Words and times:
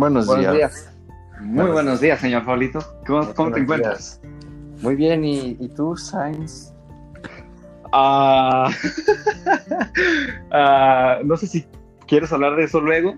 Buenos, 0.00 0.26
Buenos 0.26 0.54
días. 0.54 0.72
días. 0.72 0.96
Muy 1.42 1.70
buenos 1.72 2.00
días, 2.00 2.18
señor 2.18 2.46
Pablito. 2.46 2.78
¿Cómo, 3.06 3.34
cómo 3.34 3.52
te 3.52 3.60
encuentras? 3.60 4.18
Muy 4.80 4.96
bien, 4.96 5.22
¿y, 5.22 5.58
y 5.60 5.68
tú, 5.68 5.94
Sainz? 5.94 6.72
Ah, 7.92 8.70
ah, 10.52 11.18
no 11.22 11.36
sé 11.36 11.46
si 11.46 11.66
quieres 12.06 12.32
hablar 12.32 12.56
de 12.56 12.64
eso 12.64 12.80
luego. 12.80 13.14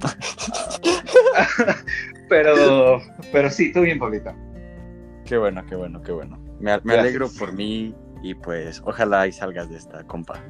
pero, 2.28 3.00
pero 3.30 3.48
sí, 3.48 3.72
todo 3.72 3.84
bien, 3.84 4.00
Pablito. 4.00 4.32
Qué 5.26 5.38
bueno, 5.38 5.64
qué 5.64 5.76
bueno, 5.76 6.02
qué 6.02 6.10
bueno. 6.10 6.40
Me, 6.58 6.76
me 6.82 6.94
alegro 6.94 7.28
por 7.38 7.52
mí 7.52 7.94
y 8.20 8.34
pues 8.34 8.82
ojalá 8.84 9.28
y 9.28 9.32
salgas 9.32 9.70
de 9.70 9.76
esta, 9.76 10.02
compa. 10.08 10.40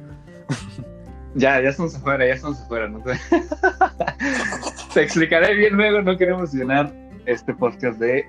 Ya, 1.35 1.61
ya 1.61 1.69
estamos 1.69 1.95
afuera, 1.95 2.25
ya 2.25 2.33
estamos 2.33 2.59
afuera. 2.61 2.87
¿no? 2.87 3.01
te... 4.93 5.01
explicaré 5.03 5.53
bien 5.55 5.75
luego, 5.75 6.01
no 6.01 6.17
queremos 6.17 6.53
llenar 6.53 6.91
este 7.25 7.53
podcast 7.53 7.99
de 7.99 8.25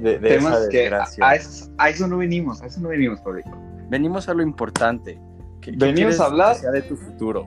De, 0.00 0.18
de 0.18 0.28
temas 0.28 0.58
esa 0.62 0.68
que 0.70 0.88
a, 1.22 1.34
eso, 1.34 1.70
a 1.78 1.88
eso 1.90 2.06
no 2.08 2.18
venimos, 2.18 2.62
a 2.62 2.66
eso 2.66 2.80
no 2.80 2.88
venimos, 2.88 3.20
Pablito. 3.20 3.50
Venimos 3.90 4.28
a 4.28 4.34
lo 4.34 4.42
importante. 4.42 5.18
¿Qué- 5.60 5.72
Venimos 5.72 6.20
a 6.20 6.26
hablar- 6.26 6.56
de 6.60 6.82
tu 6.82 6.96
futuro. 6.96 7.46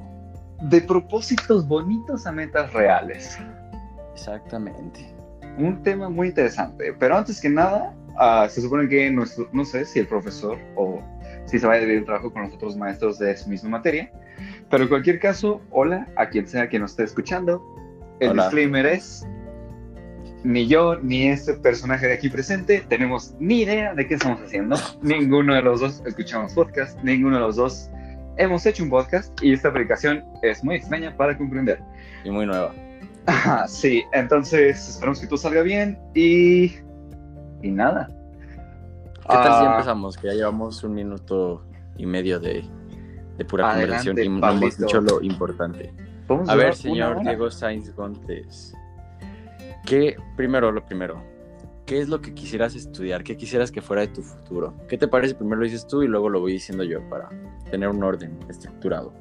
De 0.61 0.79
propósitos 0.81 1.67
bonitos 1.67 2.27
a 2.27 2.31
metas 2.31 2.71
reales. 2.73 3.37
Exactamente. 4.13 4.99
Un 5.57 5.81
tema 5.83 6.09
muy 6.09 6.27
interesante. 6.27 6.93
Pero 6.99 7.17
antes 7.17 7.41
que 7.41 7.49
nada, 7.49 7.93
ah, 8.17 8.47
se 8.49 8.61
supone 8.61 8.87
que 8.87 9.09
nuestro, 9.11 9.49
no 9.53 9.65
sé 9.65 9.85
si 9.85 9.99
el 9.99 10.07
profesor 10.07 10.57
o 10.75 11.01
si 11.45 11.57
se 11.59 11.65
va 11.67 11.73
a 11.73 11.77
dividir 11.77 11.99
el 11.99 12.05
trabajo 12.05 12.31
con 12.31 12.43
los 12.43 12.53
otros 12.53 12.77
maestros 12.77 13.17
de 13.19 13.35
su 13.35 13.49
misma 13.49 13.69
materia. 13.71 14.11
Pero 14.71 14.83
en 14.83 14.89
cualquier 14.89 15.19
caso, 15.19 15.61
hola 15.69 16.07
a 16.15 16.29
quien 16.29 16.47
sea 16.47 16.69
que 16.69 16.79
nos 16.79 16.91
esté 16.91 17.03
escuchando. 17.03 17.61
El 18.19 18.31
Hola. 18.31 18.43
disclaimer 18.43 18.85
es, 18.85 19.27
ni 20.43 20.67
yo 20.67 20.95
ni 21.01 21.27
este 21.27 21.53
personaje 21.55 22.07
de 22.07 22.13
aquí 22.13 22.29
presente 22.29 22.83
tenemos 22.87 23.35
ni 23.39 23.61
idea 23.61 23.93
de 23.93 24.07
qué 24.07 24.13
estamos 24.15 24.39
haciendo. 24.41 24.77
Ninguno 25.01 25.53
de 25.55 25.61
los 25.61 25.81
dos 25.81 26.01
escuchamos 26.05 26.53
podcast, 26.53 26.97
ninguno 27.03 27.35
de 27.35 27.41
los 27.41 27.55
dos 27.57 27.89
hemos 28.37 28.65
hecho 28.65 28.83
un 28.83 28.89
podcast 28.89 29.31
y 29.43 29.53
esta 29.53 29.67
aplicación 29.69 30.23
es 30.41 30.63
muy 30.63 30.75
extraña 30.75 31.15
para 31.17 31.37
comprender. 31.37 31.79
Y 32.23 32.31
muy 32.31 32.45
nueva. 32.45 32.73
Ajá, 33.25 33.67
sí, 33.67 34.03
entonces 34.13 34.89
esperamos 34.89 35.19
que 35.19 35.27
todo 35.27 35.37
salga 35.37 35.61
bien 35.61 35.99
y. 36.15 36.75
Y 37.61 37.69
nada. 37.69 38.07
¿Qué 38.07 39.27
tal 39.27 39.43
si 39.43 39.65
Ah, 39.65 39.71
empezamos? 39.73 40.17
Que 40.17 40.27
ya 40.27 40.33
llevamos 40.33 40.83
un 40.83 40.95
minuto 40.95 41.63
y 41.97 42.05
medio 42.07 42.39
de, 42.39 42.63
de 43.41 43.45
pura 43.45 43.71
Adelante, 43.71 44.09
conversación 44.09 44.37
y 44.37 44.39
no 44.39 44.49
hemos 44.49 44.77
dicho 44.77 45.01
lo 45.01 45.21
importante. 45.21 45.93
¿podemos 46.27 46.49
A 46.49 46.55
ver, 46.55 46.75
señor? 46.75 47.21
Diego 47.21 47.49
Sainz 47.49 47.93
Gontes, 47.95 48.73
¿qué, 49.85 50.15
primero, 50.37 50.71
lo 50.71 50.85
primero, 50.85 51.23
¿qué 51.85 51.99
es 51.99 52.07
lo 52.07 52.21
que 52.21 52.33
quisieras 52.33 52.75
estudiar? 52.75 53.23
¿Qué 53.23 53.35
quisieras 53.35 53.71
que 53.71 53.81
fuera 53.81 54.03
de 54.03 54.09
tu 54.09 54.21
futuro? 54.21 54.75
¿Qué 54.87 54.97
te 54.97 55.07
parece? 55.07 55.35
Primero 55.35 55.57
lo 55.57 55.65
dices 55.65 55.87
tú 55.87 56.03
y 56.03 56.07
luego 56.07 56.29
lo 56.29 56.39
voy 56.39 56.53
diciendo 56.53 56.83
yo 56.83 57.01
para 57.09 57.29
tener 57.69 57.89
un 57.89 58.03
orden 58.03 58.37
estructurado. 58.47 59.13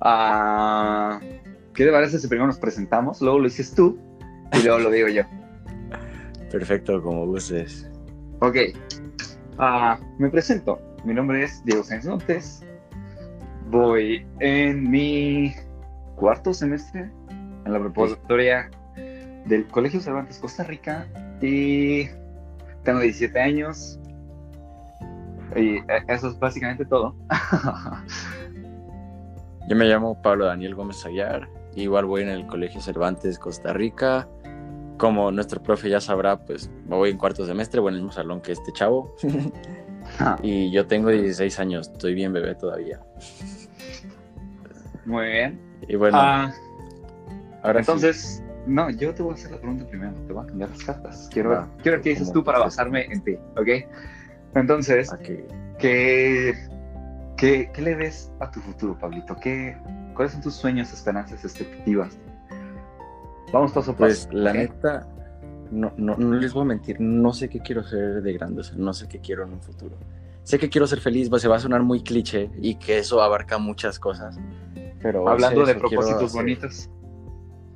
Ah, 0.00 1.20
¿Qué 1.74 1.84
te 1.84 1.92
parece 1.92 2.18
si 2.18 2.28
primero 2.28 2.46
nos 2.46 2.58
presentamos? 2.58 3.20
Luego 3.20 3.38
lo 3.38 3.44
dices 3.44 3.74
tú 3.74 3.98
y 4.52 4.62
luego 4.62 4.80
lo 4.80 4.90
digo 4.90 5.08
yo. 5.08 5.22
Perfecto, 6.50 7.02
como 7.02 7.26
gustes. 7.26 7.88
Ok. 8.40 8.56
Ah, 9.58 9.98
me 10.18 10.28
presento. 10.30 10.78
Mi 11.04 11.14
nombre 11.14 11.44
es 11.44 11.64
Diego 11.64 11.82
Sáenz 11.82 12.06
Montes. 12.06 12.62
Voy 13.70 14.26
en 14.40 14.90
mi 14.90 15.54
cuarto 16.16 16.52
semestre 16.52 17.08
en 17.64 17.72
la 17.72 17.78
preparatoria 17.78 18.68
del 19.46 19.64
Colegio 19.68 20.00
Cervantes 20.00 20.40
Costa 20.40 20.64
Rica 20.64 21.06
y 21.40 22.06
tengo 22.82 22.98
17 22.98 23.38
años. 23.38 24.00
Y 25.54 25.76
eh, 25.76 25.84
eso 26.08 26.30
es 26.30 26.38
básicamente 26.40 26.84
todo. 26.84 27.14
Yo 29.68 29.76
me 29.76 29.84
llamo 29.84 30.20
Pablo 30.20 30.46
Daniel 30.46 30.74
Gómez 30.74 31.06
Aguiar, 31.06 31.48
igual 31.76 32.06
voy 32.06 32.22
en 32.22 32.28
el 32.28 32.48
Colegio 32.48 32.80
Cervantes, 32.80 33.38
Costa 33.38 33.72
Rica. 33.72 34.26
Como 34.98 35.30
nuestro 35.30 35.62
profe 35.62 35.88
ya 35.88 36.00
sabrá, 36.00 36.44
pues 36.44 36.68
voy 36.86 37.10
en 37.10 37.18
cuarto 37.18 37.46
semestre, 37.46 37.78
voy 37.78 37.90
en 37.90 37.98
el 37.98 38.02
mismo 38.02 38.12
salón 38.12 38.40
que 38.40 38.50
este 38.50 38.72
chavo. 38.72 39.14
y 40.42 40.72
yo 40.72 40.88
tengo 40.88 41.10
16 41.10 41.60
años, 41.60 41.88
estoy 41.92 42.14
bien 42.14 42.32
bebé 42.32 42.56
todavía. 42.56 43.00
Muy 45.10 45.26
bien. 45.26 45.60
Y 45.88 45.96
bueno, 45.96 46.16
Ah, 46.20 46.52
ahora 47.62 47.82
sí. 47.82 47.90
entonces, 47.90 48.42
no, 48.66 48.90
yo 48.90 49.12
te 49.14 49.22
voy 49.22 49.32
a 49.32 49.34
hacer 49.34 49.50
la 49.50 49.58
pregunta 49.58 49.86
primero. 49.86 50.12
Te 50.26 50.32
voy 50.32 50.44
a 50.44 50.46
cambiar 50.46 50.70
las 50.70 50.84
cartas. 50.84 51.28
Quiero, 51.32 51.50
Va, 51.50 51.68
quiero 51.82 51.96
ver 51.96 52.02
qué 52.02 52.10
dices 52.10 52.32
tú 52.32 52.44
para 52.44 52.60
basarme 52.60 53.06
en 53.06 53.20
ti, 53.22 53.36
¿ok? 53.56 53.68
Entonces. 54.54 55.10
¿Qué, 55.78 56.54
qué, 57.38 57.70
qué 57.72 57.82
le 57.82 57.94
ves 57.94 58.30
a 58.40 58.50
tu 58.50 58.60
futuro, 58.60 58.96
Pablito? 58.98 59.34
¿Qué, 59.36 59.76
¿Cuáles 60.14 60.32
son 60.34 60.42
tus 60.42 60.54
sueños, 60.54 60.92
esperanzas, 60.92 61.42
expectativas? 61.44 62.18
Vamos 63.52 63.72
paso 63.72 63.92
a 63.92 63.94
paso. 63.94 64.04
Pues 64.04 64.28
la 64.30 64.52
neta, 64.52 65.08
no, 65.70 65.92
no, 65.96 66.16
no 66.16 66.34
les 66.36 66.52
voy 66.52 66.62
a 66.62 66.66
mentir, 66.66 67.00
no 67.00 67.32
sé 67.32 67.48
qué 67.48 67.58
quiero 67.60 67.82
ser 67.82 68.22
de 68.22 68.32
grande, 68.34 68.60
o 68.60 68.64
sea, 68.64 68.76
no 68.76 68.92
sé 68.92 69.08
qué 69.08 69.18
quiero 69.20 69.44
en 69.44 69.54
un 69.54 69.62
futuro. 69.62 69.96
Sé 70.42 70.58
que 70.58 70.68
quiero 70.68 70.86
ser 70.86 71.00
feliz, 71.00 71.28
pues 71.30 71.42
se 71.42 71.48
va 71.48 71.56
a 71.56 71.60
sonar 71.60 71.82
muy 71.82 72.02
cliché 72.02 72.50
y 72.60 72.74
que 72.76 72.98
eso 72.98 73.22
abarca 73.22 73.58
muchas 73.58 73.98
cosas. 73.98 74.38
Pero 75.02 75.28
Hablando 75.28 75.64
de 75.64 75.74
propósitos 75.74 76.22
hacer- 76.24 76.40
bonitos. 76.40 76.90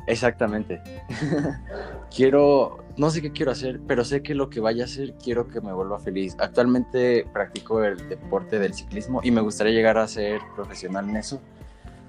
Exactamente. 0.07 0.83
quiero, 2.15 2.79
no 2.97 3.11
sé 3.11 3.23
qué 3.23 3.33
quiero 3.33 3.53
hacer, 3.53 3.81
pero 3.87 4.05
sé 4.05 4.23
que 4.23 4.35
lo 4.35 4.51
que 4.51 4.61
vaya 4.61 4.83
a 4.83 4.87
hacer 4.87 5.15
quiero 5.23 5.49
que 5.49 5.61
me 5.61 5.73
vuelva 5.73 5.99
feliz. 5.99 6.37
Actualmente 6.39 7.27
practico 7.33 7.83
el 7.83 8.09
deporte 8.09 8.59
del 8.59 8.75
ciclismo 8.75 9.21
y 9.23 9.31
me 9.31 9.41
gustaría 9.41 9.73
llegar 9.73 9.97
a 9.99 10.07
ser 10.07 10.41
profesional 10.55 11.09
en 11.09 11.17
eso. 11.17 11.41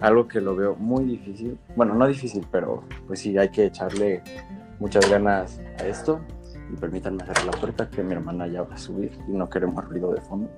Algo 0.02 0.28
que 0.28 0.42
lo 0.42 0.56
veo 0.58 0.76
muy 0.76 1.06
difícil. 1.06 1.58
Bueno, 1.76 1.94
no 1.94 2.06
difícil, 2.08 2.46
pero 2.52 2.84
pues 3.08 3.22
sí, 3.22 3.38
hay 3.38 3.48
que 3.50 3.66
echarle 3.66 4.22
muchas 4.80 5.10
ganas 5.10 5.62
a 5.80 5.86
esto. 5.88 6.20
Y 6.74 6.76
permítanme 6.78 7.24
cerrar 7.24 7.46
la 7.46 7.52
puerta 7.52 7.90
que 7.90 8.04
mi 8.04 8.12
hermana 8.14 8.48
ya 8.48 8.64
va 8.64 8.74
a 8.74 8.78
subir 8.78 9.18
y 9.28 9.32
no 9.32 9.50
queremos 9.50 9.86
ruido 9.86 10.12
de 10.12 10.20
fondo. 10.20 10.50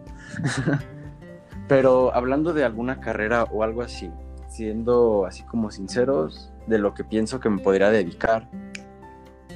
pero 1.68 2.14
hablando 2.16 2.54
de 2.54 2.64
alguna 2.64 3.00
carrera 3.00 3.44
o 3.44 3.62
algo 3.62 3.82
así, 3.82 4.10
siendo 4.58 5.28
así 5.28 5.44
como 5.44 5.70
sinceros 5.70 6.52
de 6.66 6.80
lo 6.80 6.94
que 6.96 7.04
pienso 7.04 7.40
que 7.40 7.50
me 7.50 7.60
podría 7.60 7.92
dedicar. 7.92 8.50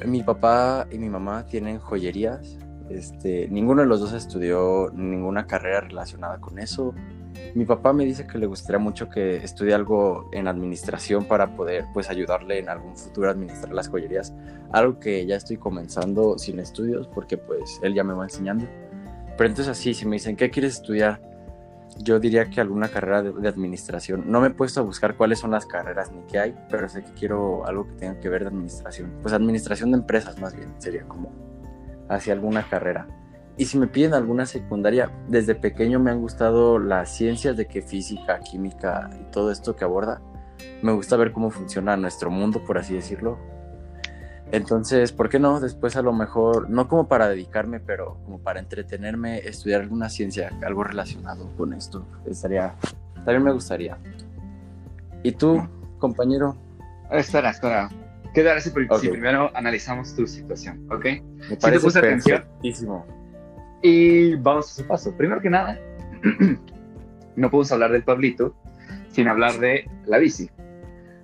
Mi 0.06 0.22
papá 0.22 0.88
y 0.92 1.00
mi 1.00 1.10
mamá 1.10 1.46
tienen 1.48 1.80
joyerías. 1.80 2.58
Este, 2.90 3.48
ninguno 3.50 3.82
de 3.82 3.88
los 3.88 4.00
dos 4.00 4.14
estudió 4.14 4.92
ninguna 4.94 5.48
carrera 5.48 5.82
relacionada 5.82 6.40
con 6.40 6.60
eso. 6.60 6.94
Mi 7.56 7.66
papá 7.66 7.94
me 7.94 8.06
dice 8.06 8.28
que 8.28 8.38
le 8.38 8.46
gustaría 8.46 8.78
mucho 8.78 9.10
que 9.10 9.38
estudie 9.38 9.74
algo 9.74 10.30
en 10.34 10.48
administración 10.48 11.26
para 11.26 11.56
poder 11.56 11.86
pues 11.94 12.10
ayudarle 12.10 12.60
en 12.60 12.70
algún 12.70 12.96
futuro 12.96 13.30
a 13.30 13.32
administrar 13.32 13.74
las 13.74 13.90
joyerías. 13.90 14.34
Algo 14.72 15.00
que 15.00 15.26
ya 15.26 15.36
estoy 15.36 15.58
comenzando 15.58 16.38
sin 16.38 16.60
estudios 16.60 17.08
porque 17.08 17.38
pues 17.38 17.80
él 17.82 17.96
ya 17.96 18.04
me 18.04 18.14
va 18.14 18.26
enseñando. 18.26 18.66
Pero 19.38 19.50
entonces 19.50 19.68
así, 19.70 19.96
si 19.96 20.06
me 20.06 20.18
dicen, 20.18 20.36
¿qué 20.36 20.52
quieres 20.52 20.76
estudiar? 20.76 21.31
Yo 21.98 22.20
diría 22.20 22.50
que 22.50 22.62
alguna 22.62 22.88
carrera 22.88 23.22
de, 23.22 23.48
administración. 23.48 24.24
No 24.28 24.42
me 24.42 24.48
he 24.48 24.52
puesto 24.52 24.80
a 24.80 24.84
buscar 24.84 25.16
cuáles 25.16 25.40
son 25.40 25.52
las 25.52 25.66
carreras 25.66 26.12
ni 26.12 26.22
qué 26.24 26.40
hay, 26.40 26.56
pero 26.70 26.88
sé 26.90 27.04
que 27.04 27.12
quiero 27.12 27.66
algo 27.66 27.88
que 27.88 27.94
tenga 27.94 28.20
que 28.20 28.30
ver 28.30 28.42
de 28.42 28.48
administración. 28.48 29.14
Pues 29.22 29.34
administración 29.34 29.92
de 29.92 29.98
empresas 29.98 30.40
más 30.40 30.56
bien, 30.56 30.74
sería 30.78 31.04
como 31.04 31.32
hacia 32.10 32.34
alguna 32.34 32.64
carrera. 32.64 33.08
Y 33.58 33.66
si 33.66 33.78
me 33.78 33.88
piden 33.88 34.14
alguna 34.14 34.46
secundaria, 34.46 35.12
desde 35.28 35.56
pequeño 35.56 36.00
me 36.00 36.12
han 36.12 36.22
gustado 36.22 36.80
las 36.80 37.10
ciencias 37.10 37.58
de 37.58 37.68
que 37.68 37.82
física, 37.82 38.40
química 38.40 39.10
y 39.20 39.32
todo 39.32 39.52
esto 39.52 39.76
que 39.76 39.84
aborda. 39.84 40.22
Me 40.82 40.94
gusta 40.94 41.18
ver 41.18 41.32
cómo 41.32 41.52
funciona 41.52 41.98
nuestro 41.98 42.32
mundo, 42.32 42.64
por 42.64 42.78
así 42.78 42.94
decirlo. 42.94 43.38
Entonces, 44.52 45.12
¿por 45.14 45.30
qué 45.30 45.40
no? 45.40 45.60
Después 45.60 45.96
a 45.96 46.02
lo 46.02 46.12
mejor, 46.12 46.70
no 46.70 46.88
como 46.88 47.08
para 47.08 47.30
dedicarme, 47.30 47.80
pero 47.80 48.18
como 48.26 48.40
para 48.40 48.60
entretenerme, 48.60 49.40
estudiar 49.40 49.82
alguna 49.82 50.10
ciencia, 50.10 50.52
algo 50.66 50.84
relacionado 50.84 51.50
con 51.56 51.74
esto. 51.74 52.06
Estaría, 52.26 52.76
también 53.16 53.44
me 53.44 53.54
gustaría. 53.54 53.98
¿Y 55.24 55.32
tú, 55.34 55.62
compañero? 56.00 56.58
Espera, 57.12 57.52
espera. 57.52 57.90
¿Qué 58.34 58.44
te 58.44 58.48
parece 58.50 58.72
si 58.72 58.86
Ok. 58.90 59.12
primero 59.12 59.52
analizamos 59.56 60.16
tu 60.16 60.26
situación? 60.28 60.86
¿Ok? 60.92 61.06
Me 61.50 61.58
te 61.58 61.80
puse 61.80 62.00
atención. 62.00 62.42
perfectísimo. 62.42 63.06
Y 63.82 64.36
vamos 64.36 64.72
a 64.72 64.82
su 64.82 64.88
paso. 64.88 65.16
Primero 65.18 65.42
que 65.42 65.50
nada, 65.50 65.78
no 67.36 67.50
podemos 67.50 67.72
hablar 67.72 67.92
del 67.92 68.04
Pablito 68.04 68.56
sin 69.10 69.28
hablar 69.28 69.60
de 69.60 69.90
la 70.06 70.18
bici. 70.18 70.50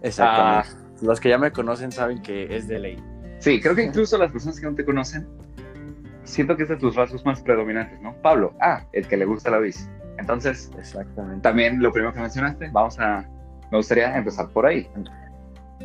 Exactamente. 0.01 0.69
Los 1.01 1.19
que 1.19 1.29
ya 1.29 1.37
me 1.37 1.51
conocen 1.51 1.91
saben 1.91 2.21
que 2.21 2.55
es 2.55 2.67
de 2.67 2.79
ley. 2.79 3.03
Sí, 3.39 3.61
creo 3.61 3.75
que 3.75 3.83
incluso 3.83 4.17
las 4.17 4.31
personas 4.31 4.59
que 4.59 4.65
no 4.65 4.75
te 4.75 4.83
conocen, 4.85 5.27
siento 6.23 6.57
que 6.57 6.63
es 6.63 6.69
de 6.69 6.77
tus 6.77 6.95
rasgos 6.95 7.25
más 7.25 7.41
predominantes, 7.41 8.01
¿no? 8.01 8.15
Pablo, 8.21 8.53
ah, 8.61 8.83
el 8.93 9.07
que 9.07 9.17
le 9.17 9.25
gusta 9.25 9.51
la 9.51 9.59
bici. 9.59 9.85
Entonces, 10.17 10.71
Exactamente. 10.77 11.41
también 11.41 11.81
lo 11.81 11.91
primero 11.91 12.13
que 12.13 12.19
mencionaste, 12.19 12.69
vamos 12.71 12.99
a, 12.99 13.25
me 13.71 13.77
gustaría 13.77 14.17
empezar 14.17 14.49
por 14.49 14.65
ahí. 14.65 14.89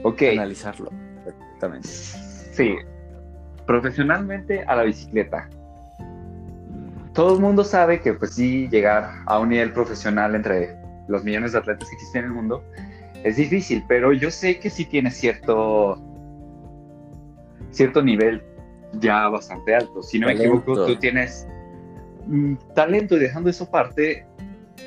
Ok, 0.02 0.22
Analizarlo. 0.32 0.90
Exactamente. 1.26 1.88
Sí, 1.88 2.76
profesionalmente 3.66 4.64
a 4.64 4.76
la 4.76 4.82
bicicleta. 4.84 5.48
Todo 7.12 7.34
el 7.34 7.42
mundo 7.42 7.62
sabe 7.62 8.00
que 8.00 8.14
pues 8.14 8.34
sí, 8.34 8.68
llegar 8.68 9.10
a 9.26 9.38
un 9.38 9.50
nivel 9.50 9.72
profesional 9.72 10.34
entre 10.34 10.74
los 11.08 11.22
millones 11.24 11.52
de 11.52 11.58
atletas 11.58 11.88
que 11.88 11.94
existen 11.94 12.24
en 12.24 12.30
el 12.30 12.34
mundo 12.34 12.64
es 13.24 13.36
difícil, 13.36 13.84
pero 13.86 14.12
yo 14.12 14.30
sé 14.30 14.58
que 14.58 14.70
sí 14.70 14.84
tiene 14.84 15.10
cierto, 15.10 16.02
cierto 17.72 18.02
nivel 18.02 18.42
ya 19.00 19.28
bastante 19.28 19.74
alto. 19.74 20.02
Si 20.02 20.18
no 20.18 20.28
me 20.28 20.34
equivoco, 20.34 20.86
tú 20.86 20.96
tienes 20.96 21.46
mm, 22.26 22.54
talento 22.74 23.16
y 23.16 23.20
dejando 23.20 23.50
eso 23.50 23.64
aparte, 23.64 24.26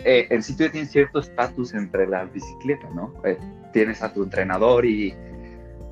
eh, 0.03 0.27
el 0.29 0.43
sitio 0.43 0.71
tiene 0.71 0.87
cierto 0.87 1.19
estatus 1.19 1.73
entre 1.73 2.07
la 2.07 2.25
bicicleta, 2.25 2.89
¿no? 2.91 3.13
Eh, 3.23 3.37
tienes 3.73 4.01
a 4.01 4.13
tu 4.13 4.23
entrenador 4.23 4.85
y 4.85 5.13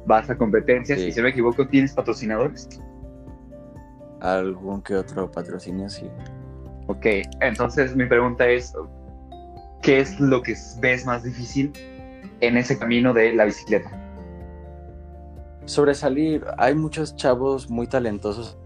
vas 0.05 0.29
a 0.29 0.37
competencias 0.37 0.99
y 0.99 1.11
si 1.11 1.17
no 1.17 1.23
me 1.23 1.29
equivoco, 1.29 1.67
tienes 1.67 1.93
patrocinadores. 1.93 2.69
Algún 4.21 4.81
que 4.81 4.95
otro 4.95 5.29
patrocinio, 5.29 5.89
sí. 5.89 6.09
Ok, 6.87 7.05
entonces 7.41 7.95
mi 7.95 8.05
pregunta 8.05 8.47
es, 8.47 8.73
¿qué 9.81 9.99
es 9.99 10.19
lo 10.19 10.41
que 10.41 10.55
ves 10.79 11.05
más 11.05 11.23
difícil 11.23 11.71
en 12.41 12.57
ese 12.57 12.77
camino 12.77 13.13
de 13.13 13.33
la 13.33 13.45
bicicleta? 13.45 14.02
Sobresalir, 15.65 16.45
hay 16.57 16.75
muchos 16.75 17.15
chavos 17.15 17.69
muy 17.69 17.87
talentosos. 17.87 18.57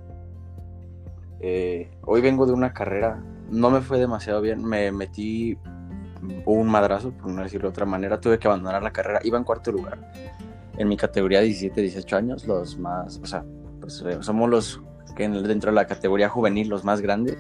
Eh, 1.40 1.92
hoy 2.02 2.22
vengo 2.22 2.46
de 2.46 2.54
una 2.54 2.74
carrera, 2.74 3.24
no 3.52 3.70
me 3.70 3.82
fue 3.82 4.00
demasiado 4.00 4.42
bien, 4.42 4.64
me 4.64 4.92
metí 4.92 5.58
un 6.46 6.68
madrazo, 6.68 7.12
por 7.12 7.30
no 7.30 7.44
decirlo 7.44 7.68
de 7.68 7.72
otra 7.72 7.86
manera, 7.86 8.20
tuve 8.20 8.40
que 8.40 8.48
abandonar 8.48 8.82
la 8.82 8.92
carrera, 8.92 9.20
iba 9.24 9.38
en 9.38 9.44
cuarto 9.44 9.72
lugar. 9.72 10.00
En 10.78 10.88
mi 10.88 10.98
categoría 10.98 11.42
17, 11.42 11.82
18 11.82 12.18
años, 12.18 12.48
los 12.48 12.78
más, 12.78 13.20
o 13.22 13.26
sea, 13.26 13.44
pues, 13.80 14.04
eh, 14.06 14.18
somos 14.22 14.50
los 14.50 14.82
que 15.16 15.28
dentro 15.28 15.72
de 15.72 15.76
la 15.76 15.86
categoría 15.86 16.30
juvenil, 16.30 16.68
los 16.68 16.84
más 16.84 17.02
grandes. 17.02 17.38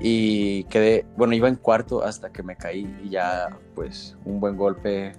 Y 0.00 0.64
quedé, 0.64 1.06
bueno, 1.16 1.34
iba 1.34 1.48
en 1.48 1.56
cuarto 1.56 2.02
hasta 2.02 2.30
que 2.30 2.42
me 2.42 2.56
caí 2.56 2.92
y 3.04 3.10
ya, 3.10 3.56
pues, 3.74 4.16
un 4.24 4.40
buen 4.40 4.56
golpe, 4.56 5.12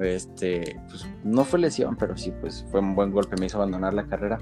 este, 0.00 0.80
pues, 0.88 1.06
no 1.24 1.44
fue 1.44 1.58
lesión, 1.58 1.96
pero 1.96 2.16
sí, 2.16 2.32
pues, 2.40 2.64
fue 2.70 2.80
un 2.80 2.94
buen 2.94 3.10
golpe, 3.10 3.36
me 3.38 3.46
hizo 3.46 3.58
abandonar 3.58 3.94
la 3.94 4.06
carrera. 4.06 4.38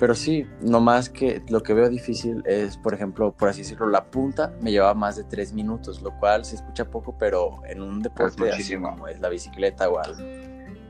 Pero 0.00 0.14
sí, 0.14 0.46
no 0.60 0.80
más 0.80 1.08
que 1.08 1.42
lo 1.48 1.62
que 1.62 1.74
veo 1.74 1.88
difícil 1.88 2.42
es, 2.46 2.76
por 2.76 2.92
ejemplo, 2.92 3.32
por 3.32 3.48
así 3.48 3.60
decirlo, 3.60 3.88
la 3.88 4.04
punta 4.04 4.52
me 4.60 4.72
llevaba 4.72 4.94
más 4.94 5.16
de 5.16 5.24
tres 5.24 5.52
minutos, 5.52 6.02
lo 6.02 6.18
cual 6.18 6.44
se 6.44 6.56
escucha 6.56 6.86
poco, 6.86 7.16
pero 7.16 7.60
en 7.68 7.82
un 7.82 8.00
deporte 8.00 8.50
así 8.50 8.76
como 8.76 9.06
es 9.06 9.20
la 9.20 9.28
bicicleta 9.28 9.88
o 9.88 9.98
algo, 9.98 10.18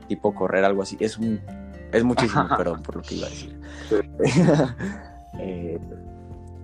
tipo 0.07 0.33
correr, 0.33 0.65
algo 0.65 0.81
así, 0.81 0.97
es 0.99 1.17
un 1.17 1.39
es 1.93 2.03
muchísimo, 2.03 2.47
perdón 2.57 2.81
por 2.81 2.95
lo 2.95 3.01
que 3.03 3.15
iba 3.15 3.27
a 3.27 3.29
decir. 3.29 3.59
eh, 5.39 5.79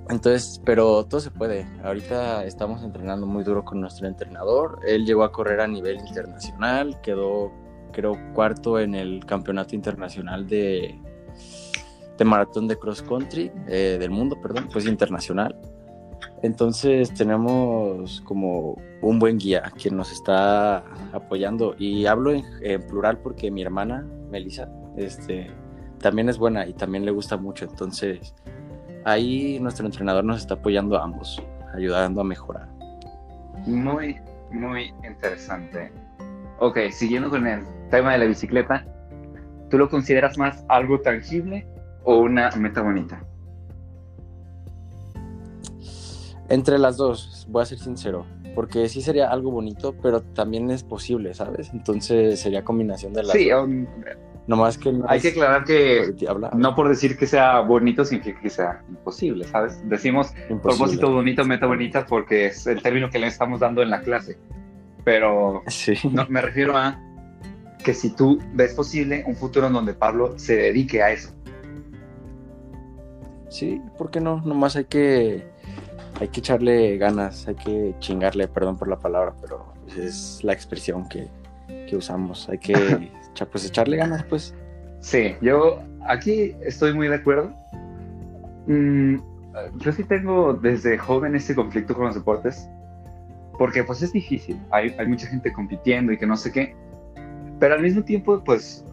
entonces, 0.09 0.61
pero 0.65 1.05
todo 1.05 1.19
se 1.19 1.29
puede. 1.29 1.67
Ahorita 1.83 2.43
estamos 2.43 2.83
entrenando 2.83 3.27
muy 3.27 3.43
duro 3.43 3.63
con 3.63 3.79
nuestro 3.79 4.07
entrenador. 4.07 4.79
Él 4.87 5.05
llegó 5.05 5.23
a 5.23 5.31
correr 5.31 5.61
a 5.61 5.67
nivel 5.67 5.97
internacional, 5.99 6.99
quedó, 7.01 7.51
creo, 7.91 8.17
cuarto 8.33 8.79
en 8.79 8.95
el 8.95 9.23
campeonato 9.25 9.75
internacional 9.75 10.47
de, 10.47 10.99
de 12.17 12.25
maratón 12.25 12.67
de 12.67 12.77
cross 12.77 13.03
country 13.03 13.51
eh, 13.67 13.97
del 13.99 14.09
mundo, 14.09 14.35
perdón, 14.41 14.67
pues 14.71 14.87
internacional. 14.87 15.55
Entonces 16.41 17.13
tenemos 17.13 18.21
como 18.21 18.77
un 19.01 19.19
buen 19.19 19.37
guía 19.37 19.61
quien 19.77 19.95
nos 19.95 20.11
está 20.11 20.77
apoyando 21.13 21.75
y 21.77 22.05
hablo 22.07 22.31
en, 22.31 22.43
en 22.61 22.81
plural 22.81 23.19
porque 23.19 23.51
mi 23.51 23.61
hermana 23.61 24.07
Melissa 24.29 24.69
este, 24.97 25.51
también 25.99 26.29
es 26.29 26.37
buena 26.37 26.65
y 26.65 26.73
también 26.73 27.05
le 27.05 27.11
gusta 27.11 27.37
mucho. 27.37 27.65
Entonces 27.65 28.33
ahí 29.11 29.59
nuestro 29.59 29.85
entrenador 29.85 30.23
nos 30.23 30.39
está 30.39 30.55
apoyando 30.55 30.97
a 30.97 31.03
ambos, 31.03 31.41
ayudando 31.73 32.21
a 32.21 32.23
mejorar. 32.23 32.67
Muy, 33.65 34.17
muy 34.51 34.93
interesante. 35.03 35.91
Ok, 36.59 36.77
siguiendo 36.91 37.29
con 37.29 37.47
el 37.47 37.63
tema 37.89 38.13
de 38.13 38.19
la 38.19 38.25
bicicleta, 38.25 38.85
¿tú 39.69 39.77
lo 39.77 39.89
consideras 39.89 40.37
más 40.37 40.63
algo 40.67 40.99
tangible 41.01 41.67
o 42.03 42.17
una 42.17 42.49
meta 42.51 42.81
bonita? 42.81 43.23
Entre 46.49 46.79
las 46.79 46.97
dos, 46.97 47.45
voy 47.49 47.61
a 47.61 47.65
ser 47.65 47.77
sincero, 47.77 48.25
porque 48.55 48.89
sí 48.89 49.01
sería 49.01 49.29
algo 49.29 49.51
bonito, 49.51 49.95
pero 50.01 50.21
también 50.21 50.71
es 50.71 50.83
posible, 50.83 51.33
¿sabes? 51.35 51.71
Entonces 51.73 52.39
sería 52.39 52.63
combinación 52.63 53.13
de 53.13 53.23
las 53.23 53.33
sí, 53.33 53.49
dos. 53.49 53.65
Um, 53.65 53.85
Nomás 54.49 54.79
que 54.79 54.91
hay 55.07 55.19
que 55.19 55.27
aclarar 55.27 55.63
que 55.63 56.11
no 56.55 56.73
por 56.73 56.89
decir 56.89 57.15
que 57.15 57.27
sea 57.27 57.59
bonito 57.59 58.03
significa 58.03 58.41
que 58.41 58.49
sea 58.49 58.81
imposible, 58.89 59.45
¿sabes? 59.45 59.79
Decimos 59.87 60.33
imposible. 60.49 60.59
propósito 60.59 61.13
bonito, 61.13 61.45
meta 61.45 61.67
bonita 61.67 62.03
porque 62.07 62.47
es 62.47 62.65
el 62.65 62.81
término 62.81 63.11
que 63.11 63.19
le 63.19 63.27
estamos 63.27 63.59
dando 63.59 63.83
en 63.83 63.91
la 63.91 64.01
clase. 64.01 64.39
Pero 65.03 65.61
sí. 65.67 65.93
no, 66.11 66.25
me 66.29 66.41
refiero 66.41 66.75
a 66.75 66.99
que 67.83 67.93
si 67.93 68.09
tú 68.15 68.39
ves 68.55 68.73
posible 68.73 69.23
un 69.27 69.35
futuro 69.35 69.67
en 69.67 69.73
donde 69.73 69.93
Pablo 69.93 70.33
se 70.39 70.55
dedique 70.55 71.03
a 71.03 71.11
eso. 71.11 71.31
Sí, 73.49 73.79
¿por 73.99 74.09
qué 74.09 74.19
no? 74.19 74.41
Nomás 74.41 74.75
hay 74.77 74.85
que 74.85 75.47
hay 76.19 76.27
que 76.29 76.39
echarle 76.39 76.97
ganas, 76.97 77.47
hay 77.47 77.53
que 77.53 77.93
chingarle, 77.99 78.47
perdón 78.47 78.79
por 78.79 78.87
la 78.87 78.97
palabra, 78.97 79.35
pero 79.41 79.73
es 79.95 80.43
la 80.43 80.53
expresión 80.53 81.07
que, 81.07 81.27
que 81.87 81.95
usamos. 81.95 82.49
Hay 82.49 82.57
que 82.57 82.73
pues 83.45 83.65
echarle 83.65 83.97
ganas, 83.97 84.23
pues. 84.23 84.55
Sí, 84.99 85.35
yo 85.41 85.81
aquí 86.07 86.55
estoy 86.61 86.93
muy 86.93 87.07
de 87.07 87.15
acuerdo. 87.15 87.53
Mm, 88.67 89.17
yo 89.77 89.91
sí 89.91 90.03
tengo 90.03 90.53
desde 90.53 90.97
joven 90.97 91.35
este 91.35 91.55
conflicto 91.55 91.95
con 91.95 92.05
los 92.05 92.15
deportes, 92.15 92.69
porque 93.57 93.83
pues 93.83 94.01
es 94.01 94.13
difícil, 94.13 94.59
hay, 94.71 94.95
hay 94.97 95.07
mucha 95.07 95.27
gente 95.27 95.51
compitiendo 95.51 96.11
y 96.11 96.17
que 96.17 96.25
no 96.25 96.37
sé 96.37 96.51
qué, 96.51 96.75
pero 97.59 97.75
al 97.75 97.81
mismo 97.81 98.03
tiempo 98.03 98.41
pues 98.43 98.85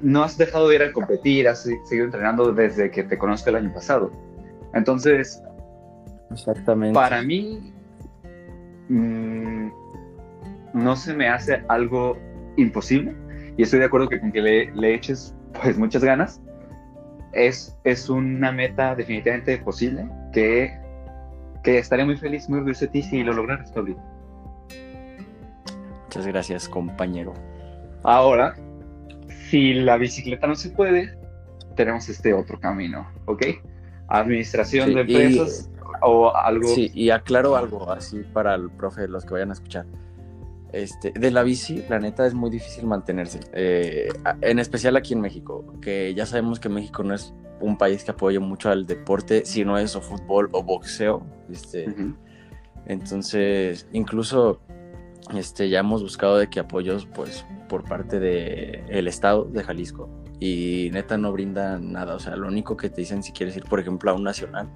no 0.00 0.22
has 0.22 0.36
dejado 0.36 0.68
de 0.68 0.76
ir 0.76 0.82
a 0.82 0.92
competir, 0.92 1.46
has 1.48 1.62
seguido 1.62 2.06
entrenando 2.06 2.52
desde 2.52 2.90
que 2.90 3.04
te 3.04 3.16
conozco 3.16 3.50
el 3.50 3.56
año 3.56 3.72
pasado. 3.72 4.10
Entonces, 4.74 5.42
Exactamente. 6.30 6.94
para 6.94 7.22
mí 7.22 7.72
mmm, 8.88 9.68
no 10.74 10.96
se 10.96 11.14
me 11.14 11.28
hace 11.28 11.62
algo 11.68 12.16
imposible, 12.56 13.14
y 13.56 13.62
estoy 13.62 13.80
de 13.80 13.86
acuerdo 13.86 14.08
que 14.08 14.20
con 14.20 14.32
que 14.32 14.40
le, 14.40 14.72
le 14.72 14.94
eches 14.94 15.34
pues 15.60 15.78
muchas 15.78 16.02
ganas, 16.02 16.40
es, 17.32 17.76
es 17.84 18.08
una 18.08 18.52
meta 18.52 18.94
definitivamente 18.94 19.56
posible 19.58 20.08
que, 20.32 20.78
que 21.62 21.78
estaría 21.78 22.04
muy 22.04 22.16
feliz, 22.16 22.48
muy 22.48 22.58
orgulloso 22.58 22.86
de 22.86 22.90
ti 22.90 23.02
si 23.02 23.22
lo 23.22 23.32
lograras, 23.32 23.70
Pablito. 23.72 24.00
Muchas 26.04 26.26
gracias, 26.26 26.68
compañero. 26.68 27.32
Ahora, 28.02 28.54
si 29.48 29.74
la 29.74 29.96
bicicleta 29.96 30.46
no 30.46 30.54
se 30.54 30.70
puede, 30.70 31.16
tenemos 31.74 32.08
este 32.08 32.34
otro 32.34 32.58
camino, 32.60 33.06
¿ok? 33.26 33.44
Administración 34.08 34.88
Sí, 34.88 34.94
de 34.94 35.00
empresas 35.00 35.70
o 36.02 36.34
algo. 36.34 36.68
Sí, 36.68 36.90
y 36.94 37.10
aclaro 37.10 37.56
algo 37.56 37.90
así 37.90 38.24
para 38.32 38.54
el 38.54 38.70
profe, 38.70 39.08
los 39.08 39.24
que 39.24 39.34
vayan 39.34 39.50
a 39.50 39.52
escuchar. 39.54 39.86
Este, 40.72 41.12
de 41.12 41.30
la 41.30 41.42
bici, 41.42 41.84
la 41.88 41.98
neta 41.98 42.26
es 42.26 42.32
muy 42.32 42.48
difícil 42.48 42.86
mantenerse, 42.86 43.40
eh, 43.52 44.08
en 44.40 44.58
especial 44.58 44.96
aquí 44.96 45.12
en 45.12 45.20
México, 45.20 45.64
que 45.82 46.14
ya 46.14 46.24
sabemos 46.24 46.60
que 46.60 46.70
México 46.70 47.02
no 47.02 47.14
es 47.14 47.34
un 47.60 47.76
país 47.76 48.04
que 48.04 48.10
apoya 48.10 48.40
mucho 48.40 48.70
al 48.70 48.86
deporte, 48.86 49.44
si 49.44 49.64
no 49.64 49.76
es 49.76 49.94
o 49.96 50.00
fútbol 50.00 50.48
o 50.52 50.62
boxeo. 50.62 51.26
Este, 51.50 51.90
Ujú. 51.90 52.16
Entonces, 52.86 53.86
incluso 53.92 54.60
este, 55.34 55.68
ya 55.68 55.80
hemos 55.80 56.02
buscado 56.02 56.38
de 56.38 56.48
que 56.48 56.60
apoyos 56.60 57.06
pues 57.06 57.44
por 57.68 57.84
parte 57.84 58.18
del 58.18 58.82
el 58.88 59.08
estado 59.08 59.44
de 59.44 59.62
Jalisco 59.62 60.08
y 60.40 60.90
neta 60.92 61.16
no 61.16 61.32
brindan 61.32 61.92
nada, 61.92 62.16
o 62.16 62.18
sea, 62.18 62.34
lo 62.34 62.48
único 62.48 62.76
que 62.76 62.90
te 62.90 63.00
dicen 63.02 63.22
si 63.22 63.32
quieres 63.32 63.56
ir, 63.56 63.64
por 63.64 63.78
ejemplo, 63.78 64.10
a 64.10 64.14
un 64.14 64.24
nacional, 64.24 64.68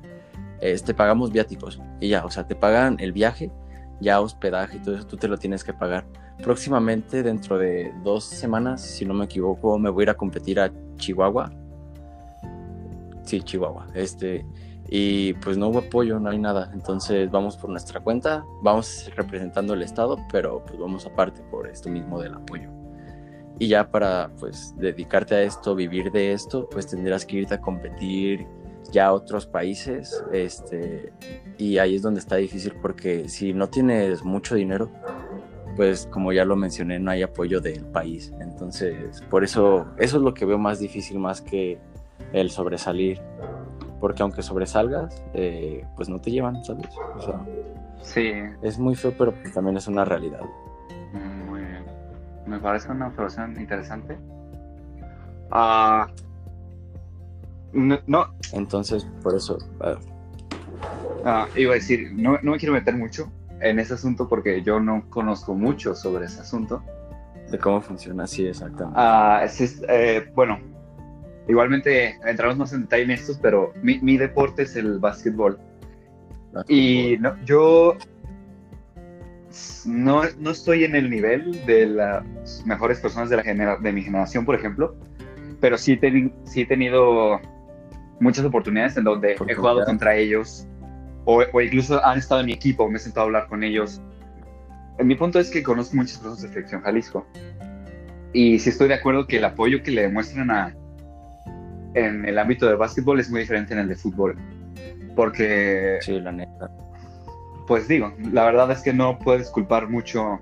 es 0.61 0.85
te 0.85 0.95
pagamos 0.95 1.33
viáticos 1.33 1.81
y 2.01 2.09
ya, 2.09 2.25
o 2.25 2.31
sea, 2.31 2.47
te 2.47 2.55
pagan 2.55 2.97
el 3.01 3.13
viaje, 3.13 3.51
ya 4.01 4.21
hospedaje 4.21 4.77
y 4.77 4.81
todo 4.81 4.97
eso 4.97 5.07
tú 5.07 5.17
te 5.17 5.29
lo 5.29 5.39
tienes 5.39 5.65
que 5.65 5.73
pagar. 5.73 6.07
Próximamente, 6.43 7.23
dentro 7.23 7.59
de 7.59 7.95
dos 8.03 8.25
semanas, 8.25 8.83
si 8.83 9.05
no 9.05 9.15
me 9.15 9.25
equivoco, 9.25 9.79
me 9.79 9.91
voy 9.91 10.03
a 10.03 10.05
ir 10.05 10.11
a 10.11 10.15
competir 10.15 10.61
a 10.61 10.71
Chihuahua. 10.97 11.51
Sí, 13.23 13.41
Chihuahua. 13.41 13.87
Este, 13.95 14.45
y 14.89 15.33
pues 15.35 15.57
no 15.57 15.69
hubo 15.69 15.81
apoyo, 15.81 16.21
no 16.21 16.31
hay 16.31 16.39
nada. 16.39 16.71
Entonces 16.73 17.31
vamos 17.31 17.57
por 17.57 17.71
nuestra 17.71 18.01
cuenta, 18.01 18.45
vamos 18.63 19.11
representando 19.17 19.75
el 19.75 19.83
estado, 19.83 20.19
pero 20.31 20.65
pues 20.65 20.79
vamos 20.79 21.07
aparte 21.07 21.43
por 21.51 21.69
esto 21.69 21.89
mismo 21.89 22.21
del 22.21 22.35
apoyo. 22.35 22.71
Y 23.59 23.69
ya 23.69 23.91
para 23.91 24.31
pues 24.39 24.75
dedicarte 24.77 25.35
a 25.35 25.43
esto, 25.43 25.75
vivir 25.75 26.13
de 26.13 26.33
esto, 26.33 26.69
pues 26.69 26.87
tendrás 26.87 27.25
que 27.25 27.39
irte 27.39 27.55
a 27.55 27.61
competir 27.61 28.47
ya 28.91 29.07
a 29.07 29.13
otros 29.13 29.47
países, 29.47 30.23
este, 30.33 31.13
y 31.59 31.79
ahí 31.79 31.97
es 31.97 32.03
donde 32.03 32.21
está 32.21 32.37
difícil 32.37 32.75
porque 32.81 33.29
si 33.29 33.53
no 33.53 33.69
tienes 33.69 34.25
mucho 34.25 34.55
dinero, 34.55 34.91
pues 35.77 36.07
como 36.11 36.33
ya 36.33 36.45
lo 36.45 36.57
mencioné, 36.57 36.99
no 36.99 37.11
hay 37.11 37.23
apoyo 37.23 37.61
del 37.61 37.85
país. 37.87 38.33
Entonces, 38.41 39.21
por 39.31 39.45
eso, 39.45 39.87
eso 39.99 40.17
es 40.17 40.23
lo 40.23 40.33
que 40.33 40.45
veo 40.47 40.59
más 40.59 40.79
difícil 40.79 41.19
más 41.19 41.41
que 41.43 41.79
el 42.33 42.51
sobresalir. 42.51 43.21
Porque 44.01 44.23
aunque 44.23 44.43
sobresalgas, 44.43 45.23
eh, 45.35 45.85
pues 45.97 46.09
no 46.09 46.21
te 46.21 46.31
llevan, 46.31 46.63
¿sabes? 46.65 46.87
O 47.17 47.21
sea, 47.21 47.41
Sí, 48.03 48.31
es 48.63 48.79
muy 48.79 48.95
feo, 48.95 49.13
pero 49.19 49.33
pues 49.33 49.53
también 49.53 49.77
es 49.77 49.89
una 49.89 50.05
realidad. 50.05 50.41
muy 51.49 51.61
bien. 51.61 51.85
Me 52.47 52.59
parece 52.61 52.91
una 52.93 53.09
observación 53.09 53.59
interesante. 53.59 54.17
Ah, 55.51 56.07
no, 57.73 57.99
no, 58.07 58.27
Entonces, 58.53 59.07
por 59.23 59.35
eso, 59.35 59.59
ah, 59.81 59.97
ah, 61.25 61.49
iba 61.57 61.73
a 61.73 61.75
decir, 61.75 62.11
no, 62.13 62.39
no 62.43 62.53
me 62.53 62.59
quiero 62.59 62.73
meter 62.75 62.97
mucho 62.97 63.31
en 63.61 63.79
ese 63.79 63.95
asunto 63.95 64.29
porque 64.29 64.63
yo 64.63 64.81
no 64.81 65.09
conozco 65.11 65.55
mucho 65.55 65.95
sobre 65.95 66.27
ese 66.27 66.41
asunto. 66.41 66.83
de 67.51 67.59
cómo 67.59 67.81
funciona 67.81 68.25
así 68.25 68.47
exactamente. 68.47 68.99
Ah, 69.01 69.43
es- 69.45 69.61
es, 69.61 69.83
eh, 69.89 70.31
bueno, 70.35 70.59
igualmente 71.49 72.17
entramos 72.27 72.57
más 72.57 72.73
en 72.73 72.83
detalle 72.83 73.05
en 73.05 73.11
estos, 73.13 73.39
pero 73.39 73.73
mi, 73.83 74.01
mi 74.01 74.17
deporte 74.17 74.63
es 74.63 74.75
el 74.77 74.99
básquetbol. 74.99 75.59
Y 76.69 77.17
no, 77.21 77.37
yo 77.45 77.95
no, 79.85 80.23
no 80.39 80.51
estoy 80.51 80.85
en 80.85 80.97
el 80.97 81.09
nivel 81.11 81.65
de 81.67 81.87
las 81.87 82.25
mejores 82.67 82.99
personas 83.01 83.31
de, 83.31 83.37
la 83.37 83.43
genera- 83.43 83.77
de 83.79 83.93
mi 83.93 84.03
generación, 84.03 84.45
por 84.45 84.55
ejemplo, 84.55 84.95
pero 85.61 85.79
sí, 85.79 85.97
teni- 85.97 86.33
sí 86.45 86.63
he 86.63 86.67
tenido 86.67 87.41
muchas 88.21 88.45
oportunidades 88.45 88.97
en 88.97 89.05
donde 89.05 89.37
he 89.49 89.55
jugado 89.55 89.85
contra 89.85 90.17
ellos 90.17 90.67
o, 91.25 91.43
o 91.53 91.61
incluso 91.61 92.05
han 92.05 92.19
estado 92.19 92.41
en 92.41 92.47
mi 92.47 92.53
equipo, 92.53 92.89
me 92.89 92.97
he 92.97 93.01
sentado 93.01 93.23
a 93.23 93.27
hablar 93.27 93.49
con 93.49 93.63
ellos. 93.65 94.01
Mi 94.99 95.15
punto 95.15 95.39
es 95.39 95.51
que 95.51 95.63
conozco 95.63 95.97
muchas 95.97 96.19
personas 96.19 96.43
de 96.43 96.49
Selección 96.49 96.81
Jalisco 96.83 97.27
y 98.33 98.59
sí 98.59 98.71
estoy 98.71 98.89
de 98.89 98.95
acuerdo 98.95 99.27
que 99.27 99.39
el 99.39 99.45
apoyo 99.45 99.83
que 99.83 99.91
le 99.91 100.03
demuestran 100.03 100.51
a, 100.51 100.75
en 101.95 102.25
el 102.25 102.39
ámbito 102.39 102.67
de 102.67 102.75
básquetbol 102.77 103.21
es 103.21 103.31
muy 103.31 103.41
diferente 103.41 103.73
en 103.75 103.81
el 103.81 103.89
de 103.89 103.97
fútbol. 103.97 104.37
Porque 105.15 105.99
Sí, 106.03 106.21
la 106.21 106.33
neta. 106.33 106.71
pues 107.67 107.89
digo, 107.89 108.13
la 108.33 108.45
verdad 108.45 108.71
es 108.71 108.83
que 108.83 108.93
no 108.93 109.19
puedes 109.19 109.51
culpar 109.51 109.89
mucho 109.89 110.39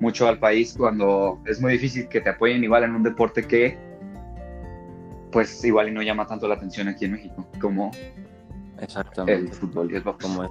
mucho 0.00 0.28
al 0.28 0.38
país 0.38 0.74
cuando 0.76 1.40
es 1.46 1.60
muy 1.60 1.72
difícil 1.72 2.08
que 2.08 2.20
te 2.20 2.28
apoyen 2.30 2.62
igual 2.62 2.84
en 2.84 2.94
un 2.94 3.02
deporte 3.02 3.42
que 3.42 3.78
pues 5.34 5.62
igual 5.64 5.88
y 5.88 5.90
no 5.90 6.00
llama 6.00 6.26
tanto 6.26 6.46
la 6.48 6.54
atención 6.54 6.86
aquí 6.88 7.04
en 7.06 7.12
México 7.12 7.46
como 7.60 7.90
el 9.26 9.52
fútbol 9.52 9.90
y 9.92 9.96
el 9.96 10.02
box. 10.02 10.24
Como 10.24 10.44
es. 10.44 10.50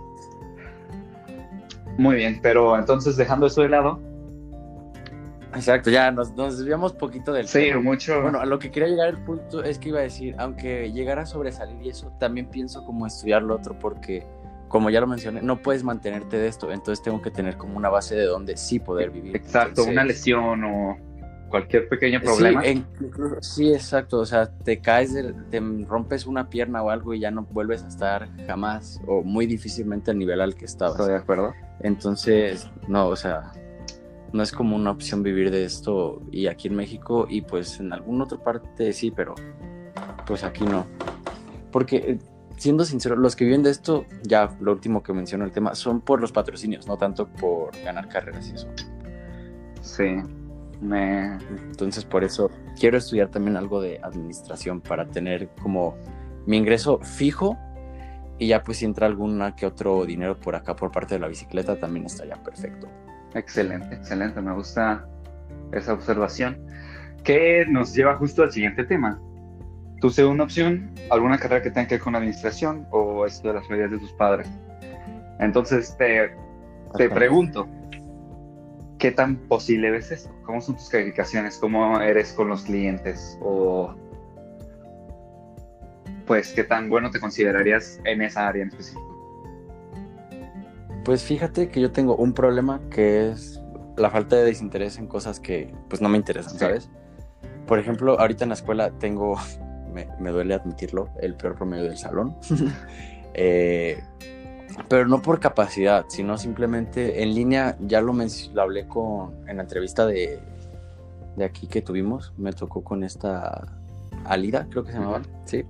Muy 1.98 2.18
bien, 2.18 2.40
pero 2.42 2.78
entonces 2.78 3.16
dejando 3.16 3.48
eso 3.48 3.62
de 3.62 3.70
lado, 3.70 4.02
Exacto, 5.56 5.90
ya 5.92 6.12
nos, 6.12 6.34
nos 6.34 6.58
desviamos 6.58 6.94
poquito 6.94 7.32
del 7.32 7.48
sí, 7.48 7.60
tema. 7.60 7.80
mucho 7.82 8.22
Bueno, 8.22 8.40
a 8.40 8.46
lo 8.46 8.58
que 8.60 8.72
quería 8.72 8.90
llegar 8.90 9.10
el 9.10 9.20
punto 9.20 9.64
es 9.64 9.78
que 9.78 9.90
iba 9.90 10.00
a 10.00 10.04
decir, 10.04 10.36
aunque 10.38 10.92
llegara 10.92 11.22
a 11.22 11.26
sobresalir 11.26 11.82
y 11.82 11.90
eso, 11.90 12.12
también 12.20 12.48
pienso 12.48 12.84
como 12.84 13.06
estudiar 13.06 13.44
lo 13.44 13.56
otro 13.56 13.78
porque, 13.78 14.26
como 14.68 14.90
ya 14.90 15.00
lo 15.00 15.08
mencioné, 15.08 15.44
no 15.44 15.62
puedes 15.62 15.84
mantenerte 15.84 16.38
de 16.38 16.48
esto, 16.48 16.72
entonces 16.72 17.04
tengo 17.04 17.22
que 17.22 17.30
tener 17.30 17.56
como 17.56 17.78
una 17.78 17.90
base 17.90 18.16
de 18.16 18.26
donde 18.26 18.58
sí 18.58 18.80
poder 18.80 19.12
vivir. 19.12 19.36
exacto, 19.36 19.70
Entonces, 19.70 19.94
una 19.94 20.04
lesión 20.04 20.64
o 20.64 20.98
cualquier 21.54 21.88
pequeño 21.88 22.20
problema. 22.20 22.64
Sí, 22.64 22.70
en- 22.70 22.86
incluso- 23.00 23.36
sí, 23.42 23.72
exacto, 23.72 24.18
o 24.18 24.26
sea, 24.26 24.50
te 24.52 24.82
caes, 24.82 25.14
de- 25.14 25.34
te 25.52 25.60
rompes 25.88 26.26
una 26.26 26.50
pierna 26.50 26.82
o 26.82 26.90
algo 26.90 27.14
y 27.14 27.20
ya 27.20 27.30
no 27.30 27.44
vuelves 27.44 27.84
a 27.84 27.90
estar 27.90 28.28
jamás 28.48 29.00
o 29.06 29.22
muy 29.22 29.46
difícilmente 29.46 30.10
al 30.10 30.18
nivel 30.18 30.42
al 30.42 30.56
que 30.56 30.66
estabas. 30.66 30.96
Estoy 31.00 31.14
de 31.14 31.20
acuerdo. 31.20 31.54
Entonces, 31.82 32.68
no, 32.88 33.08
o 33.08 33.16
sea, 33.16 33.52
no 34.32 34.42
es 34.42 34.52
como 34.52 34.76
una 34.76 34.90
opción 34.90 35.22
vivir 35.22 35.52
de 35.52 35.64
esto 35.64 36.24
y 36.32 36.48
aquí 36.48 36.70
en 36.70 36.76
México 36.76 37.28
y 37.30 37.42
pues 37.42 37.80
en 37.80 37.94
alguna 37.94 38.24
otra 38.24 38.40
parte 38.40 38.92
sí, 38.92 39.12
pero 39.12 39.36
pues 40.26 40.44
aquí 40.44 40.66
no. 40.66 40.88
Porque, 41.72 41.98
eh, 41.98 42.20
siendo 42.58 42.84
sincero, 42.84 43.16
los 43.16 43.36
que 43.36 43.46
viven 43.46 43.62
de 43.62 43.70
esto, 43.70 44.06
ya 44.24 44.50
lo 44.60 44.72
último 44.72 45.04
que 45.04 45.14
menciono 45.14 45.46
el 45.46 45.52
tema, 45.52 45.76
son 45.76 46.02
por 46.02 46.20
los 46.20 46.32
patrocinios, 46.32 46.88
no 46.88 46.98
tanto 46.98 47.28
por 47.28 47.70
ganar 47.86 48.10
carreras 48.10 48.50
y 48.50 48.56
eso. 48.56 48.68
Sí. 49.82 50.16
Me 50.84 51.38
Entonces, 51.70 52.04
por 52.04 52.24
eso 52.24 52.52
quiero 52.78 52.98
estudiar 52.98 53.30
también 53.30 53.56
algo 53.58 53.82
de 53.82 54.00
administración 54.04 54.82
para 54.82 55.06
tener 55.08 55.50
como 55.62 55.96
mi 56.46 56.58
ingreso 56.58 57.00
fijo 57.00 57.58
y 58.38 58.48
ya 58.48 58.64
pues 58.64 58.80
si 58.80 58.86
entra 58.86 59.08
alguna 59.08 59.56
que 59.56 59.66
otro 59.66 60.06
dinero 60.06 60.38
por 60.38 60.56
acá 60.56 60.76
por 60.76 60.92
parte 60.92 61.16
de 61.16 61.20
la 61.20 61.28
bicicleta 61.28 61.80
también 61.80 62.06
estaría 62.06 62.36
perfecto. 62.36 62.88
Excelente, 63.34 63.96
excelente. 63.96 64.42
Me 64.42 64.54
gusta 64.54 65.08
esa 65.72 65.94
observación. 65.94 66.58
Que 67.24 67.66
nos 67.70 67.94
lleva 67.94 68.16
justo 68.18 68.44
al 68.44 68.52
siguiente 68.52 68.84
tema. 68.84 69.22
Tu 70.02 70.10
segunda 70.10 70.44
opción, 70.44 70.92
alguna 71.10 71.38
carrera 71.38 71.62
que 71.62 71.72
tenga 71.72 71.88
que 71.88 71.96
ver 71.96 72.02
con 72.02 72.16
administración 72.16 72.86
o 72.92 73.26
esto 73.26 73.48
de 73.48 73.54
las 73.54 73.68
familias 73.68 73.92
de 73.92 74.00
tus 74.00 74.12
padres. 74.14 74.50
Entonces 75.40 75.96
te, 75.98 76.36
te 76.98 77.10
pregunto, 77.10 77.68
¿qué 79.04 79.12
tan 79.12 79.36
posible 79.36 79.92
ves 79.92 80.12
esto? 80.12 80.30
¿Cómo 80.46 80.62
son 80.62 80.78
tus 80.78 80.88
calificaciones? 80.88 81.58
¿Cómo 81.58 82.00
eres 82.00 82.32
con 82.32 82.48
los 82.48 82.62
clientes? 82.62 83.38
O 83.42 83.94
pues 86.26 86.54
qué 86.54 86.64
tan 86.64 86.88
bueno 86.90 87.12
te 87.12 87.20
considerarías 87.20 88.00
en 88.06 88.22
esa 88.22 88.48
área 88.48 88.64
en 88.64 88.70
específico. 88.70 89.06
Pues 91.04 91.22
fíjate 91.22 91.68
que 91.68 91.82
yo 91.82 91.92
tengo 91.92 92.16
un 92.16 92.32
problema 92.32 92.80
que 92.90 93.30
es 93.30 93.62
la 93.98 94.10
falta 94.10 94.38
de 94.38 94.46
desinterés 94.46 94.98
en 94.98 95.08
cosas 95.08 95.42
que 95.42 95.76
pues 95.90 96.02
no 96.02 96.08
me 96.08 96.18
interesan, 96.18 96.54
Sí. 96.54 96.60
¿sabes? 96.60 96.90
Por 97.68 97.80
ejemplo, 97.80 98.18
ahorita 98.18 98.46
en 98.46 98.50
la 98.52 98.56
escuela 98.56 98.90
tengo, 99.00 99.36
me, 99.94 100.08
me 100.18 100.30
duele 100.30 100.54
admitirlo, 100.54 101.10
el 101.20 101.36
peor 101.36 101.56
promedio 101.56 101.84
del 101.84 101.98
salón. 101.98 102.38
Eh, 103.36 104.00
pero 104.90 105.08
no 105.08 105.22
por 105.22 105.40
capacidad, 105.40 106.06
sino 106.08 106.38
simplemente 106.38 107.24
en 107.24 107.34
línea, 107.34 107.78
ya 107.80 108.02
lo, 108.02 108.14
lo 108.14 108.62
hablé 108.62 108.88
con, 108.88 109.48
en 109.48 109.58
la 109.58 109.64
entrevista 109.64 110.06
de, 110.06 110.40
de 111.36 111.46
aquí 111.46 111.68
que 111.68 111.82
tuvimos, 111.82 112.34
me 112.38 112.54
tocó 112.54 112.84
con 112.84 113.04
esta 113.04 113.68
Alida, 114.26 114.68
creo 114.70 114.84
que 114.84 114.92
se 114.92 114.98
llamaba, 114.98 115.20
Ujú. 115.20 115.30
sí. 115.46 115.64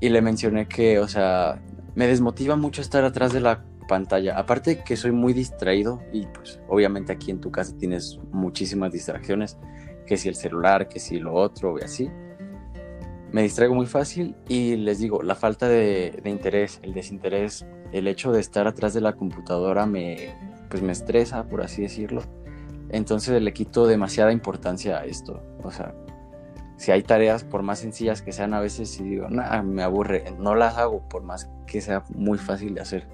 Y 0.00 0.08
le 0.10 0.20
mencioné 0.20 0.66
que, 0.66 0.98
o 0.98 1.08
sea, 1.08 1.60
me 1.94 2.06
desmotiva 2.06 2.56
mucho 2.56 2.82
estar 2.82 3.04
atrás 3.04 3.32
de 3.32 3.40
la 3.40 3.64
pantalla. 3.88 4.38
Aparte 4.38 4.82
que 4.82 4.96
soy 4.96 5.12
muy 5.12 5.32
distraído 5.32 6.02
y 6.12 6.26
pues 6.26 6.60
obviamente 6.68 7.12
aquí 7.12 7.30
en 7.30 7.40
tu 7.40 7.50
casa 7.50 7.74
tienes 7.78 8.18
muchísimas 8.32 8.92
distracciones, 8.92 9.56
que 10.06 10.16
si 10.16 10.28
el 10.28 10.34
celular, 10.34 10.88
que 10.88 11.00
si 11.00 11.18
lo 11.18 11.34
otro 11.34 11.78
y 11.78 11.84
así. 11.84 12.10
Me 13.32 13.42
distraigo 13.42 13.74
muy 13.74 13.86
fácil 13.86 14.36
y 14.48 14.76
les 14.76 14.98
digo, 14.98 15.22
la 15.22 15.34
falta 15.34 15.68
de, 15.68 16.20
de 16.22 16.30
interés, 16.30 16.78
el 16.82 16.94
desinterés, 16.94 17.66
el 17.94 18.08
hecho 18.08 18.32
de 18.32 18.40
estar 18.40 18.66
atrás 18.66 18.92
de 18.92 19.00
la 19.00 19.12
computadora 19.12 19.86
me, 19.86 20.34
pues 20.68 20.82
me 20.82 20.90
estresa, 20.90 21.44
por 21.44 21.62
así 21.62 21.82
decirlo. 21.82 22.22
Entonces 22.90 23.40
le 23.40 23.52
quito 23.52 23.86
demasiada 23.86 24.32
importancia 24.32 24.98
a 24.98 25.04
esto. 25.04 25.40
O 25.62 25.70
sea, 25.70 25.94
si 26.76 26.90
hay 26.90 27.04
tareas, 27.04 27.44
por 27.44 27.62
más 27.62 27.78
sencillas 27.78 28.20
que 28.20 28.32
sean, 28.32 28.52
a 28.52 28.60
veces 28.60 28.90
si 28.90 29.04
digo, 29.04 29.28
nah, 29.30 29.62
me 29.62 29.84
aburre, 29.84 30.24
no 30.40 30.56
las 30.56 30.76
hago, 30.76 31.08
por 31.08 31.22
más 31.22 31.48
que 31.68 31.80
sea 31.80 32.02
muy 32.12 32.36
fácil 32.36 32.74
de 32.74 32.80
hacer. 32.80 33.06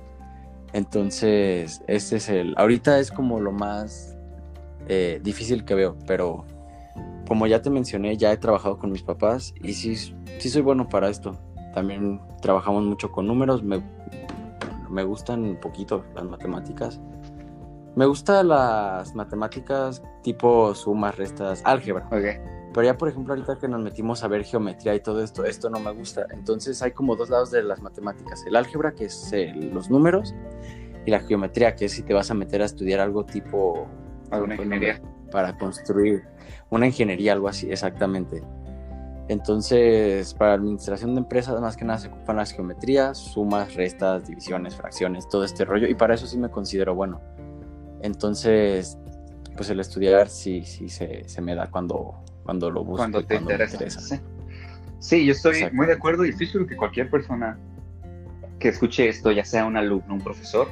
Entonces, 0.73 1.83
este 1.87 2.17
es 2.17 2.29
el. 2.31 2.55
Ahorita 2.57 2.99
es 3.01 3.11
como 3.11 3.39
lo 3.39 3.53
más 3.53 4.17
eh, 4.89 5.21
difícil 5.23 5.67
que 5.67 5.75
veo, 5.75 5.99
pero 6.07 6.47
como 7.29 7.47
ya 7.47 7.61
te 7.61 7.69
mencioné, 7.69 8.17
ya 8.17 8.33
he 8.33 8.39
trabajado 8.39 8.79
con 8.79 8.93
mis 8.93 9.03
papás 9.03 9.55
y 9.63 9.75
sí, 9.75 9.95
sí 9.95 10.49
soy 10.49 10.63
bueno 10.63 10.89
para 10.89 11.11
esto. 11.11 11.39
También 11.75 12.21
trabajamos 12.41 12.85
mucho 12.85 13.13
con 13.13 13.27
números, 13.27 13.63
me, 13.63 13.83
me 14.91 15.05
gustan 15.05 15.45
un 15.45 15.57
poquito 15.57 16.05
las 16.15 16.25
matemáticas. 16.25 17.01
Me 17.97 18.07
gustan 18.07 18.49
las 18.49 19.15
matemáticas 19.15 20.03
tipo 20.23 20.75
sumas, 20.75 21.17
restas, 21.17 21.63
álgebra. 21.65 22.07
Ok. 22.07 22.51
Pero 22.73 22.87
ya, 22.87 22.97
por 22.97 23.09
ejemplo, 23.09 23.35
ahorita 23.35 23.59
que 23.59 23.67
nos 23.67 23.81
metimos 23.81 24.23
a 24.23 24.29
ver 24.29 24.45
geometría 24.45 24.95
y 24.95 25.01
todo 25.01 25.23
esto, 25.25 25.45
esto 25.45 25.71
no 25.71 25.81
me 25.81 25.91
gusta. 25.91 26.27
Entonces 26.31 26.81
hay 26.83 26.93
como 26.93 27.17
dos 27.17 27.29
lados 27.29 27.51
de 27.51 27.65
las 27.65 27.83
matemáticas. 27.83 28.45
El 28.47 28.55
álgebra, 28.55 28.95
que 28.95 29.07
es 29.07 29.33
eh, 29.33 29.53
los 29.73 29.91
números, 29.91 30.35
y 31.05 31.11
la 31.11 31.19
geometría, 31.21 31.75
que 31.75 31.87
es 31.87 31.93
si 31.93 32.03
te 32.03 32.15
vas 32.15 32.31
a 32.31 32.35
meter 32.35 32.63
a 32.63 32.67
estudiar 32.67 33.01
algo 33.01 33.25
tipo... 33.25 33.89
Alguna 34.31 34.55
ingeniería. 34.55 35.03
Para 35.33 35.59
construir 35.59 36.23
una 36.71 36.87
ingeniería, 36.87 37.33
algo 37.33 37.49
así, 37.49 37.71
exactamente. 37.71 38.41
Entonces, 39.31 40.35
para 40.35 40.55
administración 40.55 41.15
de 41.15 41.21
empresas, 41.21 41.61
más 41.61 41.77
que 41.77 41.85
nada 41.85 42.01
se 42.01 42.09
ocupan 42.09 42.35
las 42.35 42.51
geometrías, 42.51 43.17
sumas, 43.17 43.77
restas, 43.77 44.27
divisiones, 44.27 44.75
fracciones, 44.75 45.29
todo 45.29 45.45
este 45.45 45.65
rollo. 45.65 45.87
Y 45.87 45.95
para 45.95 46.15
eso 46.15 46.27
sí 46.27 46.37
me 46.37 46.51
considero 46.51 46.97
bueno. 46.97 47.21
Entonces, 48.03 48.99
pues 49.55 49.71
el 49.71 49.79
estudiar 49.79 50.29
sí, 50.29 50.65
sí 50.65 50.89
se, 50.89 51.29
se 51.29 51.41
me 51.43 51.55
da 51.55 51.71
cuando, 51.71 52.25
cuando 52.43 52.73
lo 52.73 52.83
busco. 52.83 52.97
cuando 52.97 53.21
te 53.25 53.37
cuando 53.37 53.57
me 53.57 53.65
interesa. 53.65 54.01
Sí. 54.01 54.21
Sí, 54.99 55.25
yo 55.25 55.31
estoy 55.31 55.71
muy 55.71 55.87
de 55.87 55.93
acuerdo 55.93 56.25
y 56.25 56.31
estoy 56.31 56.49
seguro 56.49 56.67
que 56.67 56.77
cualquier 56.77 57.09
persona 57.09 57.57
que 58.59 58.71
escuche 58.71 59.09
esto, 59.09 59.31
ya 59.31 59.45
sea 59.45 59.65
un 59.65 59.77
alumno, 59.77 60.13
un 60.13 60.21
profesor, 60.21 60.67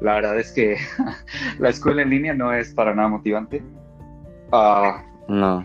La 0.00 0.14
verdad 0.14 0.36
es 0.36 0.50
que 0.50 0.78
la 1.60 1.68
escuela 1.68 2.02
en 2.02 2.10
línea 2.10 2.34
no 2.34 2.52
es 2.52 2.74
para 2.74 2.92
nada 2.92 3.06
motivante. 3.06 3.62
Ah, 4.50 5.04
no, 5.28 5.64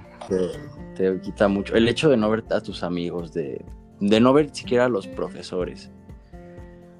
te, 0.96 1.20
quita 1.22 1.48
mucho. 1.48 1.76
El 1.76 1.88
hecho 1.88 2.10
de 2.10 2.18
no 2.18 2.30
ver 2.30 2.44
a 2.52 2.62
tus 2.62 2.84
amigos, 2.84 3.34
de, 3.34 3.64
de 4.00 4.20
no 4.20 4.34
ver 4.34 4.50
siquiera 4.54 4.86
a 4.86 4.90
los 4.90 5.08
profesores. 5.08 5.92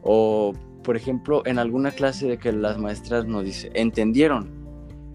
O, 0.02 0.54
por 0.84 0.98
ejemplo, 0.98 1.44
en 1.46 1.60
alguna 1.60 1.92
clase 1.92 2.28
de 2.28 2.38
que 2.38 2.52
las 2.52 2.78
maestras 2.78 3.26
nos 3.26 3.46
dicen, 3.46 3.72
¿entendieron? 3.76 4.64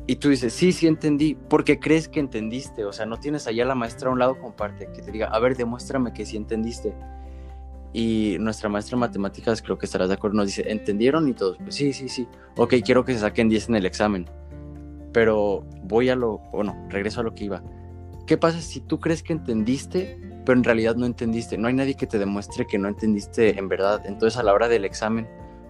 Y 0.07 0.17
tú 0.17 0.31
dices, 0.31 0.55
sí, 0.55 0.73
sí 0.73 0.87
entendí, 0.87 1.37
porque 1.51 1.79
crees 1.79 2.09
que 2.09 2.19
entendiste. 2.19 2.87
O 2.87 2.93
sea, 2.93 3.05
no 3.05 3.19
tienes 3.19 3.47
allá 3.47 3.67
la 3.67 3.75
maestra 3.75 4.09
a 4.09 4.13
un 4.13 4.19
lado 4.19 4.39
comparte, 4.39 4.89
que 4.95 5.03
te 5.03 5.13
diga, 5.13 5.27
a 5.27 5.39
ver, 5.39 5.55
demuéstrame 5.55 6.15
que 6.15 6.25
sí 6.25 6.39
entendiste. 6.39 6.95
Y 7.93 8.37
nuestra 8.41 8.71
maestra 8.71 8.97
de 8.97 9.01
matemáticas, 9.01 9.61
creo 9.61 9.77
que 9.77 9.85
estarás 9.85 10.09
de 10.09 10.15
acuerdo, 10.15 10.39
nos 10.39 10.47
dice, 10.47 10.65
¿entendieron? 10.71 11.29
Y 11.29 11.35
todos, 11.35 11.59
pues 11.59 11.75
sí, 11.75 11.93
sí, 11.93 12.09
sí. 12.09 12.27
Ok, 12.57 12.77
quiero 12.85 13.05
que 13.05 13.13
se 13.13 13.21
saquen 13.21 13.51
10 13.51 13.69
en 13.69 13.77
el 13.77 13.85
examen. 13.85 14.25
Pero 15.13 15.67
voy 15.83 16.09
a 16.09 16.17
lo, 16.17 16.39
bueno, 16.53 16.75
regreso 16.89 17.21
a 17.21 17.23
lo 17.23 17.35
que 17.35 17.45
iba. 17.45 17.63
¿Qué 18.29 18.37
pasa 18.37 18.61
si 18.61 18.81
tú 18.81 19.01
crees 19.01 19.23
que 19.23 19.33
entendiste, 19.33 20.21
pero 20.45 20.59
en 20.59 20.63
realidad 20.63 20.97
no 20.97 21.07
entendiste? 21.07 21.57
No 21.57 21.67
hay 21.67 21.73
nadie 21.73 21.95
que 21.95 22.07
te 22.07 22.19
demuestre 22.19 22.67
que 22.67 22.79
no 22.79 22.87
entendiste 22.87 23.59
en 23.59 23.71
verdad. 23.71 24.03
Entonces 24.05 24.39
a 24.39 24.43
la 24.43 24.53
hora 24.53 24.69
del 24.69 24.85
examen, 24.85 25.27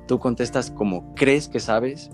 tú 0.09 0.19
contestas 0.19 0.73
como 0.73 1.15
crees 1.15 1.49
que 1.49 1.61
sabes 1.61 2.11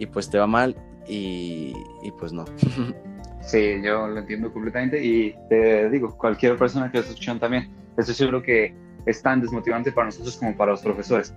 y 0.00 0.06
pues 0.06 0.30
te 0.30 0.38
va 0.38 0.48
mal 0.48 0.74
y, 1.06 1.74
pues 2.18 2.32
no. 2.32 2.44
Sí, 3.40 3.80
yo 3.82 4.08
lo 4.08 4.18
entiendo 4.18 4.52
completamente 4.52 5.02
y 5.02 5.34
te 5.48 5.88
digo, 5.90 6.14
cualquier 6.18 6.58
persona 6.58 6.90
que 6.90 6.98
lo 6.98 7.04
escuchando 7.04 7.40
también, 7.40 7.70
estoy 7.96 8.16
seguro 8.16 8.42
que 8.42 8.74
es 9.06 9.22
tan 9.22 9.40
desmotivante 9.40 9.92
para 9.92 10.06
nosotros 10.06 10.36
como 10.36 10.56
para 10.56 10.72
los 10.72 10.82
profesores. 10.82 11.32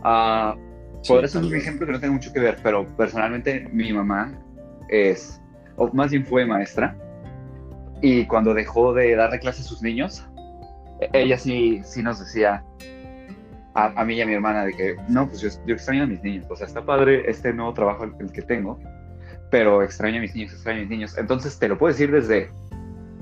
Uh, 0.00 0.58
podré 1.06 1.28
ser 1.28 1.44
un 1.44 1.54
ejemplo 1.54 1.86
que 1.86 1.92
no 1.92 2.00
tiene 2.00 2.14
mucho 2.14 2.32
que 2.32 2.40
ver, 2.40 2.58
pero 2.64 2.84
personalmente 2.96 3.68
mi 3.72 3.92
mamá 3.92 4.36
es, 4.88 5.40
o 5.76 5.88
más 5.94 6.10
bien 6.10 6.26
fue 6.26 6.44
maestra, 6.44 6.98
y 8.02 8.26
cuando 8.26 8.54
dejó 8.54 8.92
de 8.92 9.14
darle 9.14 9.38
clases 9.38 9.66
a 9.66 9.68
sus 9.68 9.82
niños, 9.82 10.24
ella 11.12 11.38
sí, 11.38 11.80
sí 11.84 12.02
nos 12.02 12.20
decía, 12.20 12.64
a, 13.74 14.04
mí 14.04 14.14
y 14.14 14.20
a 14.22 14.26
mi 14.26 14.34
hermana 14.34 14.64
de 14.64 14.72
que, 14.72 14.96
no, 15.08 15.28
pues 15.28 15.40
yo, 15.40 15.48
yo, 15.66 15.74
extraño 15.74 16.04
a 16.04 16.06
mis 16.06 16.22
niños, 16.22 16.46
o 16.48 16.56
sea, 16.56 16.66
está 16.66 16.84
padre 16.84 17.30
este 17.30 17.52
nuevo 17.52 17.74
trabajo 17.74 18.04
el 18.04 18.32
que 18.32 18.42
tengo, 18.42 18.78
pero 19.50 19.82
extraño 19.82 20.18
a 20.18 20.20
mis 20.20 20.34
niños, 20.34 20.52
extraño 20.52 20.78
a 20.78 20.80
mis 20.82 20.90
niños. 20.90 21.18
Entonces 21.18 21.58
te 21.58 21.68
lo 21.68 21.78
puedo 21.78 21.92
decir 21.92 22.10
desde 22.10 22.50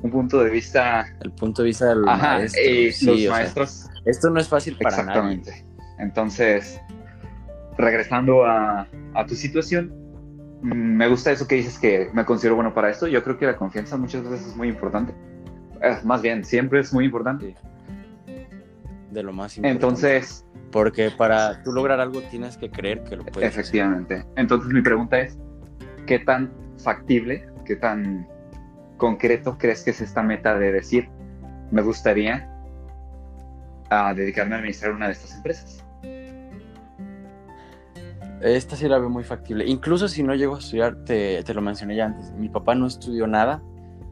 un 0.02 0.10
punto 0.10 0.42
de 0.42 0.50
vista... 0.50 1.06
El 1.22 1.32
punto 1.32 1.62
de 1.62 1.68
vista 1.68 1.88
del 1.88 2.00
maestro. 2.00 3.12
los 3.12 3.26
maestros... 3.28 3.90
esto 4.04 4.30
no 4.30 4.40
es 4.40 4.48
fácil 4.48 4.76
para 4.76 4.96
exactamente. 4.96 5.64
Entonces, 5.98 6.80
regresando 7.78 8.44
a, 8.44 8.86
a 9.14 9.26
tu 9.26 9.34
situación, 9.34 9.92
me 10.64 11.08
gusta 11.08 11.30
eso 11.30 11.46
que 11.46 11.56
dices 11.56 11.78
que 11.78 12.08
me 12.14 12.24
considero 12.24 12.54
bueno 12.54 12.72
para 12.72 12.88
esto. 12.88 13.06
Yo 13.06 13.22
creo 13.22 13.36
que 13.36 13.44
la 13.44 13.56
confianza 13.56 13.98
muchas 13.98 14.24
veces 14.24 14.48
es 14.48 14.56
muy 14.56 14.68
importante. 14.68 15.12
más 16.04 16.22
bien, 16.22 16.42
siempre 16.42 16.80
es 16.80 16.92
muy 16.92 17.04
importante. 17.04 17.54
De 19.10 19.22
lo 19.22 19.32
más 19.32 19.56
importante. 19.56 19.74
Entonces... 19.74 20.46
Porque 20.72 21.10
para 21.10 21.62
tú 21.62 21.70
lograr 21.70 22.00
algo 22.00 22.20
tienes 22.22 22.56
que 22.56 22.68
creer 22.68 23.04
que 23.04 23.14
lo 23.14 23.24
puedes 23.24 23.48
Efectivamente. 23.48 24.24
Entonces 24.36 24.72
mi 24.72 24.82
pregunta 24.82 25.20
es, 25.20 25.38
¿qué 26.06 26.18
tan 26.18 26.50
factible, 26.78 27.46
qué 27.64 27.76
tan 27.76 28.26
concreto 28.96 29.56
crees 29.58 29.84
que 29.84 29.90
es 29.90 30.00
esta 30.00 30.22
meta 30.22 30.58
de 30.58 30.72
decir, 30.72 31.10
me 31.70 31.82
gustaría 31.82 32.50
a 33.90 34.14
dedicarme 34.14 34.54
a 34.54 34.58
administrar 34.58 34.92
una 34.92 35.06
de 35.06 35.12
estas 35.12 35.36
empresas? 35.36 35.83
Esta 38.44 38.76
sí 38.76 38.88
la 38.88 38.98
veo 38.98 39.08
muy 39.08 39.24
factible. 39.24 39.66
Incluso 39.66 40.08
si 40.08 40.22
no 40.22 40.34
llego 40.34 40.56
a 40.56 40.58
estudiar, 40.58 41.04
te, 41.04 41.42
te, 41.42 41.54
lo 41.54 41.62
mencioné 41.62 41.96
ya 41.96 42.06
antes, 42.06 42.32
mi 42.32 42.48
papá 42.48 42.74
no 42.74 42.86
estudió 42.86 43.26
nada 43.26 43.62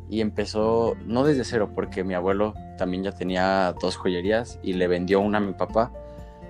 y 0.09 0.21
empezó, 0.21 0.97
no 1.07 1.25
desde 1.25 1.45
cero, 1.45 1.71
porque 1.75 2.03
mi 2.03 2.15
abuelo 2.15 2.55
también 2.79 3.03
ya 3.03 3.13
tenía 3.13 3.75
dos 3.81 3.97
joyerías 3.97 4.59
y 4.63 4.73
le 4.73 4.89
vendió 4.89 5.21
una 5.21 5.39
a 5.39 5.41
mi 5.41 5.53
papá. 5.53 5.93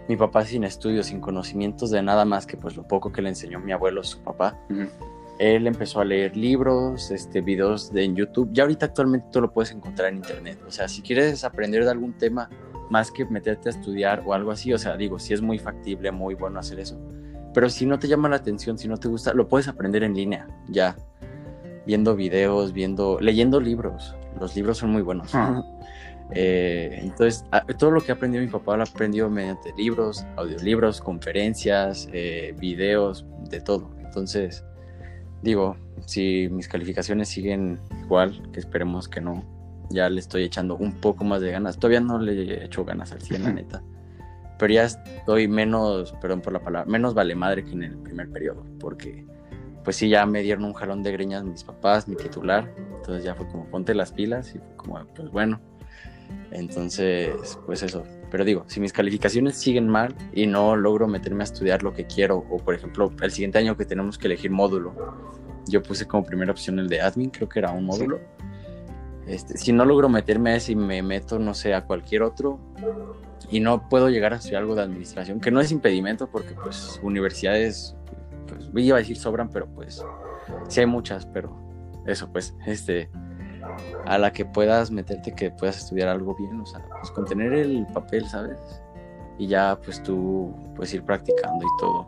Mi 0.08 0.16
papá 0.16 0.44
sin 0.44 0.64
estudios, 0.64 1.06
sin 1.06 1.20
conocimientos 1.20 1.90
de 1.90 2.02
nada 2.02 2.24
más 2.24 2.46
que 2.46 2.56
pues 2.56 2.76
lo 2.76 2.86
poco 2.86 3.12
que 3.12 3.22
le 3.22 3.28
enseñó 3.28 3.60
mi 3.60 3.72
abuelo, 3.72 4.02
su 4.02 4.18
papá 4.20 4.58
él 5.42 5.66
empezó 5.66 6.00
a 6.00 6.04
leer 6.04 6.36
libros, 6.36 7.10
este, 7.10 7.40
videos 7.40 7.92
de, 7.92 8.04
en 8.04 8.14
YouTube. 8.14 8.50
Ya 8.52 8.62
ahorita 8.62 8.86
actualmente 8.86 9.26
tú 9.32 9.40
lo 9.40 9.52
puedes 9.52 9.72
encontrar 9.72 10.10
en 10.10 10.16
internet. 10.16 10.58
O 10.66 10.70
sea, 10.70 10.86
si 10.86 11.02
quieres 11.02 11.42
aprender 11.42 11.84
de 11.84 11.90
algún 11.90 12.12
tema 12.12 12.48
más 12.90 13.10
que 13.10 13.24
meterte 13.24 13.68
a 13.68 13.72
estudiar 13.72 14.22
o 14.24 14.34
algo 14.34 14.52
así, 14.52 14.72
o 14.72 14.78
sea, 14.78 14.96
digo, 14.96 15.18
si 15.18 15.34
es 15.34 15.42
muy 15.42 15.58
factible, 15.58 16.12
muy 16.12 16.34
bueno 16.34 16.60
hacer 16.60 16.78
eso. 16.78 16.96
Pero 17.54 17.68
si 17.68 17.86
no 17.86 17.98
te 17.98 18.08
llama 18.08 18.28
la 18.28 18.36
atención, 18.36 18.78
si 18.78 18.88
no 18.88 18.96
te 18.96 19.08
gusta, 19.08 19.34
lo 19.34 19.48
puedes 19.48 19.68
aprender 19.68 20.02
en 20.02 20.14
línea, 20.14 20.46
ya. 20.68 20.96
Viendo 21.86 22.14
videos, 22.14 22.72
viendo, 22.72 23.18
leyendo 23.20 23.60
libros. 23.60 24.14
Los 24.40 24.56
libros 24.56 24.78
son 24.78 24.90
muy 24.90 25.02
buenos. 25.02 25.32
Eh, 26.34 27.00
entonces, 27.02 27.44
todo 27.78 27.90
lo 27.90 28.00
que 28.00 28.12
ha 28.12 28.14
aprendido 28.14 28.42
mi 28.42 28.50
papá 28.50 28.76
lo 28.76 28.84
ha 28.84 28.86
aprendido 28.86 29.28
mediante 29.28 29.72
libros, 29.76 30.24
audiolibros, 30.36 31.00
conferencias, 31.00 32.08
eh, 32.12 32.54
videos, 32.58 33.26
de 33.50 33.60
todo. 33.60 33.90
Entonces, 33.98 34.64
digo, 35.42 35.76
si 36.06 36.48
mis 36.50 36.68
calificaciones 36.68 37.28
siguen 37.28 37.80
igual, 38.04 38.50
que 38.52 38.60
esperemos 38.60 39.08
que 39.08 39.20
no, 39.20 39.44
ya 39.90 40.08
le 40.08 40.20
estoy 40.20 40.44
echando 40.44 40.76
un 40.76 40.92
poco 40.92 41.24
más 41.24 41.40
de 41.40 41.50
ganas. 41.50 41.76
Todavía 41.76 42.00
no 42.00 42.18
le 42.18 42.32
he 42.32 42.64
hecho 42.64 42.84
ganas 42.84 43.12
al 43.12 43.20
100, 43.20 43.42
la 43.42 43.52
neta. 43.52 43.82
Pero 44.62 44.74
ya 44.74 44.84
estoy 44.84 45.48
menos, 45.48 46.12
perdón 46.20 46.40
por 46.40 46.52
la 46.52 46.60
palabra, 46.60 46.88
menos 46.88 47.14
vale 47.14 47.34
madre 47.34 47.64
que 47.64 47.72
en 47.72 47.82
el 47.82 47.98
primer 47.98 48.30
periodo, 48.30 48.64
porque 48.78 49.26
pues 49.82 49.96
sí, 49.96 50.08
ya 50.08 50.24
me 50.24 50.40
dieron 50.40 50.64
un 50.64 50.72
jalón 50.72 51.02
de 51.02 51.10
greñas 51.10 51.42
mis 51.42 51.64
papás, 51.64 52.06
mi 52.06 52.14
titular, 52.14 52.72
entonces 52.96 53.24
ya 53.24 53.34
fue 53.34 53.48
como 53.48 53.66
ponte 53.66 53.92
las 53.92 54.12
pilas 54.12 54.54
y 54.54 54.60
fue 54.60 54.76
como, 54.76 55.04
pues 55.16 55.32
bueno. 55.32 55.60
Entonces, 56.52 57.58
pues 57.66 57.82
eso. 57.82 58.04
Pero 58.30 58.44
digo, 58.44 58.62
si 58.68 58.78
mis 58.78 58.92
calificaciones 58.92 59.56
siguen 59.56 59.88
mal 59.88 60.14
y 60.32 60.46
no 60.46 60.76
logro 60.76 61.08
meterme 61.08 61.42
a 61.42 61.46
estudiar 61.46 61.82
lo 61.82 61.92
que 61.92 62.06
quiero, 62.06 62.46
o 62.48 62.58
por 62.58 62.76
ejemplo, 62.76 63.12
el 63.20 63.32
siguiente 63.32 63.58
año 63.58 63.76
que 63.76 63.84
tenemos 63.84 64.16
que 64.16 64.28
elegir 64.28 64.52
módulo, 64.52 64.94
yo 65.66 65.82
puse 65.82 66.06
como 66.06 66.24
primera 66.24 66.52
opción 66.52 66.78
el 66.78 66.88
de 66.88 67.00
admin, 67.00 67.30
creo 67.30 67.48
que 67.48 67.58
era 67.58 67.72
un 67.72 67.84
módulo. 67.84 68.20
Este, 69.26 69.56
si 69.56 69.72
no 69.72 69.84
logro 69.84 70.08
meterme 70.08 70.50
a 70.50 70.56
ese 70.56 70.72
y 70.72 70.76
me 70.76 71.02
meto, 71.02 71.38
no 71.38 71.54
sé, 71.54 71.74
a 71.74 71.84
cualquier 71.84 72.22
otro, 72.22 72.58
y 73.50 73.60
no 73.60 73.88
puedo 73.88 74.08
llegar 74.08 74.32
a 74.32 74.36
estudiar 74.36 74.62
algo 74.62 74.74
de 74.74 74.82
administración, 74.82 75.40
que 75.40 75.50
no 75.50 75.60
es 75.60 75.70
impedimento 75.70 76.28
porque 76.28 76.54
pues 76.54 76.98
universidades, 77.02 77.94
pues 78.48 78.68
iba 78.74 78.96
a 78.96 79.00
decir 79.00 79.16
sobran, 79.16 79.48
pero 79.50 79.66
pues 79.66 80.04
sí 80.68 80.80
hay 80.80 80.86
muchas, 80.86 81.26
pero 81.26 81.56
eso 82.06 82.30
pues, 82.32 82.54
este, 82.66 83.10
a 84.06 84.18
la 84.18 84.32
que 84.32 84.44
puedas 84.44 84.90
meterte, 84.90 85.34
que 85.34 85.50
puedas 85.50 85.78
estudiar 85.78 86.08
algo 86.08 86.34
bien, 86.34 86.60
o 86.60 86.66
sea, 86.66 86.82
pues 87.00 87.10
con 87.10 87.24
tener 87.24 87.52
el 87.52 87.86
papel, 87.92 88.26
¿sabes? 88.26 88.58
Y 89.38 89.46
ya 89.46 89.78
pues 89.84 90.02
tú 90.02 90.54
puedes 90.74 90.92
ir 90.94 91.04
practicando 91.04 91.64
y 91.64 91.80
todo. 91.80 92.06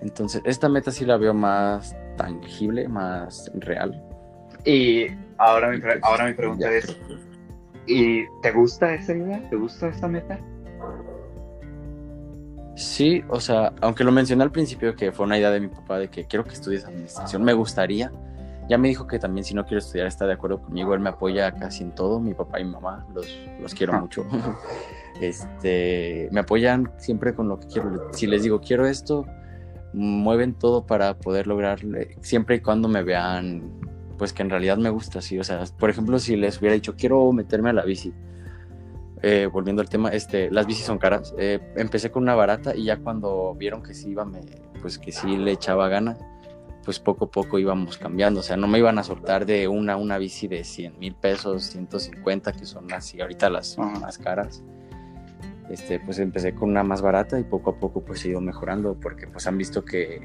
Entonces, 0.00 0.42
esta 0.44 0.68
meta 0.68 0.90
sí 0.90 1.04
la 1.04 1.16
veo 1.16 1.32
más 1.32 1.96
tangible, 2.16 2.88
más 2.88 3.50
real. 3.54 4.02
Y 4.64 5.06
ahora 5.42 5.70
mi, 5.70 5.78
pues, 5.78 5.98
ahora 6.02 6.26
mi 6.26 6.34
pregunta 6.34 6.70
es, 6.70 6.96
¿y 7.86 8.24
te 8.42 8.52
gusta 8.52 8.94
esa 8.94 9.14
idea? 9.14 9.48
¿Te 9.50 9.56
gusta 9.56 9.88
esta 9.88 10.08
meta? 10.08 10.38
Sí, 12.74 13.22
o 13.28 13.40
sea, 13.40 13.72
aunque 13.80 14.02
lo 14.02 14.12
mencioné 14.12 14.44
al 14.44 14.50
principio 14.50 14.94
que 14.94 15.12
fue 15.12 15.26
una 15.26 15.38
idea 15.38 15.50
de 15.50 15.60
mi 15.60 15.68
papá 15.68 15.98
de 15.98 16.08
que 16.08 16.24
quiero 16.24 16.44
que 16.44 16.54
estudies 16.54 16.84
administración, 16.84 17.42
me 17.42 17.52
gustaría. 17.52 18.10
Ya 18.68 18.78
me 18.78 18.88
dijo 18.88 19.06
que 19.06 19.18
también 19.18 19.44
si 19.44 19.54
no 19.54 19.64
quiero 19.64 19.78
estudiar 19.78 20.06
está 20.06 20.26
de 20.26 20.34
acuerdo 20.34 20.62
conmigo, 20.62 20.94
él 20.94 21.00
me 21.00 21.10
apoya 21.10 21.52
casi 21.52 21.82
en 21.82 21.94
todo, 21.94 22.20
mi 22.20 22.32
papá 22.32 22.60
y 22.60 22.64
mi 22.64 22.70
mamá, 22.70 23.06
los, 23.14 23.26
los 23.60 23.74
quiero 23.74 23.94
mucho. 23.94 24.26
Este, 25.20 26.28
me 26.32 26.40
apoyan 26.40 26.90
siempre 26.96 27.34
con 27.34 27.46
lo 27.46 27.60
que 27.60 27.68
quiero. 27.68 28.08
Si 28.12 28.26
les 28.26 28.42
digo 28.42 28.60
quiero 28.60 28.86
esto, 28.86 29.26
mueven 29.92 30.54
todo 30.54 30.86
para 30.86 31.18
poder 31.18 31.46
lograrlo, 31.46 31.98
siempre 32.22 32.56
y 32.56 32.60
cuando 32.60 32.88
me 32.88 33.02
vean, 33.02 33.62
pues 34.22 34.32
que 34.32 34.42
en 34.42 34.50
realidad 34.50 34.76
me 34.76 34.88
gusta, 34.88 35.20
sí, 35.20 35.36
o 35.40 35.42
sea, 35.42 35.64
por 35.80 35.90
ejemplo, 35.90 36.16
si 36.20 36.36
les 36.36 36.60
hubiera 36.60 36.74
dicho, 36.74 36.94
quiero 36.94 37.32
meterme 37.32 37.70
a 37.70 37.72
la 37.72 37.82
bici, 37.82 38.12
eh, 39.20 39.48
volviendo 39.52 39.82
al 39.82 39.88
tema, 39.88 40.10
este, 40.10 40.48
las 40.48 40.64
bicis 40.64 40.84
son 40.84 40.98
caras, 40.98 41.34
eh, 41.38 41.58
empecé 41.74 42.12
con 42.12 42.22
una 42.22 42.36
barata 42.36 42.72
y 42.76 42.84
ya 42.84 42.98
cuando 42.98 43.52
vieron 43.56 43.82
que 43.82 43.94
sí 43.94 44.10
iba, 44.10 44.24
me, 44.24 44.38
pues 44.80 45.00
que 45.00 45.10
sí 45.10 45.36
le 45.36 45.50
echaba 45.50 45.88
ganas, 45.88 46.20
pues 46.84 47.00
poco 47.00 47.24
a 47.24 47.30
poco 47.32 47.58
íbamos 47.58 47.98
cambiando, 47.98 48.38
o 48.38 48.42
sea, 48.44 48.56
no 48.56 48.68
me 48.68 48.78
iban 48.78 48.96
a 49.00 49.02
soltar 49.02 49.44
de 49.44 49.66
una 49.66 49.96
una 49.96 50.18
bici 50.18 50.46
de 50.46 50.62
100 50.62 51.00
mil 51.00 51.16
pesos, 51.16 51.64
150, 51.64 52.52
que 52.52 52.64
son 52.64 52.92
así 52.92 53.20
ahorita 53.20 53.50
las 53.50 53.76
más 53.76 54.18
caras. 54.18 54.62
Este, 55.68 55.98
pues 55.98 56.20
empecé 56.20 56.54
con 56.54 56.70
una 56.70 56.84
más 56.84 57.02
barata 57.02 57.40
y 57.40 57.42
poco 57.42 57.70
a 57.70 57.76
poco 57.80 58.04
pues 58.04 58.24
he 58.24 58.28
ido 58.28 58.40
mejorando 58.40 58.94
porque 59.00 59.26
pues 59.26 59.48
han 59.48 59.58
visto 59.58 59.84
que, 59.84 60.20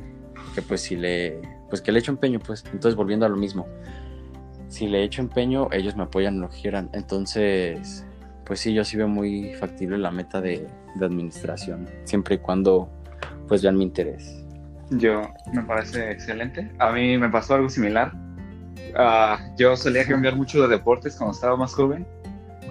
que 0.53 0.62
pues 0.62 0.81
si 0.81 0.95
le, 0.95 1.41
pues 1.69 1.81
que 1.81 1.91
le 1.91 1.99
echo 1.99 2.12
empeño 2.12 2.39
pues, 2.39 2.63
entonces 2.65 2.95
volviendo 2.95 3.25
a 3.25 3.29
lo 3.29 3.38
mismo, 3.38 3.67
si 4.67 4.88
le 4.88 5.03
echo 5.03 5.21
empeño 5.21 5.69
ellos 5.71 5.95
me 5.95 6.03
apoyan 6.03 6.36
en 6.36 6.41
lo 6.41 6.49
quieran, 6.49 6.89
entonces 6.93 8.05
pues 8.47 8.62
sí, 8.62 8.73
yo 8.73 8.86
sí 8.86 8.95
veo 8.95 9.10
muy 9.10 9.53
factible 9.55 9.97
la 9.97 10.10
meta 10.10 10.39
de, 10.39 10.65
administración, 11.01 11.88
siempre 12.05 12.36
y 12.36 12.38
cuando 12.39 12.89
pues 13.47 13.62
vean 13.62 13.77
mi 13.77 13.83
interés. 13.83 14.43
Yo, 14.89 15.21
me 15.53 15.62
parece 15.62 16.12
excelente. 16.12 16.71
A 16.79 16.91
mí 16.91 17.17
me 17.19 17.29
pasó 17.29 17.53
algo 17.55 17.69
similar. 17.69 18.13
Ah, 18.95 19.38
yo 19.57 19.75
solía 19.75 20.07
cambiar 20.07 20.36
mucho 20.36 20.62
de 20.62 20.69
deportes 20.69 21.15
cuando 21.17 21.36
estaba 21.36 21.55
más 21.55 21.73
joven. 21.75 22.07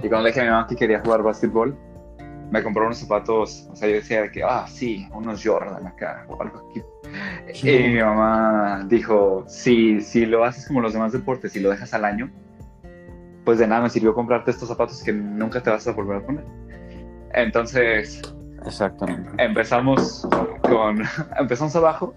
Y 0.02 0.08
cuando 0.08 0.22
le 0.22 0.30
dije 0.30 0.40
a 0.40 0.44
mi 0.44 0.50
mamá 0.50 0.66
que 0.66 0.74
quería 0.74 1.00
jugar 1.00 1.22
básquetbol, 1.22 1.76
me 2.50 2.62
compró 2.62 2.86
unos 2.86 2.98
zapatos. 2.98 3.68
O 3.70 3.76
sea, 3.76 3.88
yo 3.88 3.94
decía 3.94 4.28
que, 4.30 4.42
ah, 4.42 4.66
sí, 4.66 5.06
unos 5.12 5.40
Jordan 5.44 5.86
acá 5.86 6.26
o 6.28 6.42
algo 6.42 6.68
aquí. 6.70 6.82
Y 7.62 7.88
mi 7.88 8.00
mamá 8.00 8.84
dijo, 8.88 9.44
sí, 9.46 10.00
si 10.00 10.26
lo 10.26 10.44
haces 10.44 10.66
como 10.66 10.80
los 10.80 10.92
demás 10.92 11.12
deportes 11.12 11.54
y 11.56 11.60
lo 11.60 11.70
dejas 11.70 11.94
al 11.94 12.04
año, 12.04 12.30
pues 13.44 13.58
de 13.58 13.66
nada 13.66 13.82
me 13.82 13.90
sirvió 13.90 14.14
comprarte 14.14 14.50
estos 14.50 14.68
zapatos 14.68 15.02
que 15.02 15.12
nunca 15.12 15.62
te 15.62 15.70
vas 15.70 15.86
a 15.86 15.92
volver 15.92 16.18
a 16.18 16.26
poner. 16.26 16.44
Entonces, 17.32 18.22
Exactamente. 18.64 19.30
empezamos 19.38 20.26
con, 20.62 21.02
empezamos 21.38 21.76
abajo 21.76 22.14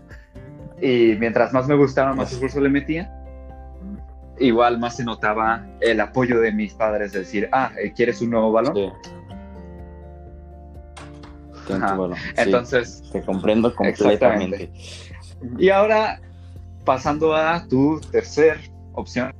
y 0.82 1.16
mientras 1.20 1.54
más 1.54 1.68
me 1.68 1.76
gustaba, 1.76 2.14
más 2.14 2.32
esfuerzo 2.32 2.60
le 2.62 2.70
metía. 2.70 3.14
Igual 4.40 4.80
más 4.80 4.96
se 4.96 5.04
notaba 5.04 5.66
el 5.82 6.00
apoyo 6.00 6.40
de 6.40 6.54
mis 6.54 6.74
padres, 6.74 7.12
de 7.12 7.20
decir, 7.20 7.50
ah, 7.52 7.72
eh, 7.78 7.92
¿quieres 7.94 8.22
un 8.22 8.30
nuevo 8.32 8.52
balón? 8.54 8.74
Sí. 8.74 8.90
Balón. 11.78 12.16
Sí, 12.16 12.34
Entonces, 12.38 13.04
te 13.12 13.22
comprendo 13.22 13.76
completamente. 13.76 14.72
Y 15.58 15.70
ahora 15.70 16.20
pasando 16.86 17.36
a 17.36 17.66
tu 17.68 18.00
tercer 18.12 18.58
opción, 18.94 19.34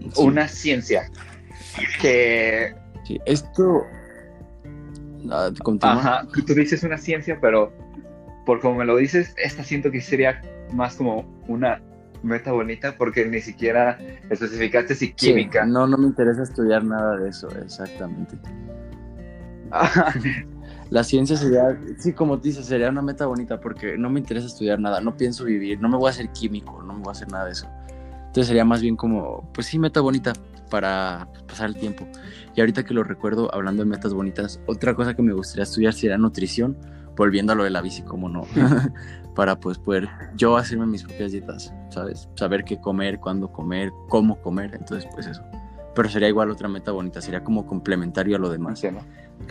Sí, 0.00 0.22
una 0.22 0.46
ciencia 0.46 1.10
que 2.00 2.74
sí. 3.04 3.20
Esto. 3.26 3.82
Ah, 5.30 5.50
continúa. 5.64 5.94
Ajá, 5.98 6.28
tú 6.46 6.54
dices 6.54 6.84
una 6.84 6.96
ciencia, 6.96 7.38
pero 7.40 7.72
por 8.44 8.60
como 8.60 8.76
me 8.76 8.84
lo 8.84 8.96
dices, 8.96 9.34
esta 9.36 9.64
siento 9.64 9.90
que 9.90 10.00
sería 10.00 10.40
más 10.72 10.94
como 10.94 11.24
una 11.48 11.80
meta 12.22 12.52
bonita 12.52 12.94
porque 12.96 13.26
ni 13.26 13.40
siquiera 13.40 13.98
especificaste 14.30 14.94
si 14.94 15.06
Sí, 15.06 15.12
química. 15.14 15.66
no, 15.66 15.86
no 15.88 15.98
me 15.98 16.06
interesa 16.06 16.44
estudiar 16.44 16.84
nada 16.84 17.16
de 17.16 17.30
eso, 17.30 17.48
exactamente. 17.60 18.38
La 20.90 21.02
ciencia 21.02 21.36
sería, 21.36 21.78
sí, 21.98 22.12
como 22.12 22.36
dices, 22.36 22.66
sería 22.66 22.88
una 22.90 23.02
meta 23.02 23.26
bonita 23.26 23.60
porque 23.60 23.98
no 23.98 24.08
me 24.08 24.20
interesa 24.20 24.46
estudiar 24.46 24.78
nada, 24.78 25.00
no 25.00 25.16
pienso 25.16 25.44
vivir, 25.44 25.80
no 25.80 25.88
me 25.88 25.96
voy 25.96 26.08
a 26.08 26.10
hacer 26.10 26.30
químico, 26.30 26.82
no 26.82 26.94
me 26.94 27.00
voy 27.00 27.08
a 27.08 27.12
hacer 27.12 27.30
nada 27.30 27.46
de 27.46 27.52
eso. 27.52 27.66
Entonces 28.26 28.46
sería 28.48 28.64
más 28.64 28.82
bien 28.82 28.96
como, 28.96 29.50
pues 29.52 29.66
sí, 29.66 29.78
meta 29.78 30.00
bonita 30.00 30.32
para 30.70 31.28
pasar 31.48 31.68
el 31.68 31.76
tiempo. 31.76 32.06
Y 32.54 32.60
ahorita 32.60 32.84
que 32.84 32.94
lo 32.94 33.02
recuerdo, 33.02 33.52
hablando 33.54 33.82
de 33.82 33.88
metas 33.88 34.12
bonitas, 34.14 34.60
otra 34.66 34.94
cosa 34.94 35.14
que 35.14 35.22
me 35.22 35.32
gustaría 35.32 35.64
estudiar 35.64 35.92
sería 35.92 36.18
nutrición, 36.18 36.76
volviendo 37.16 37.52
a 37.52 37.56
lo 37.56 37.64
de 37.64 37.70
la 37.70 37.80
bici, 37.80 38.02
como 38.02 38.28
no, 38.28 38.42
para 39.34 39.58
pues 39.58 39.78
poder 39.78 40.08
yo 40.36 40.56
hacerme 40.56 40.86
mis 40.86 41.02
propias 41.02 41.32
dietas, 41.32 41.72
¿sabes? 41.90 42.28
Saber 42.34 42.64
qué 42.64 42.80
comer, 42.80 43.18
cuándo 43.18 43.50
comer, 43.50 43.90
cómo 44.08 44.40
comer, 44.40 44.74
entonces 44.74 45.08
pues 45.14 45.26
eso. 45.26 45.42
Pero 45.94 46.08
sería 46.10 46.28
igual 46.28 46.50
otra 46.50 46.68
meta 46.68 46.92
bonita, 46.92 47.22
sería 47.22 47.42
como 47.42 47.66
complementario 47.66 48.36
a 48.36 48.38
lo 48.38 48.50
demás. 48.50 48.82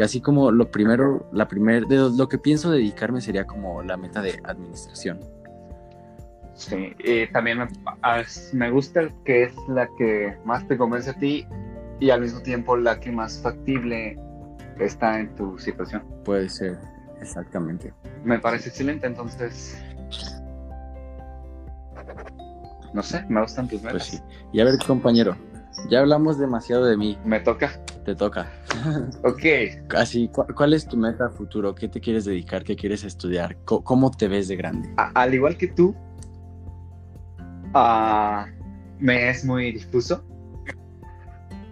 Así 0.03 0.21
como 0.21 0.51
lo 0.51 0.69
primero, 0.71 1.27
la 1.31 1.47
primer, 1.47 1.87
de 1.87 2.09
lo 2.15 2.27
que 2.27 2.37
pienso 2.37 2.71
dedicarme 2.71 3.21
sería 3.21 3.45
como 3.45 3.81
la 3.83 3.97
meta 3.97 4.21
de 4.21 4.39
administración. 4.43 5.19
Sí, 6.53 6.93
y 6.99 7.27
también 7.31 7.57
me, 7.59 7.67
as- 8.01 8.51
me 8.53 8.69
gusta 8.71 9.09
que 9.25 9.43
es 9.43 9.53
la 9.67 9.87
que 9.97 10.37
más 10.45 10.65
te 10.67 10.77
convence 10.77 11.09
a 11.09 11.13
ti 11.13 11.45
y 11.99 12.09
al 12.09 12.21
mismo 12.21 12.39
tiempo 12.41 12.77
la 12.77 12.99
que 12.99 13.11
más 13.11 13.41
factible 13.41 14.17
está 14.79 15.19
en 15.19 15.35
tu 15.35 15.57
situación. 15.59 16.03
Puede 16.23 16.47
ser, 16.49 16.77
exactamente. 17.21 17.93
Me 18.23 18.39
parece 18.39 18.69
excelente, 18.69 19.05
entonces... 19.07 19.77
No 22.93 23.03
sé, 23.03 23.25
me 23.27 23.41
gustan 23.41 23.67
tus 23.67 23.81
metas. 23.81 23.91
Pues 23.93 24.03
sí. 24.05 24.19
Y 24.53 24.61
a 24.61 24.65
ver, 24.65 24.75
compañero, 24.87 25.35
ya 25.89 25.99
hablamos 25.99 26.39
demasiado 26.39 26.85
de 26.85 26.95
mí, 26.95 27.17
Me 27.25 27.41
toca. 27.41 27.71
Te 28.05 28.15
toca. 28.15 28.49
Ok, 29.23 29.43
Así, 29.97 30.29
¿cu- 30.29 30.45
¿cuál 30.55 30.73
es 30.73 30.87
tu 30.87 30.95
meta 30.95 31.29
futuro? 31.29 31.73
¿Qué 31.75 31.87
te 31.89 31.99
quieres 31.99 32.23
dedicar? 32.25 32.63
¿Qué 32.63 32.75
quieres 32.75 33.03
estudiar? 33.03 33.57
¿Cómo 33.65 34.11
te 34.11 34.27
ves 34.29 34.47
de 34.47 34.55
grande? 34.55 34.89
a- 34.97 35.11
al 35.13 35.33
igual 35.33 35.57
que 35.57 35.67
tú, 35.67 35.93
ah, 37.73 38.45
me 38.99 39.29
es 39.29 39.43
muy 39.43 39.71
difuso. 39.73 40.23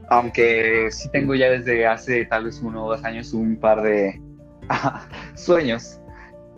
Aunque 0.10 0.90
sí 0.92 1.10
tengo 1.12 1.34
ya 1.34 1.50
desde 1.50 1.88
hace 1.88 2.26
tal 2.26 2.46
vez 2.46 2.62
uno 2.62 2.86
o 2.86 2.90
dos 2.96 3.04
años 3.06 3.34
un 3.34 3.56
par 3.58 3.82
de 3.82 4.22
ah, 4.70 5.08
sueños, 5.36 6.00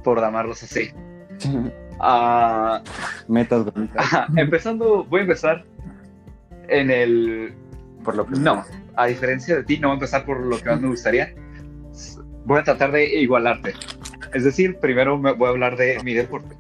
por 0.04 0.20
llamarlos 0.20 0.64
así. 0.64 0.90
Ah, 1.98 2.82
Metas 3.30 3.64
bonitas. 3.74 4.06
empezando, 4.36 5.06
voy 5.06 5.20
a 5.20 5.24
empezar 5.24 5.64
en 6.68 6.92
el... 6.92 7.54
Por 8.06 8.16
lo 8.16 8.26
que 8.26 8.40
No, 8.40 8.64
a 8.96 9.08
diferencia 9.08 9.56
de 9.58 9.64
ti, 9.64 9.80
no 9.80 9.88
voy 9.90 9.96
a 9.96 9.96
empezar 9.96 10.26
por 10.26 10.40
lo 10.40 10.58
que 10.60 10.70
más 10.70 10.80
me 10.80 10.88
gustaría. 10.90 11.34
Voy 12.46 12.60
a 12.60 12.64
tratar 12.64 12.92
de 12.92 13.06
igualarte. 13.20 13.74
Es 14.34 14.44
decir, 14.44 14.78
primero 14.78 15.18
me 15.18 15.34
voy 15.34 15.48
a 15.48 15.50
hablar 15.50 15.76
de 15.76 16.00
mi 16.04 16.14
deporte. 16.14 16.56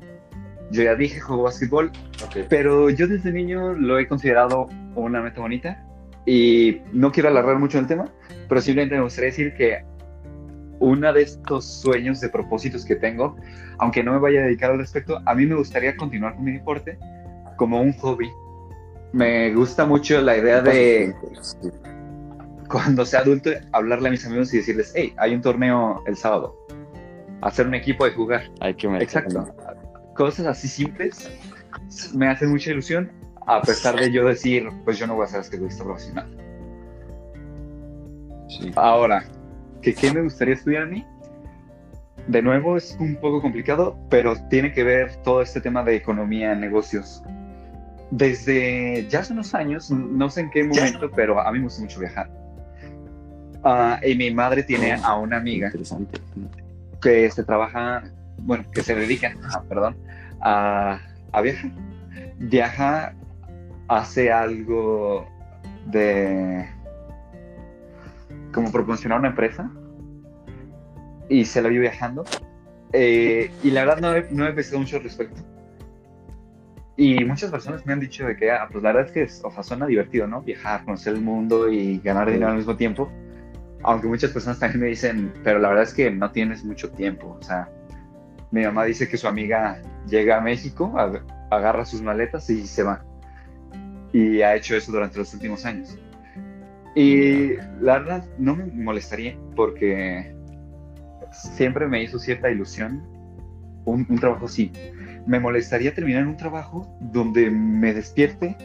Yo 0.71 0.81
ya 0.83 0.95
dije, 0.95 1.19
juego 1.19 1.43
básquetbol, 1.43 1.91
Ok. 2.25 2.47
pero 2.49 2.89
yo 2.89 3.07
desde 3.07 3.31
niño 3.31 3.73
lo 3.73 3.99
he 3.99 4.07
considerado 4.07 4.67
una 4.95 5.21
meta 5.21 5.41
bonita 5.41 5.85
y 6.25 6.81
no 6.91 7.11
quiero 7.11 7.29
alargar 7.29 7.59
mucho 7.59 7.77
el 7.77 7.85
tema, 7.85 8.11
pero 8.49 8.61
simplemente 8.61 8.95
me 8.95 9.03
gustaría 9.03 9.29
decir 9.29 9.53
que 9.55 9.83
uno 10.79 11.13
de 11.13 11.21
estos 11.21 11.81
sueños 11.81 12.19
de 12.19 12.29
propósitos 12.29 12.83
que 12.83 12.95
tengo, 12.95 13.35
aunque 13.77 14.03
no 14.03 14.13
me 14.13 14.19
vaya 14.19 14.41
a 14.41 14.43
dedicar 14.45 14.71
al 14.71 14.79
respecto, 14.79 15.21
a 15.25 15.35
mí 15.35 15.45
me 15.45 15.55
gustaría 15.55 15.95
continuar 15.95 16.35
con 16.35 16.45
mi 16.45 16.53
deporte 16.53 16.97
como 17.57 17.79
un 17.81 17.93
hobby. 17.93 18.29
Me 19.15 19.53
gusta 19.53 19.85
mucho 19.85 20.19
la 20.19 20.35
idea 20.35 20.61
de 20.61 21.15
cuando 22.69 23.05
sea 23.05 23.21
adulto 23.21 23.49
hablarle 23.71 24.09
a 24.09 24.11
mis 24.11 24.25
amigos 24.25 24.53
y 24.53 24.57
decirles, 24.57 24.91
hey, 24.93 25.13
hay 25.15 25.33
un 25.33 25.41
torneo 25.41 26.03
el 26.05 26.17
sábado, 26.17 26.57
hacer 27.41 27.65
un 27.65 27.75
equipo 27.75 28.03
de 28.03 28.11
jugar. 28.11 28.41
Hay 28.59 28.73
que 28.73 28.89
meter- 28.89 29.03
Exacto. 29.03 29.55
Cosas 30.17 30.47
así 30.47 30.67
simples 30.67 31.31
me 32.13 32.27
hacen 32.27 32.49
mucha 32.49 32.71
ilusión, 32.71 33.09
a 33.47 33.61
pesar 33.61 33.95
de 33.97 34.11
yo 34.11 34.25
decir, 34.27 34.67
pues 34.83 34.97
yo 34.97 35.07
no 35.07 35.15
voy 35.15 35.23
a 35.23 35.27
ser 35.27 35.39
basquetbolista 35.39 35.85
profesional. 35.85 36.37
Sí. 38.49 38.71
Ahora, 38.75 39.23
¿que 39.81 39.93
¿qué 39.95 40.11
me 40.11 40.23
gustaría 40.23 40.55
estudiar 40.55 40.83
a 40.83 40.87
mí? 40.87 41.05
De 42.27 42.41
nuevo, 42.41 42.75
es 42.75 42.97
un 42.99 43.15
poco 43.15 43.41
complicado, 43.41 43.97
pero 44.09 44.33
tiene 44.49 44.73
que 44.73 44.83
ver 44.83 45.15
todo 45.23 45.41
este 45.41 45.61
tema 45.61 45.83
de 45.83 45.95
economía, 45.95 46.53
negocios. 46.53 47.23
Desde 48.11 49.07
ya 49.09 49.19
hace 49.19 49.33
unos 49.33 49.53
años, 49.55 49.89
no 49.91 50.29
sé 50.29 50.41
en 50.41 50.51
qué 50.51 50.63
momento, 50.63 51.09
pero 51.11 51.39
a 51.39 51.51
mí 51.51 51.57
me 51.59 51.65
gusta 51.65 51.81
mucho 51.81 51.99
viajar. 51.99 52.29
Ah, 53.63 53.99
y 54.05 54.15
mi 54.15 54.31
madre 54.31 54.61
tiene 54.63 54.93
a 54.93 55.15
una 55.15 55.37
amiga 55.37 55.67
Interesante. 55.67 56.21
que 57.01 57.31
se 57.31 57.43
trabaja, 57.43 58.03
bueno, 58.37 58.63
que 58.71 58.83
se 58.83 58.93
dedica, 58.93 59.35
ah, 59.51 59.63
perdón, 59.67 59.97
a, 60.41 60.99
a 61.31 61.41
viajar. 61.41 61.71
Viaja, 62.37 63.15
hace 63.87 64.31
algo 64.31 65.27
de 65.87 66.69
como 68.53 68.71
proporcionar 68.71 69.19
una 69.19 69.29
empresa 69.29 69.69
y 71.27 71.45
se 71.45 71.61
la 71.61 71.69
vio 71.69 71.81
viajando. 71.81 72.23
Eh, 72.93 73.51
y 73.63 73.71
la 73.71 73.83
verdad 73.83 73.99
no 73.99 74.15
he, 74.15 74.27
no 74.31 74.45
he 74.45 74.49
investigado 74.49 74.81
mucho 74.81 74.97
al 74.97 75.03
respecto. 75.03 75.41
Y 76.97 77.25
muchas 77.25 77.51
personas 77.51 77.85
me 77.85 77.93
han 77.93 77.99
dicho 77.99 78.25
de 78.25 78.35
que, 78.37 78.49
ah, 78.51 78.67
pues 78.71 78.81
la 78.83 78.91
verdad 78.93 79.07
es 79.07 79.11
que 79.11 79.21
es- 79.23 79.41
o 79.43 79.51
sea, 79.51 79.63
suena 79.63 79.85
divertido, 79.85 80.27
¿no? 80.27 80.41
Viajar, 80.41 80.85
conocer 80.85 81.13
el 81.15 81.21
mundo 81.21 81.69
y 81.69 81.99
ganar 81.99 82.27
dinero 82.31 82.51
al 82.51 82.57
mismo 82.57 82.75
tiempo. 82.77 83.11
Aunque 83.83 84.07
muchas 84.07 84.31
personas 84.31 84.59
también 84.59 84.81
me 84.81 84.87
dicen, 84.87 85.33
pero 85.43 85.59
la 85.59 85.67
verdad 85.69 85.83
es 85.83 85.93
que 85.93 86.09
no 86.09 86.31
tienes 86.31 86.63
mucho 86.63 86.89
tiempo. 86.91 87.37
O 87.39 87.43
sea, 87.43 87.69
mi 88.51 88.63
mamá 88.63 88.85
dice 88.85 89.07
que 89.09 89.17
su 89.17 89.27
amiga 89.27 89.81
llega 90.07 90.37
a 90.37 90.41
México, 90.41 90.91
ag- 90.95 91.21
agarra 91.51 91.85
sus 91.85 92.01
maletas 92.01 92.49
y 92.49 92.65
se 92.65 92.83
va. 92.83 93.03
Y 94.13 94.41
ha 94.41 94.55
hecho 94.55 94.75
eso 94.77 94.91
durante 94.93 95.17
los 95.17 95.33
últimos 95.33 95.65
años. 95.65 95.99
Y 96.95 97.55
la 97.81 97.99
verdad 97.99 98.25
no 98.37 98.55
me 98.55 98.65
molestaría 98.67 99.37
porque 99.55 100.33
siempre 101.33 101.87
me 101.87 102.01
hizo 102.01 102.17
cierta 102.17 102.49
ilusión 102.49 103.03
un, 103.83 104.05
un 104.09 104.17
trabajo 104.17 104.45
así. 104.45 104.71
Me 105.25 105.39
molestaría 105.39 105.93
terminar 105.93 106.27
un 106.27 106.37
trabajo 106.37 106.87
donde 106.99 107.49
me 107.49 107.93
despierte, 107.93 108.55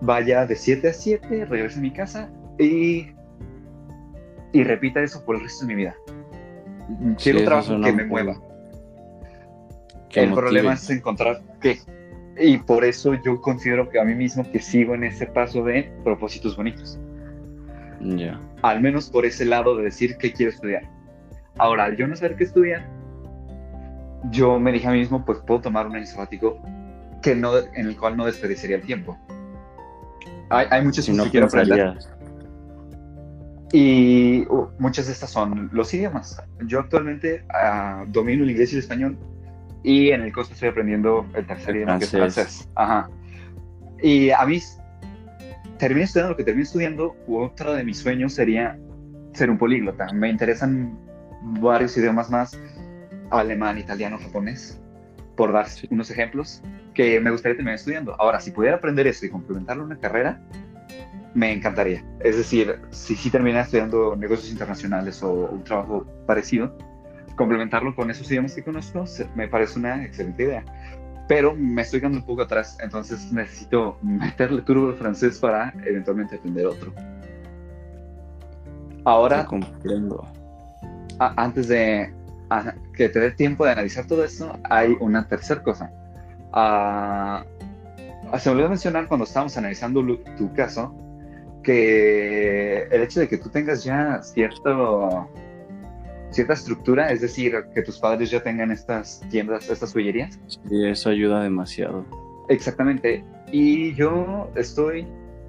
vaya 0.00 0.46
de 0.46 0.56
7 0.56 0.88
a 0.88 0.92
7, 0.92 1.44
regrese 1.46 1.78
a 1.78 1.82
mi 1.82 1.92
casa 1.92 2.30
y, 2.58 3.08
y 4.52 4.64
repita 4.64 5.02
eso 5.02 5.24
por 5.24 5.36
el 5.36 5.42
resto 5.42 5.66
de 5.66 5.74
mi 5.74 5.82
vida. 5.82 5.94
Quiero 7.22 7.38
Sí, 7.38 7.44
un 7.44 7.44
trabajo 7.44 7.80
que 7.80 7.92
me 7.92 8.04
mueva. 8.04 8.40
que 10.08 10.20
el 10.20 10.30
motive. 10.30 10.42
problema 10.42 10.72
es 10.74 10.88
encontrar 10.90 11.42
qué. 11.60 11.78
Y 12.38 12.58
por 12.58 12.84
eso 12.84 13.14
yo 13.22 13.40
considero 13.40 13.88
que 13.90 14.00
a 14.00 14.04
mí 14.04 14.14
mismo 14.14 14.50
que 14.50 14.60
sigo 14.60 14.94
en 14.94 15.04
ese 15.04 15.26
paso 15.26 15.62
de 15.64 15.92
propósitos 16.04 16.56
bonitos. 16.56 16.98
Ya. 18.00 18.40
Al 18.62 18.80
menos 18.80 19.10
por 19.10 19.26
ese 19.26 19.44
lado 19.44 19.76
de 19.76 19.84
decir 19.84 20.16
qué 20.18 20.32
quiero 20.32 20.50
estudiar. 20.52 20.82
Ahora, 21.58 21.84
al 21.84 21.96
yo 21.96 22.06
no 22.08 22.16
saber 22.16 22.36
qué 22.36 22.44
estudiar, 22.44 22.88
yo 24.30 24.58
me 24.58 24.72
dije 24.72 24.86
a 24.86 24.90
mí 24.90 24.98
mismo, 24.98 25.24
pues 25.24 25.38
puedo 25.46 25.60
tomar 25.60 25.86
un 25.86 25.96
año 25.96 26.06
sabático 26.06 26.60
que 27.22 27.34
no, 27.34 27.56
en 27.56 27.86
el 27.86 27.96
cual 27.96 28.16
no 28.16 28.26
desperdiciaría 28.26 28.76
el 28.76 28.82
tiempo. 28.82 29.18
Hay, 30.50 30.66
hay 30.70 30.84
muchas 30.84 31.04
Si 31.04 31.12
no 31.12 31.24
que 31.24 31.30
quiero 31.30 31.46
aprender. 31.46 31.98
Y 33.72 34.46
uh, 34.48 34.68
muchas 34.78 35.06
de 35.06 35.12
estas 35.12 35.30
son 35.30 35.70
los 35.72 35.94
idiomas. 35.94 36.42
Yo 36.66 36.80
actualmente 36.80 37.44
ah, 37.54 38.04
domino 38.08 38.42
el 38.42 38.50
inglés 38.50 38.72
y 38.72 38.76
el 38.76 38.80
español 38.80 39.16
y 39.82 40.10
en 40.10 40.22
el 40.22 40.32
curso 40.32 40.52
estoy 40.52 40.70
aprendiendo 40.70 41.24
el 41.34 41.46
tercer 41.46 41.76
idioma 41.76 41.98
que 41.98 42.04
es 42.04 42.10
francés. 42.10 42.44
francés. 42.44 42.68
Ajá. 42.74 43.08
Y 44.02 44.30
a 44.30 44.44
mí 44.44 44.60
terminé 45.78 46.04
estudiando 46.04 46.32
lo 46.32 46.36
que 46.36 46.44
terminé 46.44 46.64
estudiando. 46.64 47.16
Otro 47.28 47.74
de 47.74 47.84
mis 47.84 47.98
sueños 47.98 48.34
sería 48.34 48.76
ser 49.32 49.50
un 49.50 49.58
políglota. 49.58 50.06
Me 50.12 50.28
interesan 50.28 50.98
varios 51.42 51.96
idiomas 51.96 52.30
más, 52.30 52.58
alemán, 53.30 53.78
italiano, 53.78 54.18
japonés, 54.18 54.80
por 55.36 55.52
dar 55.52 55.68
Sí. 55.68 55.86
unos 55.90 56.10
ejemplos 56.10 56.62
que 56.94 57.20
me 57.20 57.30
gustaría 57.30 57.56
terminar 57.56 57.76
estudiando. 57.76 58.14
Ahora, 58.20 58.40
si 58.40 58.50
pudiera 58.50 58.76
aprender 58.76 59.06
eso 59.06 59.24
y 59.26 59.30
complementarlo 59.30 59.82
a 59.84 59.86
una 59.86 59.98
carrera, 59.98 60.40
me 61.34 61.52
encantaría. 61.52 62.04
Es 62.20 62.36
decir, 62.36 62.80
si 62.90 63.14
sí 63.14 63.30
terminara 63.30 63.62
estudiando 63.64 64.16
negocios 64.16 64.50
internacionales 64.50 65.22
o 65.22 65.32
un 65.32 65.62
trabajo 65.64 66.04
parecido, 66.26 66.76
complementarlo 67.36 67.94
con 67.94 68.10
esos 68.10 68.28
idiomas 68.30 68.54
que 68.54 68.64
conozco 68.64 69.06
se- 69.06 69.28
me 69.34 69.48
parece 69.48 69.78
una 69.78 70.04
excelente 70.04 70.42
idea. 70.42 70.64
Pero 71.28 71.54
me 71.54 71.82
estoy 71.82 72.00
quedando 72.00 72.18
un 72.18 72.26
poco 72.26 72.42
atrás, 72.42 72.76
entonces 72.82 73.32
necesito 73.32 73.96
meterle 74.02 74.62
turbo 74.62 74.88
al 74.88 74.94
francés 74.96 75.38
para 75.38 75.72
eventualmente 75.86 76.34
aprender 76.36 76.66
otro. 76.66 76.92
Ahora, 79.04 79.46
comprendo. 79.46 80.26
a- 81.18 81.34
antes 81.36 81.68
de 81.68 82.12
a- 82.50 82.74
que 82.94 83.08
te 83.08 83.20
dé 83.20 83.30
tiempo 83.30 83.64
de 83.64 83.72
analizar 83.72 84.06
todo 84.06 84.24
esto, 84.24 84.58
hay 84.68 84.96
una 85.00 85.26
tercera 85.28 85.62
cosa. 85.62 85.90
Ah, 86.52 87.44
se 88.38 88.48
me 88.48 88.54
olvidó 88.54 88.68
mencionar 88.68 89.06
cuando 89.08 89.24
estábamos 89.24 89.56
analizando 89.56 90.04
tu 90.36 90.52
caso 90.54 90.94
que 91.62 92.82
el 92.90 93.02
hecho 93.02 93.20
de 93.20 93.28
que 93.28 93.38
tú 93.38 93.48
tengas 93.50 93.84
ya 93.84 94.22
cierto, 94.22 95.28
cierta 96.30 96.54
estructura, 96.54 97.10
es 97.12 97.20
decir, 97.20 97.54
que 97.74 97.82
tus 97.82 97.98
padres 97.98 98.30
ya 98.30 98.42
tengan 98.42 98.70
estas 98.70 99.20
tiendas, 99.30 99.68
estas 99.68 99.92
joyerías, 99.92 100.38
Sí, 100.46 100.86
eso 100.86 101.10
ayuda 101.10 101.42
demasiado. 101.42 102.04
Exactamente. 102.48 103.24
Y 103.52 103.94
yo 103.94 104.50
estoy 104.54 105.06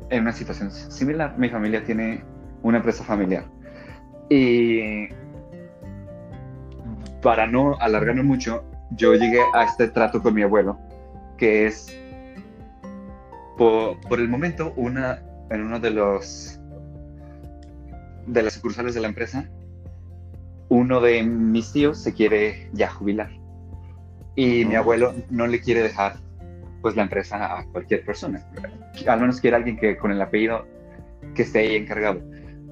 en 0.09 0.21
una 0.21 0.33
situación 0.33 0.71
similar. 0.71 1.37
Mi 1.37 1.49
familia 1.49 1.83
tiene 1.83 2.23
una 2.63 2.77
empresa 2.77 3.03
familiar. 3.03 3.45
Y 4.29 5.07
para 7.21 7.47
no 7.47 7.75
alargarme 7.79 8.23
mucho, 8.23 8.63
yo 8.91 9.13
llegué 9.15 9.41
a 9.53 9.63
este 9.63 9.88
trato 9.88 10.21
con 10.21 10.34
mi 10.34 10.41
abuelo, 10.41 10.77
que 11.38 11.67
es 11.67 11.95
por, 13.57 13.99
por 14.01 14.19
el 14.19 14.27
momento 14.27 14.73
una 14.75 15.21
en 15.49 15.62
uno 15.62 15.79
de 15.79 15.91
los 15.91 16.60
de 18.27 18.43
las 18.43 18.53
sucursales 18.53 18.93
de 18.93 19.01
la 19.01 19.07
empresa, 19.07 19.49
uno 20.69 21.01
de 21.01 21.23
mis 21.23 21.71
tíos 21.71 21.97
se 21.97 22.13
quiere 22.13 22.69
ya 22.73 22.89
jubilar. 22.89 23.29
Y 24.36 24.63
mi 24.63 24.75
abuelo 24.75 25.13
no 25.29 25.47
le 25.47 25.60
quiere 25.60 25.81
dejar 25.81 26.15
pues 26.81 26.95
la 26.95 27.03
empresa 27.03 27.60
a 27.60 27.65
cualquier 27.65 28.05
persona. 28.05 28.41
Al 29.07 29.19
menos 29.19 29.41
quiere 29.41 29.57
alguien 29.57 29.77
que 29.77 29.97
con 29.97 30.12
el 30.12 30.21
apellido 30.21 30.65
que 31.36 31.43
esté 31.43 31.60
ahí 31.60 31.75
encargado. 31.75 32.21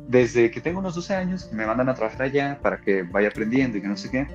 Desde 0.09 0.49
que 0.49 0.59
tengo 0.59 0.79
unos 0.79 0.95
12 0.95 1.13
años 1.13 1.51
me 1.53 1.67
mandan 1.67 1.87
a 1.87 1.93
trabajar 1.93 2.23
allá 2.23 2.57
para 2.63 2.81
que 2.81 3.03
vaya 3.03 3.27
aprendiendo 3.27 3.77
y 3.77 3.81
que 3.81 3.87
no 3.87 3.95
sé 3.95 4.09
qué. 4.09 4.25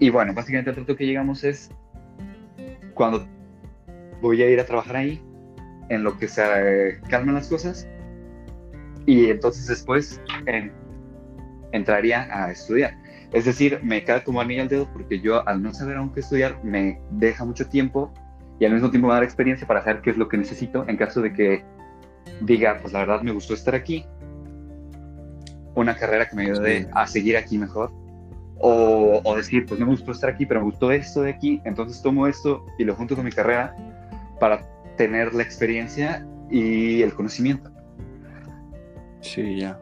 Y 0.00 0.10
bueno, 0.10 0.34
básicamente 0.34 0.70
el 0.70 0.76
trato 0.76 0.96
que 0.96 1.06
llegamos 1.06 1.44
es 1.44 1.70
cuando 2.92 3.24
voy 4.20 4.42
a 4.42 4.50
ir 4.50 4.58
a 4.58 4.66
trabajar 4.66 4.96
ahí, 4.96 5.22
en 5.88 6.02
lo 6.02 6.18
que 6.18 6.26
se 6.26 6.42
eh, 6.42 7.00
calman 7.08 7.36
las 7.36 7.46
cosas, 7.46 7.86
y 9.06 9.30
entonces 9.30 9.68
después 9.68 10.20
en- 10.46 10.72
entraría 11.70 12.26
a 12.36 12.50
estudiar. 12.50 12.96
Es 13.32 13.44
decir, 13.44 13.78
me 13.84 14.02
cae 14.02 14.24
como 14.24 14.40
anillo 14.40 14.62
al 14.62 14.68
dedo 14.68 14.92
porque 14.92 15.20
yo 15.20 15.46
al 15.46 15.62
no 15.62 15.72
saber 15.72 15.96
aún 15.96 16.12
qué 16.12 16.20
estudiar 16.20 16.58
me 16.64 17.00
deja 17.12 17.44
mucho 17.44 17.68
tiempo 17.68 18.12
y 18.58 18.64
al 18.64 18.72
mismo 18.72 18.90
tiempo 18.90 19.06
me 19.06 19.14
da 19.14 19.20
la 19.20 19.26
experiencia 19.26 19.64
para 19.64 19.84
saber 19.84 20.02
qué 20.02 20.10
es 20.10 20.16
lo 20.16 20.28
que 20.28 20.38
necesito 20.38 20.84
en 20.88 20.96
caso 20.96 21.22
de 21.22 21.32
que 21.32 21.64
diga, 22.40 22.78
pues 22.82 22.92
la 22.92 23.00
verdad 23.00 23.22
me 23.22 23.30
gustó 23.30 23.54
estar 23.54 23.74
aquí, 23.76 24.04
una 25.74 25.96
carrera 25.96 26.28
que 26.28 26.36
me 26.36 26.42
ayude 26.42 26.88
a 26.92 27.06
seguir 27.06 27.36
aquí 27.36 27.58
mejor, 27.58 27.92
o, 28.58 29.20
o 29.24 29.36
decir, 29.36 29.66
pues 29.66 29.80
no 29.80 29.86
me 29.86 29.92
gustó 29.92 30.12
estar 30.12 30.30
aquí, 30.30 30.46
pero 30.46 30.60
me 30.60 30.66
gustó 30.66 30.92
esto 30.92 31.22
de 31.22 31.30
aquí, 31.30 31.60
entonces 31.64 32.00
tomo 32.02 32.26
esto 32.26 32.64
y 32.78 32.84
lo 32.84 32.94
junto 32.94 33.16
con 33.16 33.24
mi 33.24 33.32
carrera 33.32 33.74
para 34.38 34.66
tener 34.96 35.34
la 35.34 35.42
experiencia 35.42 36.26
y 36.50 37.02
el 37.02 37.12
conocimiento. 37.14 37.70
Sí, 39.20 39.56
ya. 39.56 39.78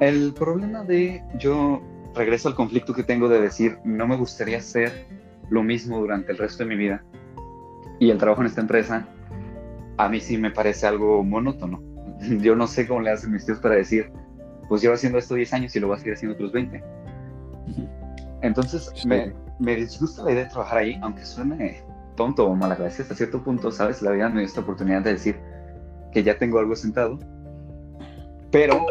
El 0.00 0.32
problema 0.34 0.84
de 0.84 1.22
yo 1.38 1.82
regreso 2.14 2.48
al 2.48 2.54
conflicto 2.54 2.94
que 2.94 3.02
tengo 3.02 3.28
de 3.28 3.40
decir 3.40 3.78
no 3.84 4.06
me 4.06 4.16
gustaría 4.16 4.58
hacer 4.58 5.06
lo 5.50 5.62
mismo 5.62 5.98
durante 5.98 6.32
el 6.32 6.38
resto 6.38 6.64
de 6.64 6.68
mi 6.70 6.76
vida 6.76 7.02
y 7.98 8.10
el 8.10 8.18
trabajo 8.18 8.42
en 8.42 8.48
esta 8.48 8.60
empresa 8.60 9.06
a 9.96 10.08
mí 10.08 10.20
sí 10.20 10.36
me 10.38 10.50
parece 10.50 10.86
algo 10.86 11.22
monótono. 11.22 11.82
Yo 12.40 12.56
no 12.56 12.66
sé 12.66 12.86
cómo 12.86 13.00
le 13.00 13.10
hacen 13.10 13.32
mis 13.32 13.46
tíos 13.46 13.58
para 13.58 13.76
decir 13.76 14.10
pues 14.72 14.80
llevo 14.80 14.94
haciendo 14.94 15.18
esto 15.18 15.34
10 15.34 15.52
años 15.52 15.76
y 15.76 15.80
lo 15.80 15.88
voy 15.88 15.96
a 15.96 15.98
seguir 15.98 16.14
haciendo 16.14 16.34
otros 16.34 16.50
20. 16.50 16.82
Entonces 18.40 18.90
Sí. 18.94 19.06
me, 19.06 19.34
me 19.58 19.76
disgusta 19.76 20.22
la 20.22 20.32
idea 20.32 20.44
de 20.44 20.48
trabajar 20.48 20.78
ahí, 20.78 20.98
aunque 21.02 21.26
suene 21.26 21.82
tonto 22.16 22.46
o 22.46 22.54
malagradecido 22.56 23.02
hasta 23.02 23.14
cierto 23.14 23.42
punto, 23.42 23.70
¿sabes? 23.70 24.00
La 24.00 24.12
vida 24.12 24.30
me 24.30 24.40
dio 24.40 24.46
esta 24.46 24.62
oportunidad 24.62 25.02
de 25.02 25.12
decir 25.12 25.36
que 26.10 26.22
ya 26.22 26.38
tengo 26.38 26.58
algo 26.58 26.74
sentado, 26.74 27.18
pero 28.50 28.86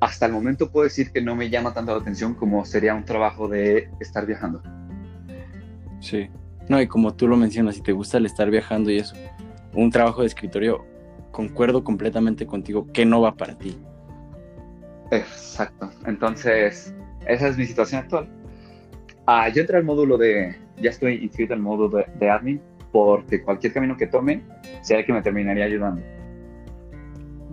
hasta 0.00 0.26
el 0.26 0.32
momento 0.32 0.68
puedo 0.68 0.82
decir 0.82 1.12
que 1.12 1.22
no 1.22 1.36
me 1.36 1.48
llama 1.48 1.72
tanto 1.72 1.92
la 1.94 2.00
atención 2.00 2.34
como 2.34 2.64
sería 2.64 2.96
un 2.96 3.04
trabajo 3.04 3.46
de 3.46 3.88
estar 4.00 4.26
viajando. 4.26 4.60
Sí. 6.00 6.28
No, 6.68 6.82
y 6.82 6.88
como 6.88 7.14
tú 7.14 7.28
lo 7.28 7.36
mencionas, 7.36 7.76
si 7.76 7.82
te 7.82 7.92
gusta 7.92 8.18
el 8.18 8.26
estar 8.26 8.50
viajando 8.50 8.90
y 8.90 8.98
eso, 8.98 9.14
un 9.74 9.92
trabajo 9.92 10.22
de 10.22 10.26
escritorio, 10.26 10.84
concuerdo 11.30 11.84
completamente 11.84 12.48
contigo 12.48 12.88
que 12.92 13.06
no 13.06 13.20
va 13.20 13.36
para 13.36 13.56
ti. 13.56 13.78
Exacto. 15.10 15.90
Entonces, 16.06 16.94
esa 17.26 17.48
es 17.48 17.56
mi 17.56 17.64
situación 17.64 18.02
actual. 18.02 18.28
Ah, 19.26 19.48
yo 19.48 19.60
entré 19.60 19.76
al 19.76 19.84
módulo 19.84 20.16
de, 20.16 20.56
ya 20.80 20.90
estoy 20.90 21.14
inscrito 21.16 21.54
al 21.54 21.60
módulo 21.60 21.98
de, 21.98 22.06
de 22.18 22.30
admin, 22.30 22.60
porque 22.92 23.42
cualquier 23.42 23.72
camino 23.74 23.96
que 23.96 24.06
tome, 24.06 24.42
sea 24.82 24.98
el 25.00 25.06
que 25.06 25.12
me 25.12 25.22
terminaría 25.22 25.64
ayudando. 25.64 26.02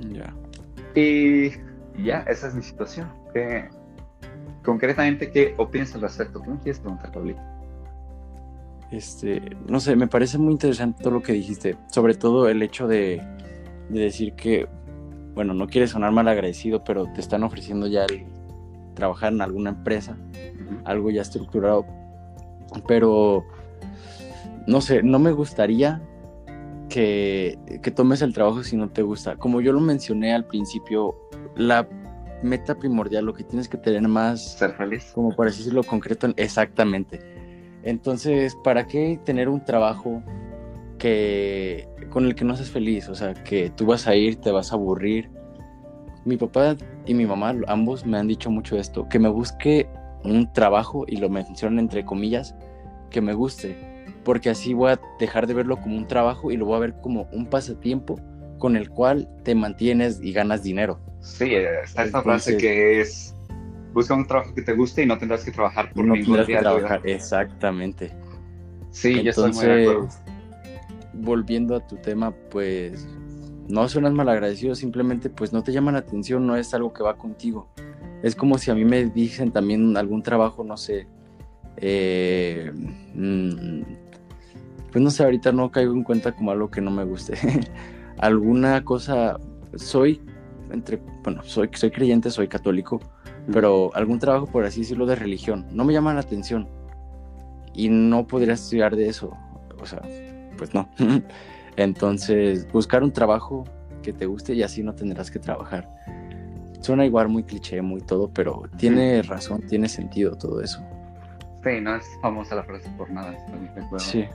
Ya. 0.10 0.34
Y 0.96 1.52
ya, 2.04 2.20
esa 2.28 2.48
es 2.48 2.56
mi 2.56 2.62
situación. 2.62 3.10
¿Qué- 3.34 3.68
concretamente, 4.64 5.30
¿qué 5.32 5.54
opinas 5.58 5.94
al 5.96 6.02
respecto? 6.02 6.42
¿Qué 6.42 6.50
me 6.50 6.58
quieres 6.60 6.80
preguntar, 6.80 7.12
Pablito? 7.12 7.42
Este, 8.92 9.42
no 9.68 9.80
sé, 9.80 9.96
me 9.96 10.08
parece 10.08 10.38
muy 10.38 10.54
interesante 10.54 11.04
todo 11.04 11.14
lo 11.16 11.22
que 11.22 11.34
dijiste, 11.34 11.76
sobre 11.92 12.14
todo 12.16 12.48
el 12.48 12.62
hecho 12.62 12.88
de, 12.88 13.22
de 13.90 14.00
decir 14.00 14.34
que, 14.36 14.68
bueno, 15.36 15.54
no 15.54 15.68
quieres 15.68 15.92
sonar 15.92 16.12
mal 16.12 16.28
agradecido, 16.28 16.84
pero 16.84 17.06
te 17.14 17.22
están 17.22 17.44
ofreciendo 17.44 17.88
ya 17.88 18.06
el 18.06 18.26
trabajar 18.96 19.34
en 19.34 19.42
alguna 19.42 19.72
empresa, 19.72 20.18
algo 20.86 21.12
ya 21.12 21.22
estructurado, 21.22 21.86
pero 22.88 23.44
no 24.66 24.82
sé, 24.82 25.04
no 25.04 25.20
me 25.20 25.32
gustaría 25.32 26.02
que, 26.90 27.60
que 27.84 27.92
tomes 27.92 28.22
el 28.22 28.34
trabajo 28.34 28.64
si 28.64 28.78
no 28.78 28.90
te 28.90 29.02
gusta. 29.02 29.36
Como 29.36 29.60
yo 29.60 29.74
lo 29.74 29.82
mencioné 29.82 30.34
al 30.34 30.46
principio, 30.46 31.16
la 31.56 31.88
meta 32.42 32.76
primordial, 32.76 33.26
lo 33.26 33.34
que 33.34 33.44
tienes 33.44 33.68
que 33.68 33.78
tener 33.78 34.02
más 34.08 34.54
Ser 34.54 34.74
feliz. 34.74 35.12
como 35.14 35.36
para 35.36 35.50
decirlo 35.52 35.84
concreto, 35.84 36.28
exactamente. 36.38 37.20
Entonces, 37.84 38.56
¿para 38.64 38.88
qué 38.88 39.20
tener 39.24 39.50
un 39.50 39.64
trabajo 39.64 40.24
que 40.98 41.88
con 42.10 42.26
el 42.26 42.36
que 42.36 42.46
no 42.46 42.56
seas 42.56 42.70
feliz? 42.72 43.10
O 43.10 43.16
sea, 43.16 43.34
que 43.34 43.70
tú 43.70 43.86
vas 43.86 44.08
a 44.08 44.16
ir, 44.16 44.38
te 44.38 44.52
vas 44.52 44.72
a 44.72 44.76
aburrir. 44.76 45.30
Mi 46.26 46.38
papá 46.38 46.76
y 47.06 47.14
mi 47.14 47.26
mamá, 47.26 47.56
ambos 47.68 48.06
me 48.06 48.18
han 48.18 48.28
dicho 48.28 48.50
mucho 48.50 48.78
esto, 48.78 49.08
que 49.10 49.20
me 49.20 49.30
busque 49.30 49.88
un 50.24 50.52
trabajo, 50.54 51.06
y 51.08 51.18
lo 51.18 51.30
mencionan 51.30 51.78
entre 51.78 52.04
comillas, 52.04 52.56
que 53.12 53.22
me 53.22 53.34
guste, 53.34 53.78
porque 54.24 54.50
así 54.50 54.74
voy 54.74 54.94
a 54.94 55.00
dejar 55.20 55.46
de 55.46 55.54
verlo 55.54 55.78
como 55.78 55.96
un 55.96 56.08
trabajo 56.08 56.52
y 56.52 56.58
lo 56.58 56.66
voy 56.66 56.78
a 56.78 56.80
ver 56.80 56.96
como 57.02 57.28
un 57.32 57.46
pasatiempo 57.46 58.20
con 58.58 58.76
el 58.76 58.90
cual 58.90 59.30
te 59.44 59.54
mantienes 59.54 60.20
y 60.20 60.34
ganas 60.34 60.64
dinero. 60.64 61.00
Sí, 61.20 61.46
eh, 61.54 61.68
está 61.84 62.06
esta 62.06 62.24
frase 62.24 62.54
Entonces- 62.54 62.58
que 62.58 63.02
es, 63.02 63.36
busca 63.94 64.16
un 64.16 64.26
trabajo 64.26 64.54
que 64.56 64.64
te 64.64 64.74
guste 64.74 65.04
y 65.04 65.06
no 65.06 65.20
tendrás 65.20 65.44
que 65.46 65.52
trabajar 65.52 65.94
por 65.94 66.04
No 66.06 66.16
ningún 66.16 66.26
tendrás 66.26 66.48
que 66.48 66.52
día 66.54 66.62
trabajar, 66.62 67.02
exactamente. 67.04 68.12
Sí, 68.90 69.22
yo 69.22 69.30
estoy 69.30 69.52
muy 69.52 69.66
de 69.66 69.84
acuerdo. 69.84 70.10
Volviendo 71.26 71.76
a 71.76 71.86
tu 71.86 71.98
tema, 71.98 72.32
pues 72.50 73.08
no 73.68 73.90
suenas 73.90 74.14
malagradecido, 74.14 74.76
simplemente 74.76 75.30
pues 75.30 75.52
no 75.52 75.64
te 75.64 75.74
llama 75.74 75.92
la 75.92 76.00
atención, 76.00 76.46
no 76.46 76.56
es 76.56 76.74
algo 76.74 76.94
que 76.94 77.04
va 77.04 77.18
contigo. 77.18 77.68
Es 78.24 78.36
como 78.36 78.58
si 78.58 78.72
a 78.72 78.76
mí 78.76 78.86
me 78.86 79.06
dicen 79.06 79.52
también 79.52 79.98
algún 79.98 80.22
trabajo, 80.22 80.64
no 80.64 80.78
sé, 80.78 81.08
eh, 81.78 82.72
mm, 83.14 83.82
pues 84.92 85.04
no 85.04 85.10
sé, 85.10 85.24
ahorita 85.24 85.52
no 85.52 85.72
caigo 85.72 85.94
en 85.94 86.04
cuenta 86.04 86.34
como 86.34 86.52
algo 86.52 86.70
que 86.70 86.82
no 86.82 86.92
me 86.92 87.04
guste. 87.04 87.34
Alguna 88.18 88.84
cosa, 88.84 89.38
soy, 89.76 90.22
entre, 90.72 91.02
bueno, 91.24 91.44
soy, 91.44 91.70
soy 91.74 91.92
creyente, 91.92 92.32
soy 92.32 92.48
católico, 92.48 93.02
pero 93.52 93.94
algún 93.94 94.20
trabajo, 94.20 94.46
por 94.46 94.64
así 94.64 94.82
decirlo, 94.82 95.06
de 95.06 95.16
religión, 95.16 95.66
no 95.72 95.84
me 95.84 95.94
llama 95.94 96.14
la 96.14 96.22
atención. 96.22 96.70
Y 97.74 97.90
no 97.90 98.26
podría 98.26 98.54
estudiar 98.54 98.96
de 98.96 99.10
eso. 99.10 99.36
O 99.82 99.86
sea, 99.86 100.02
pues 100.58 100.74
no. 100.74 100.90
Entonces, 101.78 102.72
buscar 102.72 103.04
un 103.04 103.12
trabajo 103.12 103.66
que 104.02 104.14
te 104.14 104.26
guste 104.26 104.54
y 104.54 104.64
así 104.64 104.84
no 104.84 104.94
tendrás 104.94 105.30
que 105.30 105.40
trabajar. 105.40 105.90
Suena 106.80 107.06
igual 107.06 107.30
muy 107.30 107.44
cliché, 107.44 107.82
muy 107.82 108.02
todo, 108.02 108.30
pero 108.30 108.64
tiene 108.78 109.24
razón, 109.24 109.62
tiene 109.68 109.90
sentido 109.90 110.36
todo 110.36 110.62
eso. 110.62 110.84
Sí, 111.64 111.82
no 111.82 111.96
es 111.96 112.06
famosa 112.22 112.56
la 112.56 112.64
frase 112.64 112.90
por 112.92 113.10
nada. 113.10 113.36
Sí. 113.98 114.26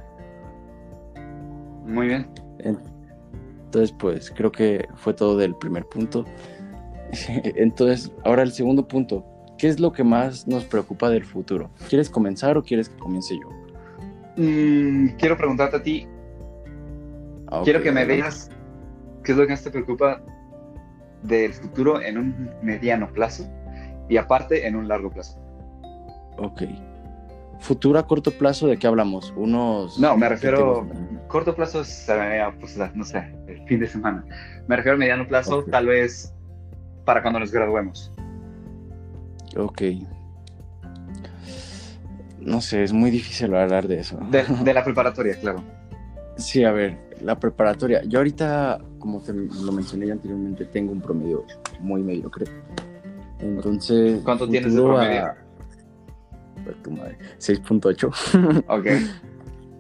Muy 1.87 2.09
bien. 2.09 2.29
Entonces, 2.59 3.93
pues 3.93 4.33
creo 4.33 4.51
que 4.51 4.89
fue 4.97 5.15
todo 5.15 5.37
del 5.37 5.55
primer 5.55 5.87
punto. 5.87 6.25
Entonces, 7.45 8.13
ahora 8.25 8.43
el 8.43 8.53
segundo 8.53 8.87
punto. 8.87 9.25
¿Qué 9.57 9.69
es 9.69 9.79
lo 9.79 9.93
que 9.93 10.03
más 10.03 10.49
nos 10.49 10.65
preocupa 10.65 11.11
del 11.11 11.25
futuro? 11.25 11.71
¿Quieres 11.89 12.09
comenzar 12.09 12.57
o 12.57 12.63
quieres 12.63 12.89
que 12.89 12.97
comience 12.97 13.39
yo? 13.39 13.51
Mm, 14.43 15.17
quiero 15.19 15.37
preguntarte 15.37 15.77
a 15.77 15.83
ti. 15.83 16.09
Ah, 17.51 17.63
quiero 17.65 17.83
que 17.83 17.93
me 17.93 18.05
veas 18.05 18.51
qué 19.25 19.33
es 19.33 19.39
lo 19.39 19.47
que 19.47 19.53
más 19.53 19.63
te 19.63 19.71
preocupa 19.71 20.23
del 21.23 21.53
futuro 21.53 22.01
en 22.01 22.19
un 22.19 22.51
mediano 22.63 23.13
plazo 23.13 23.45
y 24.09 24.17
aparte 24.17 24.67
en 24.67 24.77
un 24.77 24.89
largo 24.89 25.11
plazo. 25.11 25.39
Ok. 26.39 26.63
Futuro 27.61 27.99
a 27.99 28.07
corto 28.07 28.31
plazo, 28.31 28.67
¿de 28.69 28.79
qué 28.79 28.87
hablamos? 28.87 29.35
Unos... 29.37 29.99
No, 29.99 30.17
me 30.17 30.29
refiero... 30.29 30.89
Corto 31.29 31.55
plazo 31.55 31.83
es, 31.83 32.11
pues, 32.59 32.79
no 32.95 33.05
sé, 33.05 33.33
el 33.47 33.63
fin 33.67 33.81
de 33.81 33.87
semana. 33.87 34.25
Me 34.67 34.77
refiero 34.77 34.97
a 34.97 34.99
mediano 34.99 35.29
plazo, 35.29 35.63
tal 35.65 35.87
vez 35.87 36.35
para 37.05 37.23
cuando 37.23 37.39
nos 37.39 37.53
graduemos. 37.53 38.13
Ok. 39.57 39.83
No 42.41 42.61
sé, 42.61 42.83
es 42.83 42.93
muy 42.93 43.11
difícil 43.11 43.55
hablar 43.55 43.87
de 43.87 44.01
eso. 44.01 44.19
De, 44.31 44.45
la 44.75 44.83
preparatoria, 44.83 45.39
claro. 45.39 45.63
Sí, 46.37 46.65
a 46.65 46.73
ver, 46.73 46.99
la 47.23 47.39
preparatoria. 47.39 48.03
Yo 48.05 48.19
ahorita, 48.19 48.81
como 48.99 49.21
te 49.21 49.33
lo 49.33 49.73
mencioné 49.73 50.09
ya 50.09 50.13
anteriormente, 50.15 50.65
tengo 50.67 50.93
un 50.93 51.01
promedio 51.01 51.45
muy 51.81 52.03
mediocre. 52.03 52.47
Entonces... 53.39 54.21
¿Cuánto 54.25 54.49
tienes 54.49 54.75
de 54.75 54.81
promedio? 54.83 55.35
6.8. 57.39 58.65
Ok. 58.69 58.87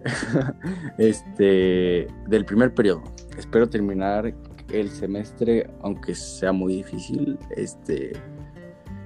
este, 0.98 2.06
del 2.28 2.44
primer 2.44 2.74
periodo. 2.74 3.02
Espero 3.36 3.68
terminar 3.68 4.32
el 4.72 4.88
semestre, 4.90 5.68
aunque 5.82 6.14
sea 6.14 6.52
muy 6.52 6.76
difícil, 6.76 7.38
este, 7.56 8.12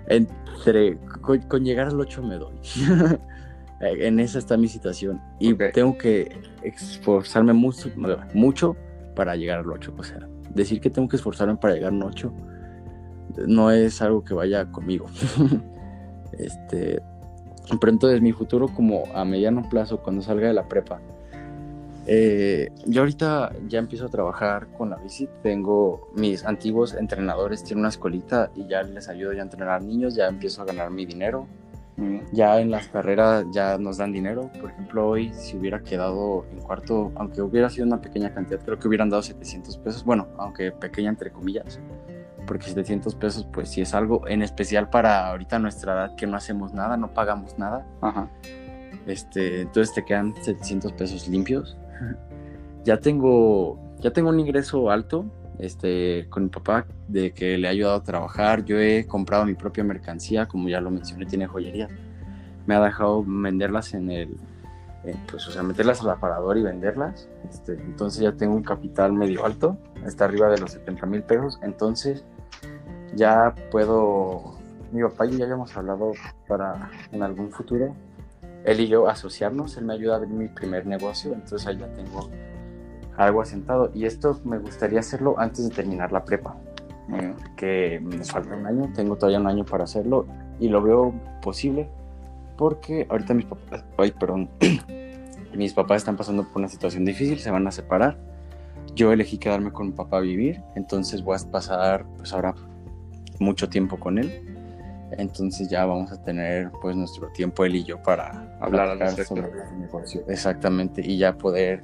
entre, 0.09 0.99
con, 1.21 1.65
llegar 1.65 1.89
al 1.89 2.01
8 2.01 2.23
me 2.23 2.37
doy. 2.37 2.55
en 3.89 4.21
esa 4.21 4.39
está 4.39 4.57
mi 4.57 4.69
situación. 4.69 5.21
Y 5.39 5.55
tengo 5.73 5.97
que 5.99 6.37
esforzarme 6.63 7.53
mucho, 7.53 7.91
mucho 8.33 8.77
para 9.15 9.37
llegar 9.37 9.61
al 9.61 9.71
8. 9.71 9.95
O 9.97 10.03
sea, 10.03 10.29
decir 10.55 10.81
que 10.81 10.91
tengo 10.91 11.09
que 11.09 11.17
esforzarme 11.17 11.57
para 11.57 11.75
llegar 11.75 11.93
al 11.93 12.03
8 12.03 12.33
no 13.47 13.71
es 13.71 14.01
algo 14.03 14.25
que 14.25 14.35
vaya 14.35 14.67
conmigo. 14.71 15.07
este, 16.39 17.03
pero 17.81 17.93
entonces 17.93 18.21
mi 18.21 18.33
futuro 18.33 18.69
como 18.69 19.05
a 19.15 19.25
mediano 19.25 19.69
plazo, 19.69 19.99
cuando 19.99 20.23
salga 20.23 20.49
de 20.49 20.55
la 20.55 20.69
prepa, 20.69 21.01
eh, 22.07 22.71
yo 22.85 23.01
ahorita 23.01 23.53
ya 23.67 23.79
empiezo 23.79 24.07
a 24.07 24.09
trabajar 24.09 24.69
con 24.77 24.91
la 24.91 24.97
bici. 24.97 25.29
Tengo 25.43 26.11
mis 26.15 26.45
antiguos 26.45 26.95
entrenadores, 26.95 27.65
tienen 27.65 27.81
una 27.81 27.89
escuelita 27.89 28.51
y 28.55 28.67
ya 28.67 28.83
les 28.83 29.09
ayudo 29.09 29.31
a 29.31 29.43
entrenar 29.43 29.83
niños. 29.83 30.15
Ya 30.15 30.29
empiezo 30.29 30.63
a 30.63 30.65
ganar 30.67 30.91
mi 30.91 31.07
dinero. 31.07 31.47
Ya 32.33 32.61
en 32.61 32.71
las 32.71 32.89
carreras 32.89 33.45
ya 33.53 33.79
nos 33.79 33.99
dan 33.99 34.13
dinero. 34.13 34.51
Por 34.61 34.71
ejemplo, 34.71 35.09
hoy 35.09 35.33
si 35.33 35.57
hubiera 35.57 35.81
quedado 35.81 36.45
en 36.51 36.61
cuarto, 36.61 37.13
aunque 37.15 37.41
hubiera 37.41 37.71
sido 37.71 37.87
una 37.87 38.01
pequeña 38.01 38.35
cantidad, 38.35 38.61
creo 38.65 38.79
que 38.79 38.89
hubieran 38.89 39.11
dado 39.11 39.23
700 39.23 39.79
pesos. 39.79 40.05
Bueno, 40.05 40.27
aunque 40.37 40.73
pequeña 40.73 41.11
entre 41.11 41.31
comillas 41.31 41.79
porque 42.47 42.67
700 42.67 43.15
pesos 43.15 43.49
pues 43.53 43.69
sí 43.69 43.81
es 43.81 43.95
algo, 43.95 44.27
en 44.29 44.43
especial 44.43 44.91
para 44.91 45.29
ahorita 45.31 45.59
nuestra 45.59 45.95
edad 45.95 46.15
que 46.17 46.27
no 46.27 46.37
hacemos 46.37 46.73
nada, 46.73 46.97
no 46.97 47.13
pagamos 47.13 47.59
nada. 47.59 47.87
Ajá. 48.01 48.29
Este, 49.07 49.63
entonces 49.63 49.95
te 49.95 50.05
quedan 50.05 50.35
700 50.35 50.93
pesos 50.93 51.29
limpios. 51.29 51.77
Ya 52.85 52.99
tengo, 52.99 53.79
ya 54.01 54.13
tengo 54.13 54.29
un 54.29 54.41
ingreso 54.41 54.91
alto 54.91 55.25
este, 55.59 56.27
con 56.31 56.45
mi 56.45 56.49
papá 56.49 56.87
de 57.09 57.33
que 57.33 57.59
le 57.59 57.69
ha 57.69 57.71
ayudado 57.71 57.97
a 57.97 58.03
trabajar. 58.03 58.65
Yo 58.65 58.79
he 58.79 59.07
comprado 59.07 59.45
mi 59.45 59.55
propia 59.55 59.85
mercancía, 59.85 60.47
como 60.47 60.69
ya 60.69 60.81
lo 60.81 60.91
mencioné, 60.91 61.27
tiene 61.27 61.47
joyería. 61.47 61.89
Me 62.67 62.75
ha 62.75 62.81
dejado 62.81 63.25
venderlas 63.27 63.95
en 63.95 64.11
el, 64.11 64.37
pues, 65.31 65.47
o 65.49 65.51
sea, 65.51 65.63
meterlas 65.63 66.01
al 66.01 66.11
aparador 66.11 66.57
y 66.57 66.63
venderlas. 66.63 67.29
Este, 67.51 67.75
entonces 67.75 68.23
ya 68.23 68.33
tengo 68.33 68.55
un 68.55 68.63
capital 68.63 69.13
medio 69.13 69.45
alto, 69.45 69.77
está 70.07 70.25
arriba 70.25 70.49
de 70.49 70.59
los 70.59 70.73
70 70.73 71.07
mil 71.07 71.23
pesos. 71.23 71.59
Entonces 71.63 72.25
ya 73.15 73.55
puedo, 73.71 74.59
mi 74.93 75.03
papá 75.03 75.27
y 75.27 75.33
yo 75.33 75.39
ya 75.39 75.45
habíamos 75.45 75.77
hablado 75.77 76.13
para 76.49 76.91
en 77.13 77.23
algún 77.23 77.51
futuro, 77.51 77.95
él 78.65 78.81
y 78.81 78.89
yo 78.89 79.09
asociarnos, 79.09 79.77
él 79.77 79.85
me 79.85 79.93
ayuda 79.93 80.15
a 80.15 80.17
abrir 80.17 80.33
mi 80.33 80.49
primer 80.49 80.87
negocio, 80.87 81.35
entonces 81.35 81.67
ahí 81.67 81.77
ya 81.77 81.87
tengo 81.93 82.31
algo 83.17 83.41
asentado 83.41 83.91
y 83.95 84.07
esto 84.07 84.41
me 84.45 84.59
gustaría 84.59 85.01
hacerlo 85.01 85.39
antes 85.39 85.69
de 85.69 85.75
terminar 85.75 86.13
la 86.13 86.25
prepa, 86.25 86.57
que 87.57 88.01
me 88.03 88.25
falta 88.25 88.57
un 88.57 88.67
año, 88.67 88.91
tengo 88.95 89.17
todavía 89.17 89.39
un 89.39 89.47
año 89.47 89.65
para 89.65 89.85
hacerlo 89.85 90.27
y 90.59 90.69
lo 90.69 90.83
veo 90.83 91.15
posible 91.43 91.89
porque 92.57 93.07
ahorita 93.09 93.35
mis 93.35 93.47
papás, 93.47 93.85
ay, 93.99 94.13
perdón, 94.13 94.49
mis 95.55 95.73
papás 95.73 95.99
están 95.99 96.17
pasando 96.17 96.45
por 96.45 96.59
una 96.59 96.69
situación 96.69 97.05
difícil, 97.05 97.39
se 97.39 97.51
van 97.51 97.67
a 97.67 97.71
separar. 97.71 98.17
Yo 98.95 99.13
elegí 99.13 99.39
quedarme 99.39 99.73
con 99.73 99.89
mi 99.89 99.93
papá 99.93 100.19
a 100.19 100.21
vivir, 100.21 100.63
entonces 100.77 101.23
voy 101.23 101.37
a 101.37 101.51
pasar 101.51 102.07
pues 102.17 102.33
ahora 102.33 102.55
mucho 103.41 103.69
tiempo 103.69 103.99
con 103.99 104.19
él. 104.19 104.51
Entonces 105.17 105.69
ya 105.69 105.85
vamos 105.85 106.11
a 106.13 106.23
tener 106.23 106.71
pues 106.81 106.97
nuestro 106.97 107.29
tiempo 107.29 107.65
él 107.65 107.77
y 107.77 107.85
yo 107.85 108.03
para 108.03 108.57
hablar 108.61 108.99
sobre 109.25 109.49
el 109.49 109.81
negocio. 109.81 110.25
Exactamente, 110.29 111.03
y 111.05 111.19
ya 111.19 111.37
poder 111.37 111.83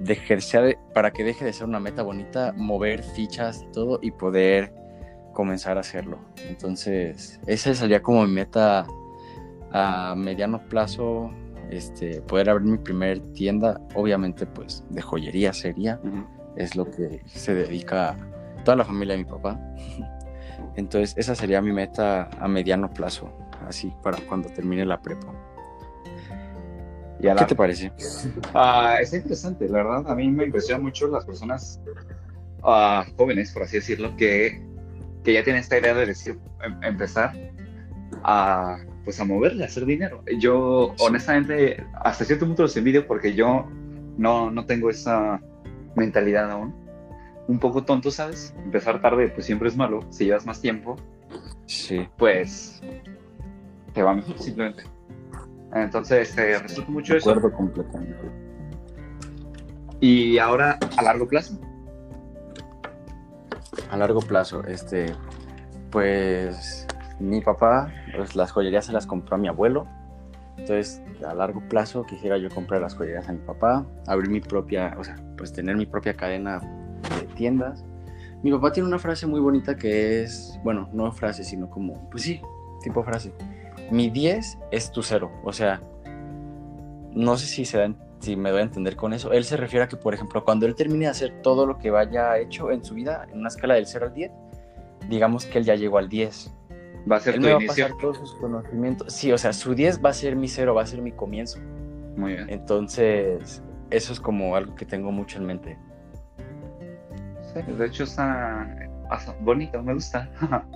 de 0.00 0.78
para 0.94 1.12
que 1.12 1.24
deje 1.24 1.44
de 1.44 1.52
ser 1.52 1.66
una 1.66 1.80
meta 1.80 2.02
bonita, 2.02 2.52
mover 2.56 3.02
fichas 3.02 3.62
y 3.62 3.72
todo 3.72 3.98
y 4.02 4.10
poder 4.10 4.72
comenzar 5.32 5.76
a 5.76 5.80
hacerlo. 5.80 6.18
Entonces, 6.48 7.40
esa 7.46 7.74
sería 7.74 8.02
como 8.02 8.26
mi 8.26 8.32
meta 8.32 8.86
a 9.72 10.14
mediano 10.16 10.60
plazo, 10.68 11.30
este, 11.70 12.20
poder 12.22 12.50
abrir 12.50 12.66
mi 12.66 12.78
primer 12.78 13.20
tienda, 13.32 13.80
obviamente 13.94 14.46
pues 14.46 14.84
de 14.90 15.00
joyería 15.00 15.52
sería, 15.52 16.00
es 16.56 16.74
lo 16.74 16.90
que 16.90 17.22
se 17.26 17.54
dedica 17.54 18.16
toda 18.64 18.76
la 18.76 18.84
familia 18.84 19.14
de 19.16 19.24
mi 19.24 19.30
papá. 19.30 19.60
Entonces, 20.76 21.14
esa 21.16 21.34
sería 21.34 21.60
mi 21.60 21.72
meta 21.72 22.28
a 22.40 22.48
mediano 22.48 22.90
plazo, 22.90 23.30
así, 23.66 23.92
para 24.02 24.18
cuando 24.26 24.48
termine 24.48 24.84
la 24.84 25.00
prepa. 25.00 25.32
¿Qué 27.20 27.44
te 27.46 27.54
parece? 27.54 27.92
Uh, 28.54 29.00
está 29.00 29.16
interesante, 29.16 29.68
la 29.68 29.78
verdad. 29.82 30.10
A 30.10 30.14
mí 30.14 30.28
me 30.28 30.44
impresiona 30.44 30.82
mucho 30.82 31.06
las 31.08 31.24
personas 31.24 31.80
ah, 32.62 33.04
jóvenes, 33.16 33.52
por 33.52 33.62
así 33.62 33.76
decirlo, 33.76 34.16
que, 34.16 34.62
que, 35.24 35.34
ya 35.34 35.44
tienen 35.44 35.60
esta 35.60 35.78
idea 35.78 35.94
de 35.94 36.06
decir, 36.06 36.38
em, 36.62 36.82
empezar 36.82 37.32
a, 38.22 38.78
pues 39.04 39.20
a 39.20 39.24
moverle, 39.24 39.64
a 39.64 39.66
hacer 39.66 39.84
dinero. 39.84 40.22
Yo, 40.38 40.94
honestamente, 40.98 41.84
hasta 41.94 42.24
cierto 42.24 42.46
punto 42.46 42.62
los 42.62 42.76
envidio 42.76 43.06
porque 43.06 43.34
yo 43.34 43.68
no, 44.16 44.50
no 44.50 44.64
tengo 44.66 44.90
esa 44.90 45.40
mentalidad 45.94 46.50
aún 46.50 46.74
un 47.50 47.58
poco 47.58 47.82
tonto, 47.82 48.12
¿sabes? 48.12 48.54
Empezar 48.64 49.00
tarde, 49.02 49.28
pues 49.28 49.44
siempre 49.44 49.68
es 49.68 49.76
malo. 49.76 50.04
Si 50.10 50.24
llevas 50.24 50.46
más 50.46 50.60
tiempo, 50.60 50.96
sí. 51.66 52.06
pues 52.16 52.80
te 53.92 54.02
va 54.02 54.14
mejor 54.14 54.38
simplemente. 54.38 54.84
Entonces, 55.74 56.34
te 56.34 56.58
resulta 56.58 56.90
mucho 56.90 57.16
eso. 57.16 57.30
Acuerdo 57.30 57.52
completamente. 57.52 58.30
Y 60.00 60.38
ahora, 60.38 60.78
a 60.96 61.02
largo 61.02 61.28
plazo. 61.28 61.58
A 63.90 63.96
largo 63.96 64.20
plazo, 64.20 64.64
este, 64.64 65.06
pues 65.90 66.86
mi 67.18 67.40
papá, 67.40 67.92
pues 68.16 68.34
las 68.34 68.50
joyerías 68.50 68.86
se 68.86 68.92
las 68.92 69.06
compró 69.06 69.36
a 69.36 69.38
mi 69.38 69.48
abuelo. 69.48 69.86
Entonces, 70.56 71.02
a 71.26 71.34
largo 71.34 71.60
plazo 71.68 72.04
quisiera 72.04 72.38
yo 72.38 72.48
comprar 72.50 72.80
las 72.80 72.94
joyerías 72.94 73.28
a 73.28 73.32
mi 73.32 73.38
papá, 73.38 73.86
abrir 74.06 74.30
mi 74.30 74.40
propia, 74.40 74.94
o 74.98 75.04
sea, 75.04 75.16
pues 75.36 75.52
tener 75.52 75.76
mi 75.76 75.86
propia 75.86 76.14
cadena 76.14 76.60
de 77.18 77.26
tiendas, 77.34 77.84
Mi 78.42 78.50
papá 78.52 78.72
tiene 78.72 78.88
una 78.88 78.98
frase 78.98 79.26
muy 79.26 79.38
bonita 79.38 79.76
que 79.76 80.22
es, 80.22 80.58
bueno, 80.64 80.88
no 80.94 81.12
frase, 81.12 81.44
sino 81.44 81.68
como, 81.68 82.08
pues 82.10 82.22
sí, 82.22 82.40
tipo 82.82 83.02
frase. 83.04 83.34
Mi 83.90 84.10
10 84.10 84.58
es 84.70 84.90
tu 84.92 85.02
cero. 85.02 85.30
O 85.44 85.52
sea, 85.52 85.80
no 87.12 87.36
sé 87.36 87.46
si, 87.46 87.64
se 87.64 87.78
dan, 87.78 87.96
si 88.20 88.36
me 88.36 88.50
doy 88.50 88.60
a 88.60 88.64
entender 88.64 88.96
con 88.96 89.12
eso. 89.12 89.32
Él 89.32 89.44
se 89.44 89.56
refiere 89.56 89.84
a 89.84 89.88
que, 89.88 89.96
por 89.96 90.14
ejemplo, 90.14 90.44
cuando 90.44 90.66
él 90.66 90.74
termine 90.74 91.06
de 91.06 91.10
hacer 91.10 91.42
todo 91.42 91.66
lo 91.66 91.78
que 91.78 91.90
vaya 91.90 92.38
hecho 92.38 92.70
en 92.70 92.84
su 92.84 92.94
vida, 92.94 93.26
en 93.32 93.38
una 93.40 93.48
escala 93.48 93.74
del 93.74 93.86
0 93.86 94.06
al 94.06 94.14
10, 94.14 94.30
digamos 95.08 95.44
que 95.46 95.58
él 95.58 95.64
ya 95.64 95.74
llegó 95.74 95.98
al 95.98 96.08
10. 96.08 96.54
Va 97.10 97.16
a 97.16 97.20
ser 97.20 97.34
él 97.34 97.40
tu 97.40 97.46
me 97.46 97.54
va 97.54 97.62
inicio. 97.62 97.84
a 97.84 97.88
pasar 97.88 98.00
todos 98.00 98.18
sus 98.18 98.34
conocimientos. 98.34 99.12
Sí, 99.12 99.32
o 99.32 99.38
sea, 99.38 99.52
su 99.52 99.74
10 99.74 100.04
va 100.04 100.10
a 100.10 100.14
ser 100.14 100.36
mi 100.36 100.48
cero, 100.48 100.74
va 100.74 100.82
a 100.82 100.86
ser 100.86 101.00
mi 101.02 101.12
comienzo. 101.12 101.58
Muy 102.16 102.34
bien. 102.34 102.50
Entonces, 102.50 103.62
eso 103.90 104.12
es 104.12 104.20
como 104.20 104.54
algo 104.54 104.74
que 104.74 104.84
tengo 104.84 105.10
mucho 105.10 105.38
en 105.38 105.46
mente. 105.46 105.78
Sí, 107.52 107.60
de 107.72 107.86
hecho 107.86 108.04
está, 108.04 108.68
está 109.12 109.34
bonito, 109.40 109.82
me 109.82 109.94
gusta. 109.94 110.28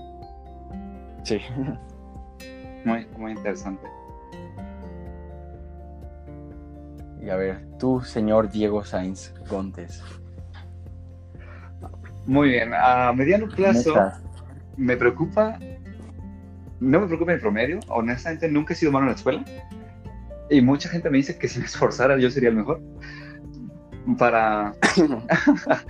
Sí. 1.23 1.39
muy, 2.85 3.07
muy 3.19 3.33
interesante. 3.33 3.87
Y 7.23 7.31
a 7.31 7.37
ver, 7.37 7.67
tú, 7.79 8.03
señor 8.03 8.51
Diego 8.51 8.85
Sainz 8.85 9.33
Gontes. 9.49 10.03
Muy 12.27 12.51
bien. 12.51 12.73
A 12.75 13.13
mediano 13.13 13.49
plazo 13.49 13.91
Neta. 13.91 14.21
me 14.77 14.97
preocupa. 14.97 15.59
No 16.81 17.01
me 17.01 17.07
preocupa 17.07 17.33
mi 17.33 17.39
promedio. 17.39 17.81
Honestamente, 17.89 18.49
nunca 18.49 18.75
he 18.75 18.77
sido 18.77 18.93
malo 18.93 19.05
en 19.05 19.11
la 19.11 19.17
escuela. 19.17 19.45
Y 20.51 20.61
mucha 20.61 20.89
gente 20.89 21.09
me 21.09 21.19
dice 21.19 21.39
que 21.39 21.49
si 21.49 21.61
me 21.61 21.65
esforzara 21.67 22.19
yo 22.19 22.31
sería 22.31 22.51
el 22.51 22.57
mejor. 22.57 22.81
Para. 24.19 24.75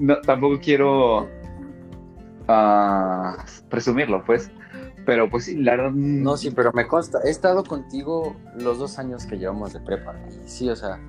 No, 0.00 0.20
tampoco 0.20 0.60
quiero 0.60 1.28
ah, 2.46 3.44
presumirlo, 3.68 4.22
pues. 4.22 4.48
Pero 5.08 5.30
pues 5.30 5.46
sí, 5.46 5.56
la 5.56 5.70
verdad. 5.70 5.90
No, 5.92 6.36
sí, 6.36 6.50
pero 6.50 6.70
me 6.74 6.86
consta. 6.86 7.18
He 7.24 7.30
estado 7.30 7.64
contigo 7.64 8.36
los 8.58 8.78
dos 8.78 8.98
años 8.98 9.24
que 9.24 9.38
llevamos 9.38 9.72
de 9.72 9.80
prepa. 9.80 10.14
Y 10.44 10.46
sí, 10.46 10.68
o 10.68 10.76
sea, 10.76 11.00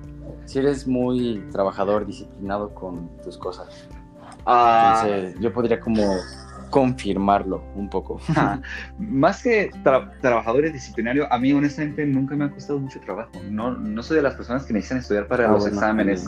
sí 0.46 0.58
eres 0.58 0.86
muy 0.88 1.44
trabajador, 1.52 2.06
disciplinado 2.06 2.74
con 2.74 3.10
tus 3.22 3.36
cosas. 3.36 3.68
ah, 4.46 5.02
Entonces, 5.02 5.38
yo 5.42 5.52
podría 5.52 5.78
como 5.80 6.16
confirmarlo 6.70 7.62
un 7.74 7.90
poco. 7.90 8.18
Más 8.98 9.42
que 9.42 9.70
tra- 9.84 10.10
trabajador 10.22 10.72
disciplinario, 10.72 11.30
a 11.30 11.38
mí 11.38 11.52
honestamente 11.52 12.06
nunca 12.06 12.34
me 12.36 12.46
ha 12.46 12.50
costado 12.50 12.78
mucho 12.78 13.00
trabajo. 13.00 13.32
No, 13.50 13.72
no 13.72 14.02
soy 14.02 14.16
de 14.16 14.22
las 14.22 14.34
personas 14.34 14.64
que 14.64 14.72
necesitan 14.72 15.00
estudiar 15.00 15.26
para 15.28 15.44
Ah, 15.46 15.52
los 15.52 15.60
bueno, 15.60 15.76
exámenes 15.76 16.26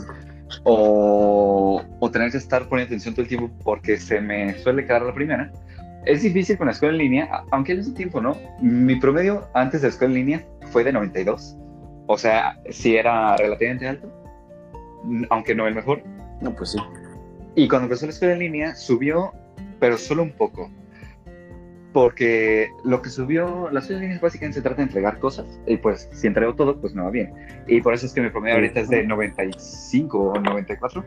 o, 0.63 1.81
o 1.99 2.11
tener 2.11 2.29
que 2.29 2.37
estar 2.37 2.69
poniendo 2.69 2.89
atención 2.89 3.15
todo 3.15 3.23
el 3.23 3.29
tiempo 3.29 3.49
porque 3.63 3.97
se 3.97 4.21
me 4.21 4.59
suele 4.59 4.85
quedar 4.85 5.01
la 5.01 5.13
primera. 5.15 5.51
Es 6.05 6.21
difícil 6.21 6.57
con 6.57 6.67
la 6.67 6.73
escuela 6.73 6.93
en 6.93 6.99
línea, 6.99 7.43
aunque 7.51 7.71
al 7.71 7.77
mismo 7.79 7.93
tiempo, 7.93 8.21
¿no? 8.21 8.37
Mi 8.61 8.95
promedio 8.97 9.47
antes 9.53 9.81
de 9.81 9.87
la 9.87 9.93
escuela 9.93 10.13
en 10.13 10.19
línea 10.19 10.45
fue 10.71 10.83
de 10.83 10.91
92. 10.91 11.57
O 12.07 12.17
sea, 12.17 12.59
sí 12.69 12.97
era 12.97 13.37
relativamente 13.37 13.87
alto, 13.87 14.11
aunque 15.29 15.55
no 15.55 15.65
el 15.67 15.75
mejor. 15.75 16.03
No, 16.41 16.53
pues 16.53 16.71
sí. 16.71 16.79
Y 17.55 17.67
cuando 17.67 17.85
empezó 17.85 18.05
la 18.05 18.11
escuela 18.11 18.33
en 18.33 18.39
línea, 18.39 18.75
subió, 18.75 19.31
pero 19.79 19.97
solo 19.97 20.23
un 20.23 20.31
poco. 20.31 20.69
Porque 21.93 22.69
lo 22.83 23.01
que 23.01 23.09
subió, 23.09 23.69
la 23.71 23.79
escuela 23.79 24.01
en 24.01 24.07
línea 24.07 24.21
básicamente 24.21 24.55
se 24.55 24.61
trata 24.61 24.77
de 24.77 24.83
entregar 24.83 25.19
cosas. 25.19 25.45
Y 25.67 25.77
pues, 25.77 26.09
si 26.11 26.27
entrego 26.27 26.55
todo, 26.55 26.81
pues 26.81 26.93
no 26.93 27.05
va 27.05 27.11
bien. 27.11 27.33
Y 27.67 27.79
por 27.81 27.93
eso 27.93 28.07
es 28.07 28.13
que 28.13 28.21
mi 28.21 28.29
promedio 28.29 28.55
ahorita 28.55 28.81
es 28.81 28.89
de 28.89 29.05
95 29.05 30.19
o 30.19 30.39
94. 30.39 31.05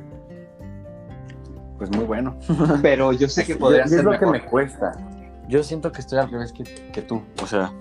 Pues 1.78 1.90
muy 1.90 2.04
bueno. 2.04 2.36
Pero 2.82 3.12
yo 3.12 3.28
sé 3.28 3.44
que 3.44 3.56
podría 3.56 3.86
ser 3.86 3.98
es 3.98 4.04
lo 4.04 4.10
mejor. 4.12 4.32
que 4.32 4.38
me 4.38 4.44
cuesta. 4.46 4.92
Yo 5.48 5.62
siento 5.62 5.92
que 5.92 6.00
estoy 6.00 6.18
al 6.18 6.30
revés 6.30 6.52
que, 6.52 6.64
que 6.64 7.02
tú. 7.02 7.22
O 7.42 7.46
sea, 7.46 7.72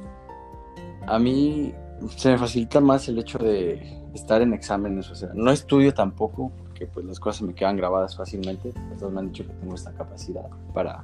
a 1.08 1.20
mí 1.20 1.74
se 2.16 2.32
me 2.32 2.38
facilita 2.38 2.80
más 2.82 3.08
el 3.08 3.20
hecho 3.20 3.38
de 3.38 4.04
estar 4.14 4.42
en 4.42 4.54
exámenes. 4.54 5.10
O 5.10 5.16
sea, 5.16 5.30
no 5.34 5.52
estudio 5.52 5.94
tampoco, 5.94 6.52
porque 6.64 6.88
pues 6.88 7.06
las 7.06 7.20
cosas 7.20 7.42
me 7.44 7.54
quedan 7.54 7.78
grabadas 7.78 8.16
fácilmente. 8.16 8.74
Todos 9.00 9.12
me 9.12 9.20
han 9.20 9.28
dicho 9.28 9.46
que 9.46 9.54
tengo 9.54 9.76
esta 9.76 9.92
capacidad 9.94 10.48
para, 10.74 11.04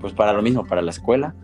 pues 0.00 0.12
para 0.12 0.32
lo 0.32 0.42
mismo, 0.42 0.64
para 0.66 0.82
la 0.82 0.90
escuela. 0.90 1.34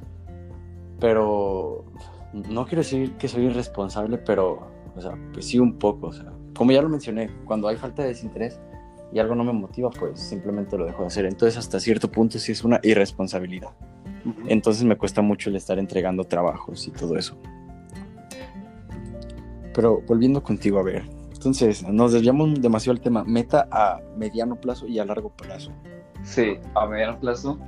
Pero 1.00 1.84
no 2.32 2.64
quiero 2.64 2.82
decir 2.82 3.12
que 3.16 3.28
soy 3.28 3.46
irresponsable, 3.46 4.18
pero, 4.18 4.66
o 4.96 5.00
sea, 5.00 5.18
pues 5.32 5.46
sí 5.46 5.58
un 5.58 5.78
poco. 5.78 6.08
O 6.08 6.12
sea, 6.12 6.32
como 6.56 6.72
ya 6.72 6.82
lo 6.82 6.88
mencioné, 6.88 7.30
cuando 7.44 7.68
hay 7.68 7.76
falta 7.76 8.02
de 8.02 8.08
desinterés 8.08 8.58
y 9.12 9.18
algo 9.18 9.34
no 9.34 9.44
me 9.44 9.52
motiva, 9.52 9.90
pues 9.90 10.20
simplemente 10.20 10.76
lo 10.76 10.84
dejo 10.84 11.02
de 11.02 11.08
hacer. 11.08 11.26
Entonces, 11.26 11.56
hasta 11.56 11.80
cierto 11.80 12.10
punto 12.10 12.38
sí 12.38 12.52
es 12.52 12.64
una 12.64 12.80
irresponsabilidad. 12.82 13.70
Entonces 14.48 14.84
me 14.84 14.96
cuesta 14.96 15.22
mucho 15.22 15.50
el 15.50 15.56
estar 15.56 15.78
entregando 15.78 16.24
trabajos 16.24 16.88
y 16.88 16.90
todo 16.90 17.16
eso. 17.16 17.38
Pero 19.72 20.00
volviendo 20.06 20.42
contigo 20.42 20.78
a 20.78 20.82
ver, 20.82 21.04
entonces 21.32 21.86
nos 21.86 22.12
desviamos 22.12 22.60
demasiado 22.60 22.96
al 22.96 23.02
tema 23.02 23.22
meta 23.24 23.68
a 23.70 24.00
mediano 24.16 24.56
plazo 24.56 24.86
y 24.86 24.98
a 24.98 25.04
largo 25.04 25.30
plazo. 25.30 25.70
Sí, 26.24 26.58
a 26.74 26.86
mediano 26.86 27.20
plazo. 27.20 27.58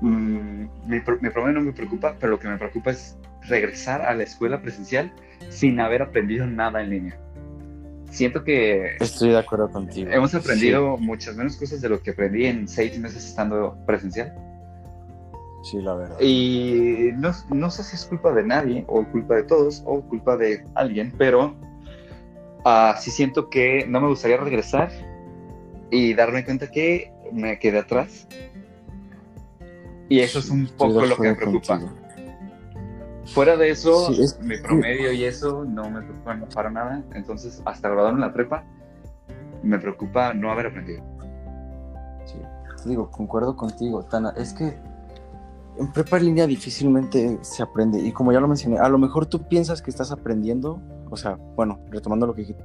mm, 0.00 0.64
mi, 0.86 0.96
mi 1.20 1.30
promedio 1.30 1.52
no 1.52 1.60
me 1.60 1.72
preocupa, 1.72 2.16
pero 2.18 2.32
lo 2.32 2.38
que 2.38 2.48
me 2.48 2.58
preocupa 2.58 2.90
es 2.90 3.16
regresar 3.42 4.02
a 4.02 4.14
la 4.14 4.24
escuela 4.24 4.60
presencial 4.60 5.12
sin 5.50 5.78
haber 5.78 6.02
aprendido 6.02 6.46
nada 6.46 6.82
en 6.82 6.90
línea. 6.90 7.23
Siento 8.14 8.44
que 8.44 8.96
Estoy 9.00 9.30
de 9.30 9.38
acuerdo 9.38 9.68
contigo. 9.68 10.08
hemos 10.08 10.32
aprendido 10.36 10.96
muchas 10.98 11.34
menos 11.34 11.56
cosas 11.56 11.80
de 11.80 11.88
lo 11.88 12.00
que 12.00 12.12
aprendí 12.12 12.46
en 12.46 12.68
seis 12.68 12.96
meses 12.96 13.26
estando 13.26 13.76
presencial. 13.86 14.32
Sí, 15.64 15.82
la 15.82 15.94
verdad. 15.94 16.20
Y 16.20 17.10
no, 17.16 17.32
no 17.52 17.70
sé 17.72 17.82
si 17.82 17.96
es 17.96 18.04
culpa 18.04 18.32
de 18.32 18.44
nadie, 18.44 18.84
o 18.86 19.04
culpa 19.04 19.34
de 19.34 19.42
todos, 19.42 19.82
o 19.84 20.00
culpa 20.02 20.36
de 20.36 20.64
alguien, 20.76 21.12
pero 21.18 21.56
ah, 22.64 22.96
sí 23.00 23.10
siento 23.10 23.50
que 23.50 23.84
no 23.88 24.00
me 24.00 24.06
gustaría 24.06 24.36
regresar 24.36 24.92
y 25.90 26.14
darme 26.14 26.44
cuenta 26.44 26.70
que 26.70 27.10
me 27.32 27.58
quedé 27.58 27.78
atrás. 27.78 28.28
Y 30.08 30.20
eso 30.20 30.38
es 30.38 30.50
un 30.50 30.68
poco 30.68 31.04
lo 31.04 31.16
que 31.16 31.30
me 31.30 31.34
preocupa. 31.34 31.80
contigo. 31.80 32.03
Fuera 33.26 33.56
de 33.56 33.70
eso, 33.70 34.12
Sí, 34.12 34.22
es- 34.22 34.38
mi 34.40 34.56
promedio 34.58 35.12
y 35.12 35.24
eso 35.24 35.64
no 35.64 35.88
me 35.90 36.02
preocupa 36.02 36.36
para 36.54 36.70
nada. 36.70 37.02
Entonces, 37.14 37.62
hasta 37.64 37.88
graduarme 37.88 38.18
en 38.18 38.26
la 38.28 38.32
prepa, 38.32 38.64
me 39.62 39.78
preocupa 39.78 40.34
no 40.34 40.50
haber 40.50 40.66
aprendido. 40.66 41.02
Sí, 42.26 42.36
te 42.82 42.88
digo, 42.90 43.10
concuerdo 43.10 43.56
contigo, 43.56 44.02
Tana. 44.04 44.34
Es 44.36 44.52
que 44.52 44.76
en 45.78 45.90
prepa 45.92 46.18
en 46.18 46.26
línea 46.26 46.46
difícilmente 46.46 47.38
se 47.42 47.62
aprende. 47.62 47.98
Y 48.00 48.12
como 48.12 48.32
ya 48.32 48.40
lo 48.40 48.48
mencioné, 48.48 48.78
a 48.78 48.88
lo 48.88 48.98
mejor 48.98 49.26
tú 49.26 49.48
piensas 49.48 49.80
que 49.82 49.90
estás 49.90 50.12
aprendiendo. 50.12 50.80
O 51.10 51.16
sea, 51.16 51.36
bueno, 51.56 51.80
retomando 51.90 52.26
lo 52.26 52.34
que 52.34 52.42
dije, 52.42 52.56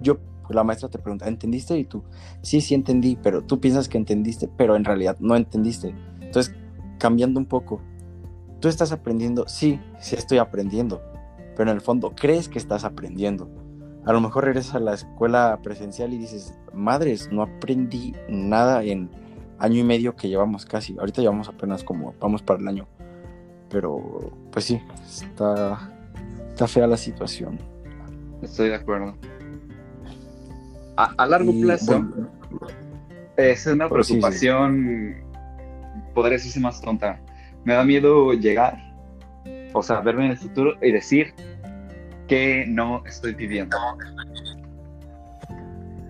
yo, 0.00 0.18
la 0.48 0.64
maestra 0.64 0.88
te 0.88 0.98
pregunta, 0.98 1.28
¿entendiste? 1.28 1.78
Y 1.78 1.84
tú, 1.84 2.02
sí, 2.42 2.60
sí 2.60 2.74
entendí, 2.74 3.18
pero 3.22 3.42
tú 3.42 3.60
piensas 3.60 3.88
que 3.88 3.98
entendiste, 3.98 4.48
pero 4.56 4.76
en 4.76 4.84
realidad 4.84 5.16
no 5.20 5.36
entendiste. 5.36 5.94
Entonces, 6.20 6.54
cambiando 6.98 7.38
un 7.38 7.46
poco, 7.46 7.80
tú 8.60 8.68
estás 8.68 8.92
aprendiendo, 8.92 9.46
sí, 9.48 9.80
sí 10.00 10.16
estoy 10.16 10.38
aprendiendo, 10.38 11.02
pero 11.56 11.70
en 11.70 11.76
el 11.76 11.80
fondo 11.80 12.12
crees 12.14 12.48
que 12.48 12.58
estás 12.58 12.84
aprendiendo. 12.84 13.48
A 14.04 14.12
lo 14.12 14.20
mejor 14.20 14.44
regresas 14.44 14.74
a 14.76 14.80
la 14.80 14.94
escuela 14.94 15.58
presencial 15.62 16.12
y 16.14 16.18
dices, 16.18 16.54
madres, 16.72 17.30
no 17.30 17.42
aprendí 17.42 18.14
nada 18.28 18.82
en 18.82 19.10
año 19.58 19.80
y 19.80 19.84
medio 19.84 20.16
que 20.16 20.28
llevamos 20.28 20.64
casi. 20.64 20.96
Ahorita 20.98 21.20
llevamos 21.20 21.48
apenas 21.48 21.84
como, 21.84 22.14
vamos 22.20 22.42
para 22.42 22.60
el 22.60 22.68
año. 22.68 22.86
Pero, 23.68 24.32
pues 24.50 24.64
sí, 24.64 24.80
está, 25.06 25.92
está 26.50 26.66
fea 26.66 26.86
la 26.86 26.96
situación. 26.96 27.58
Estoy 28.40 28.68
de 28.70 28.76
acuerdo. 28.76 29.14
A, 30.96 31.12
a 31.18 31.26
largo 31.26 31.50
Y, 31.52 31.62
plazo, 31.62 31.92
bueno, 32.02 32.28
es 33.36 33.66
una 33.66 33.88
Pues 33.88 34.06
sí, 34.06 34.14
sí. 34.14 34.18
preocupación, 34.20 35.16
podría 36.14 36.38
decirse 36.38 36.60
más 36.60 36.80
tonta. 36.80 37.20
Me 37.64 37.74
da 37.74 37.84
miedo 37.84 38.32
llegar, 38.32 38.78
o 39.72 39.82
sea, 39.82 40.00
verme 40.00 40.24
en 40.26 40.30
el 40.32 40.38
futuro 40.38 40.74
y 40.82 40.92
decir 40.92 41.34
que 42.26 42.64
no 42.68 43.04
estoy 43.06 43.34
viviendo. 43.34 43.76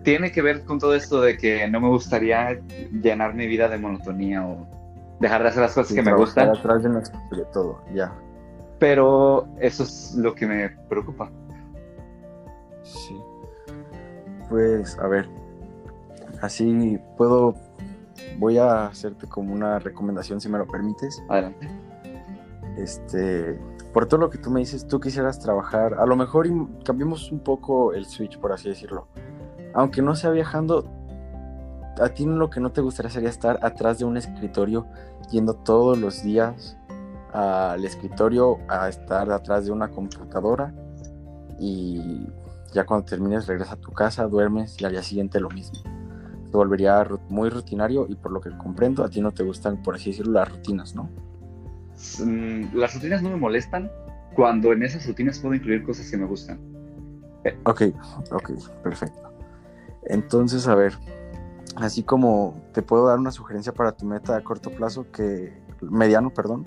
Tiene 0.04 0.32
que 0.32 0.40
ver 0.42 0.64
con 0.64 0.78
todo 0.78 0.94
esto 0.94 1.20
de 1.20 1.36
que 1.36 1.68
no 1.68 1.80
me 1.80 1.88
gustaría 1.88 2.58
llenar 3.02 3.34
mi 3.34 3.46
vida 3.46 3.68
de 3.68 3.78
monotonía 3.78 4.46
o 4.46 4.66
dejar 5.20 5.42
de 5.42 5.48
hacer 5.48 5.62
las 5.62 5.74
cosas 5.74 5.94
que 5.94 6.02
me 6.02 6.14
gustan, 6.14 6.48
atrás 6.50 6.82
de, 6.82 6.88
nuestro- 6.88 7.20
de 7.30 7.44
todo, 7.52 7.82
ya. 7.92 8.12
pero 8.78 9.46
eso 9.60 9.82
es 9.82 10.14
lo 10.16 10.34
que 10.34 10.46
me 10.46 10.70
preocupa. 10.88 11.30
Sí. 12.84 13.16
Pues, 14.48 14.98
a 14.98 15.08
ver, 15.08 15.28
así 16.40 16.98
puedo, 17.18 17.54
voy 18.38 18.58
a 18.58 18.86
hacerte 18.86 19.26
como 19.26 19.52
una 19.52 19.78
recomendación, 19.78 20.40
si 20.40 20.48
me 20.48 20.58
lo 20.58 20.66
permites. 20.66 21.22
Adelante. 21.28 21.68
Este, 22.76 23.58
por 23.92 24.06
todo 24.06 24.20
lo 24.20 24.30
que 24.30 24.38
tú 24.38 24.50
me 24.50 24.60
dices, 24.60 24.86
tú 24.86 25.00
quisieras 25.00 25.40
trabajar, 25.40 25.94
a 25.94 26.06
lo 26.06 26.16
mejor 26.16 26.48
cambiemos 26.84 27.32
un 27.32 27.40
poco 27.40 27.92
el 27.92 28.06
switch, 28.06 28.38
por 28.38 28.52
así 28.52 28.68
decirlo. 28.68 29.08
Aunque 29.74 30.02
no 30.02 30.14
sea 30.14 30.30
viajando, 30.30 30.88
a 32.00 32.08
ti 32.10 32.24
lo 32.24 32.48
que 32.48 32.60
no 32.60 32.70
te 32.70 32.80
gustaría 32.80 33.10
sería 33.10 33.28
estar 33.28 33.58
atrás 33.62 33.98
de 33.98 34.04
un 34.04 34.16
escritorio 34.16 34.86
yendo 35.30 35.54
todos 35.54 35.98
los 35.98 36.22
días 36.22 36.76
al 37.32 37.84
escritorio 37.84 38.58
a 38.68 38.88
estar 38.88 39.30
atrás 39.30 39.66
de 39.66 39.72
una 39.72 39.88
computadora 39.88 40.72
y 41.58 42.26
ya 42.72 42.86
cuando 42.86 43.04
termines 43.04 43.46
regresas 43.46 43.74
a 43.74 43.76
tu 43.76 43.92
casa, 43.92 44.26
duermes 44.26 44.80
y 44.80 44.84
al 44.84 44.92
día 44.92 45.02
siguiente 45.02 45.40
lo 45.40 45.50
mismo. 45.50 45.97
Se 46.50 46.56
volvería 46.56 47.06
muy 47.28 47.50
rutinario 47.50 48.06
y 48.08 48.14
por 48.14 48.32
lo 48.32 48.40
que 48.40 48.50
comprendo 48.56 49.04
a 49.04 49.10
ti 49.10 49.20
no 49.20 49.32
te 49.32 49.42
gustan, 49.42 49.82
por 49.82 49.96
así 49.96 50.10
decirlo, 50.10 50.32
las 50.32 50.50
rutinas, 50.50 50.94
¿no? 50.94 51.10
Mm, 52.24 52.76
las 52.76 52.94
rutinas 52.94 53.22
no 53.22 53.30
me 53.30 53.36
molestan 53.36 53.90
cuando 54.34 54.72
en 54.72 54.82
esas 54.82 55.06
rutinas 55.06 55.38
puedo 55.38 55.54
incluir 55.54 55.82
cosas 55.82 56.10
que 56.10 56.16
me 56.16 56.26
gustan. 56.26 56.60
Ok, 57.64 57.82
ok, 58.30 58.50
perfecto. 58.82 59.32
Entonces, 60.04 60.66
a 60.68 60.74
ver, 60.74 60.94
así 61.76 62.02
como 62.02 62.62
te 62.72 62.82
puedo 62.82 63.06
dar 63.06 63.18
una 63.18 63.30
sugerencia 63.30 63.72
para 63.72 63.92
tu 63.92 64.06
meta 64.06 64.36
a 64.36 64.42
corto 64.42 64.70
plazo, 64.70 65.10
que 65.10 65.62
mediano, 65.82 66.30
perdón, 66.30 66.64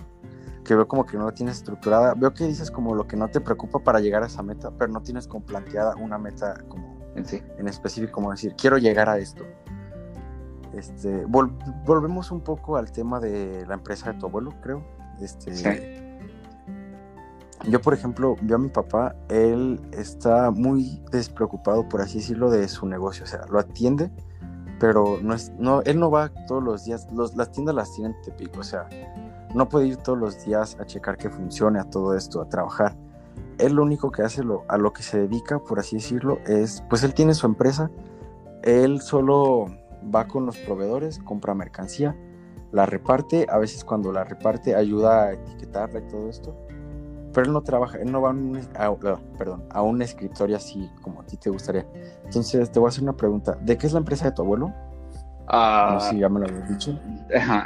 que 0.64 0.76
veo 0.76 0.88
como 0.88 1.06
que 1.06 1.18
no 1.18 1.26
la 1.26 1.34
tienes 1.34 1.58
estructurada. 1.58 2.14
Veo 2.14 2.34
que 2.34 2.46
dices 2.46 2.72
como 2.72 2.96
lo 2.96 3.08
que 3.08 3.18
no 3.18 3.28
te 3.30 3.42
preocupa 3.42 3.80
para 3.80 4.00
llegar 4.00 4.24
a 4.24 4.28
esa 4.28 4.44
meta, 4.44 4.72
pero 4.72 4.92
no 4.92 5.02
tienes 5.02 5.28
como 5.28 5.46
planteada 5.46 5.96
una 5.96 6.18
meta 6.18 6.56
como 6.68 6.98
en, 7.16 7.26
sí. 7.26 7.42
en 7.58 7.68
específico, 7.68 8.12
como 8.14 8.32
decir, 8.32 8.56
quiero 8.56 8.78
llegar 8.78 9.10
a 9.10 9.18
esto. 9.18 9.44
Este, 10.74 11.26
volvemos 11.26 12.32
un 12.32 12.42
poco 12.42 12.78
al 12.78 12.92
tema 12.92 13.20
de 13.20 13.66
la 13.68 13.74
empresa 13.74 14.14
de 14.14 14.20
tu 14.20 14.28
abuelo, 14.28 14.54
creo. 14.62 14.84
Este, 15.20 15.54
sí. 15.56 15.66
Yo, 17.70 17.80
por 17.80 17.94
ejemplo, 17.94 18.36
veo 18.42 18.56
a 18.56 18.60
mi 18.60 18.70
papá, 18.70 19.16
él 19.30 19.80
está 19.92 20.50
muy 20.50 21.04
despreocupado, 21.12 21.88
por 21.88 22.02
así 22.02 22.18
decirlo, 22.18 22.50
de 22.50 22.68
su 22.68 22.88
negocio. 22.88 23.24
O 23.24 23.28
sea, 23.28 23.46
lo 23.50 23.60
atiende, 23.60 24.12
pero 24.80 25.20
no 25.22 25.36
es, 25.36 25.52
no, 25.60 25.82
él 25.84 26.00
no 26.00 26.10
va 26.10 26.32
todos 26.48 26.64
los 26.64 26.86
días. 26.86 27.08
Los, 27.14 27.36
las 27.36 27.52
tiendas 27.52 27.76
las 27.76 27.94
tienen 27.94 28.16
Tepico, 28.24 28.62
o 28.62 28.64
sea, 28.64 28.88
no 29.54 29.70
puede 29.70 29.88
ir 29.88 29.98
todos 29.98 30.18
los 30.18 30.44
días 30.44 30.76
a 30.80 30.86
checar 30.86 31.18
que 31.18 31.30
funcione 31.30 31.80
a 31.80 31.84
todo 31.84 32.16
esto, 32.16 32.42
a 32.42 32.50
trabajar. 32.50 32.96
Él 33.60 33.74
lo 33.74 33.84
único 33.84 34.10
que 34.12 34.24
hace, 34.24 34.44
lo, 34.44 34.64
a 34.68 34.78
lo 34.78 34.92
que 34.92 35.04
se 35.04 35.20
dedica, 35.20 35.60
por 35.60 35.80
así 35.80 35.98
decirlo, 35.98 36.40
es, 36.48 36.84
pues 36.90 37.04
él 37.04 37.14
tiene 37.14 37.36
su 37.36 37.46
empresa, 37.46 37.92
él 38.64 39.02
solo 39.02 39.68
va 40.14 40.28
con 40.28 40.46
los 40.46 40.58
proveedores, 40.58 41.20
compra 41.20 41.54
mercancía, 41.54 42.16
la 42.72 42.86
reparte, 42.86 43.46
a 43.50 43.58
veces 43.58 43.84
cuando 43.84 44.12
la 44.12 44.24
reparte 44.24 44.76
ayuda 44.76 45.26
a 45.26 45.34
etiquetarla 45.34 46.00
y 46.00 46.08
todo 46.08 46.30
esto, 46.30 46.56
pero 47.34 47.48
él 47.48 47.54
no 47.54 47.62
trabaja, 47.62 47.98
él 47.98 48.12
no 48.12 48.22
va 48.22 48.30
a 48.30 48.34
un, 48.34 48.60
a, 48.76 49.18
perdón, 49.38 49.64
a 49.70 49.82
un 49.82 50.02
escritorio 50.02 50.58
así 50.58 50.90
como 51.02 51.22
a 51.22 51.26
ti 51.26 51.38
te 51.38 51.50
gustaría. 51.50 51.86
Entonces 52.26 52.72
te 52.72 52.80
voy 52.80 52.88
a 52.88 52.90
hacer 52.90 53.04
una 53.04 53.16
pregunta, 53.16 53.58
¿de 53.62 53.78
qué 53.78 53.88
es 53.88 53.94
la 53.94 54.00
empresa 54.00 54.26
de 54.26 54.32
tu 54.32 54.42
abuelo? 54.42 54.74
Ah, 55.48 55.92
no 55.94 56.00
sé 56.00 56.12
si 56.12 56.20
ya 56.20 56.30
me 56.30 56.40
lo 56.40 56.48
habías 56.48 56.70
dicho. 56.70 56.98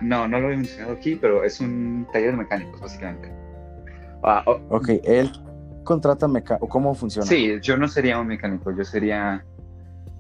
no, 0.02 0.28
no 0.28 0.40
lo 0.40 0.52
he 0.52 0.58
mencionado 0.58 0.94
aquí, 0.94 1.16
pero 1.16 1.44
es 1.44 1.60
un 1.60 2.08
taller 2.12 2.32
de 2.32 2.38
mecánicos, 2.38 2.82
básicamente. 2.82 3.32
Ah, 4.24 4.44
ok, 4.70 4.90
él 5.04 5.32
contrata 5.84 6.28
mecánicos, 6.28 6.70
¿cómo 6.70 6.96
funciona? 6.96 7.28
Sí, 7.28 7.60
yo 7.62 7.78
no 7.78 7.88
sería 7.88 8.20
un 8.20 8.28
mecánico, 8.28 8.72
yo 8.76 8.84
sería 8.84 9.46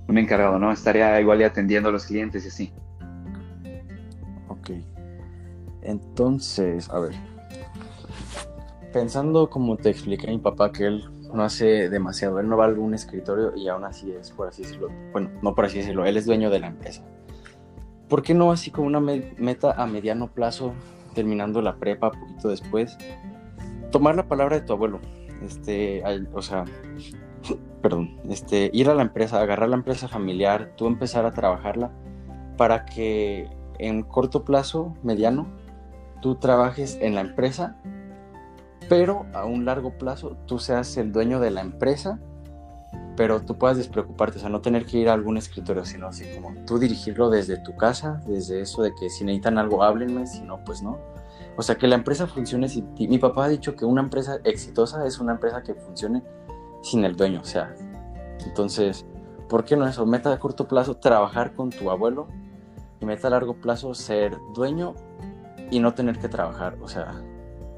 un 0.08 0.18
encargado, 0.18 0.60
¿no? 0.60 0.72
Estaría 0.72 1.20
igual 1.20 1.42
y 1.42 1.44
atendiendo 1.44 1.90
a 1.90 1.92
los 1.92 2.06
clientes 2.06 2.46
y 2.46 2.48
así. 2.48 2.74
Ok. 4.48 4.72
Entonces, 5.82 6.90
a 6.90 7.00
ver. 7.00 7.14
Pensando 8.94 9.50
como 9.50 9.76
te 9.78 9.90
expliqué 9.90 10.28
a 10.28 10.32
mi 10.32 10.40
papá 10.40 10.72
que 10.72 10.86
él 10.86 11.10
no 11.34 11.44
hace 11.44 11.90
demasiado, 11.90 12.40
él 12.40 12.48
no 12.48 12.56
va 12.56 12.64
a 12.64 12.68
algún 12.68 12.94
escritorio 12.94 13.54
y 13.56 13.68
aún 13.68 13.84
así 13.84 14.12
es, 14.12 14.32
por 14.32 14.48
así 14.48 14.62
decirlo, 14.62 14.90
bueno, 15.12 15.30
no 15.42 15.54
por 15.54 15.66
así 15.66 15.80
decirlo, 15.80 16.06
él 16.06 16.16
es 16.16 16.26
dueño 16.26 16.50
de 16.50 16.60
la 16.60 16.68
empresa. 16.68 17.04
¿por 18.08 18.22
qué 18.22 18.34
no 18.34 18.52
así 18.52 18.72
como 18.72 18.88
una 18.88 19.00
meta 19.00 19.72
a 19.72 19.86
mediano 19.88 20.28
plazo, 20.28 20.74
terminando 21.14 21.62
la 21.62 21.76
prepa, 21.78 22.12
poquito 22.12 22.50
después? 22.50 22.98
Tomar 23.92 24.16
la 24.16 24.28
palabra 24.28 24.60
de 24.60 24.66
tu 24.66 24.74
abuelo, 24.74 25.00
este, 25.44 26.04
o 26.34 26.42
sea, 26.42 26.66
perdón, 27.82 28.20
este, 28.30 28.70
ir 28.74 28.90
a 28.90 28.96
la 28.96 29.02
empresa, 29.02 29.42
agarrar 29.42 29.70
la 29.70 29.76
empresa 29.76 30.08
familiar, 30.08 30.74
tú 30.76 30.88
empezar 30.88 31.26
a 31.26 31.32
trabajarla 31.32 31.92
para 32.58 32.86
que 32.86 33.50
en 33.80 34.04
corto 34.04 34.46
plazo, 34.46 34.96
mediano, 35.04 35.48
tú 36.22 36.36
trabajes 36.36 36.98
en 37.02 37.16
la 37.16 37.22
empresa, 37.22 37.76
pero 38.88 39.26
a 39.34 39.46
un 39.46 39.66
largo 39.66 39.98
plazo 39.98 40.38
tú 40.46 40.60
seas 40.60 40.96
el 40.98 41.12
dueño 41.12 41.40
de 41.40 41.52
la 41.52 41.62
empresa 41.62 42.20
pero 43.16 43.42
tú 43.42 43.58
puedas 43.58 43.78
despreocuparte, 43.78 44.38
o 44.38 44.42
sea, 44.42 44.50
no 44.50 44.62
tener 44.62 44.86
que 44.86 44.98
ir 44.98 45.10
a 45.10 45.14
algún 45.14 45.38
escritorio, 45.38 45.86
sino 45.86 46.08
así 46.08 46.26
como 46.36 46.54
tú 46.66 46.80
dirigirlo 46.80 47.30
desde 47.30 47.58
tu 47.58 47.76
casa, 47.76 48.22
desde 48.28 48.62
eso 48.62 48.82
de 48.82 48.94
que 48.94 49.10
si 49.10 49.24
necesitan 49.24 49.58
algo, 49.58 49.84
háblenme, 49.84 50.28
si 50.28 50.42
no, 50.42 50.64
pues 50.66 50.82
no. 50.82 51.00
O 51.58 51.62
sea, 51.62 51.76
que 51.76 51.88
la 51.88 51.96
empresa 51.96 52.28
funcione 52.28 52.68
ti. 52.68 53.08
Mi 53.08 53.18
papá 53.18 53.46
ha 53.46 53.48
dicho 53.48 53.76
que 53.76 53.86
una 53.86 54.02
empresa 54.02 54.40
exitosa 54.44 55.06
es 55.08 55.20
una 55.20 55.34
empresa 55.34 55.64
que 55.64 55.74
funcione 55.74 56.22
sin 56.86 57.04
el 57.04 57.16
dueño, 57.16 57.42
o 57.42 57.46
sea. 57.46 57.76
Entonces, 58.46 59.06
¿por 59.50 59.66
qué 59.66 59.76
no 59.76 59.88
eso? 59.88 60.06
Meta 60.06 60.32
a 60.32 60.40
corto 60.40 60.68
plazo, 60.68 60.98
trabajar 60.98 61.54
con 61.54 61.72
tu 61.72 61.90
abuelo 61.90 62.28
y 63.02 63.06
meta 63.06 63.28
a 63.28 63.32
largo 63.32 63.56
plazo, 63.56 63.94
ser 63.96 64.38
dueño 64.54 64.94
y 65.72 65.80
no 65.80 65.96
tener 65.96 66.20
que 66.20 66.30
trabajar, 66.30 66.78
o 66.82 66.88
sea, 66.88 67.24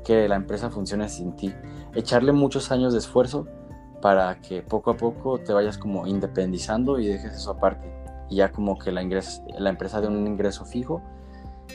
que 0.03 0.27
la 0.27 0.35
empresa 0.35 0.69
funcione 0.69 1.07
sin 1.07 1.35
ti. 1.37 1.53
Echarle 1.95 2.33
muchos 2.33 2.69
años 2.71 2.91
de 2.91 2.99
esfuerzo 2.99 3.47
para 4.01 4.41
que 4.41 4.61
poco 4.61 4.91
a 4.91 4.97
poco 4.97 5.39
te 5.39 5.53
vayas 5.53 5.77
como 5.77 6.05
independizando 6.05 6.99
y 6.99 7.07
dejes 7.07 7.33
eso 7.33 7.51
aparte. 7.51 7.89
Y 8.29 8.37
ya 8.37 8.51
como 8.51 8.77
que 8.77 8.91
la, 8.91 9.01
la 9.57 9.69
empresa 9.69 10.01
de 10.01 10.07
un 10.07 10.27
ingreso 10.27 10.65
fijo, 10.65 11.01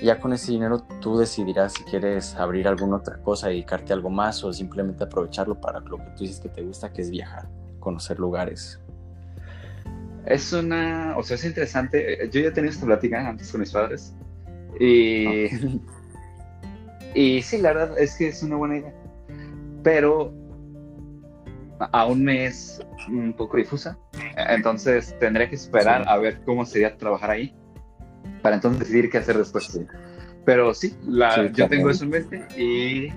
ya 0.01 0.19
con 0.19 0.33
ese 0.33 0.53
dinero 0.53 0.83
tú 1.01 1.19
decidirás 1.19 1.75
si 1.75 1.85
quieres 1.85 2.35
abrir 2.35 2.67
alguna 2.67 2.97
otra 2.97 3.19
cosa, 3.19 3.49
dedicarte 3.49 3.93
a 3.93 3.97
algo 3.97 4.11
más 4.11 4.43
o 4.45 4.53
simplemente 4.53 5.05
aprovecharlo 5.05 5.61
para 5.61 5.81
lo 5.81 5.99
que 5.99 6.11
tú 6.17 6.25
dices 6.25 6.41
que 6.41 6.49
te 6.49 6.63
gusta, 6.63 6.93
que 6.93 7.03
es 7.03 7.11
viajar, 7.11 7.49
conocer 7.79 8.19
lugares. 8.19 8.81
Es 10.27 10.53
una, 10.53 11.17
o 11.17 11.23
sea, 11.23 11.35
es 11.35 11.45
interesante. 11.45 12.29
Yo 12.31 12.41
ya 12.41 12.49
he 12.49 12.53
tenido 12.53 12.73
esta 12.73 12.87
plática 12.87 13.29
antes 13.29 13.51
con 13.51 13.61
mis 13.61 13.73
padres. 13.73 14.15
Y, 14.79 15.47
y 17.15 17.43
sí, 17.43 17.59
la 17.59 17.73
verdad 17.73 17.99
es 17.99 18.17
que 18.17 18.29
es 18.29 18.43
una 18.43 18.57
buena 18.57 18.79
idea. 18.79 18.95
Pero 19.83 20.33
aún 21.93 22.25
me 22.25 22.47
es 22.47 22.81
un 23.09 23.33
poco 23.33 23.57
difusa. 23.57 23.99
Entonces 24.37 25.17
tendré 25.19 25.49
que 25.49 25.57
esperar 25.57 26.09
a 26.09 26.17
ver 26.19 26.41
cómo 26.45 26.65
sería 26.65 26.97
trabajar 26.97 27.31
ahí 27.31 27.55
para 28.43 28.57
entonces 28.57 28.81
decidir 28.81 29.11
qué 29.11 29.19
hacer 29.19 29.39
después. 29.39 29.81
Pero 30.45 30.75
sí, 30.75 30.97
la, 31.05 31.47
yo 31.53 31.69
tengo 31.69 31.91
eso 31.91 32.05
en 32.05 32.11
mente 32.11 32.47
y 32.61 33.09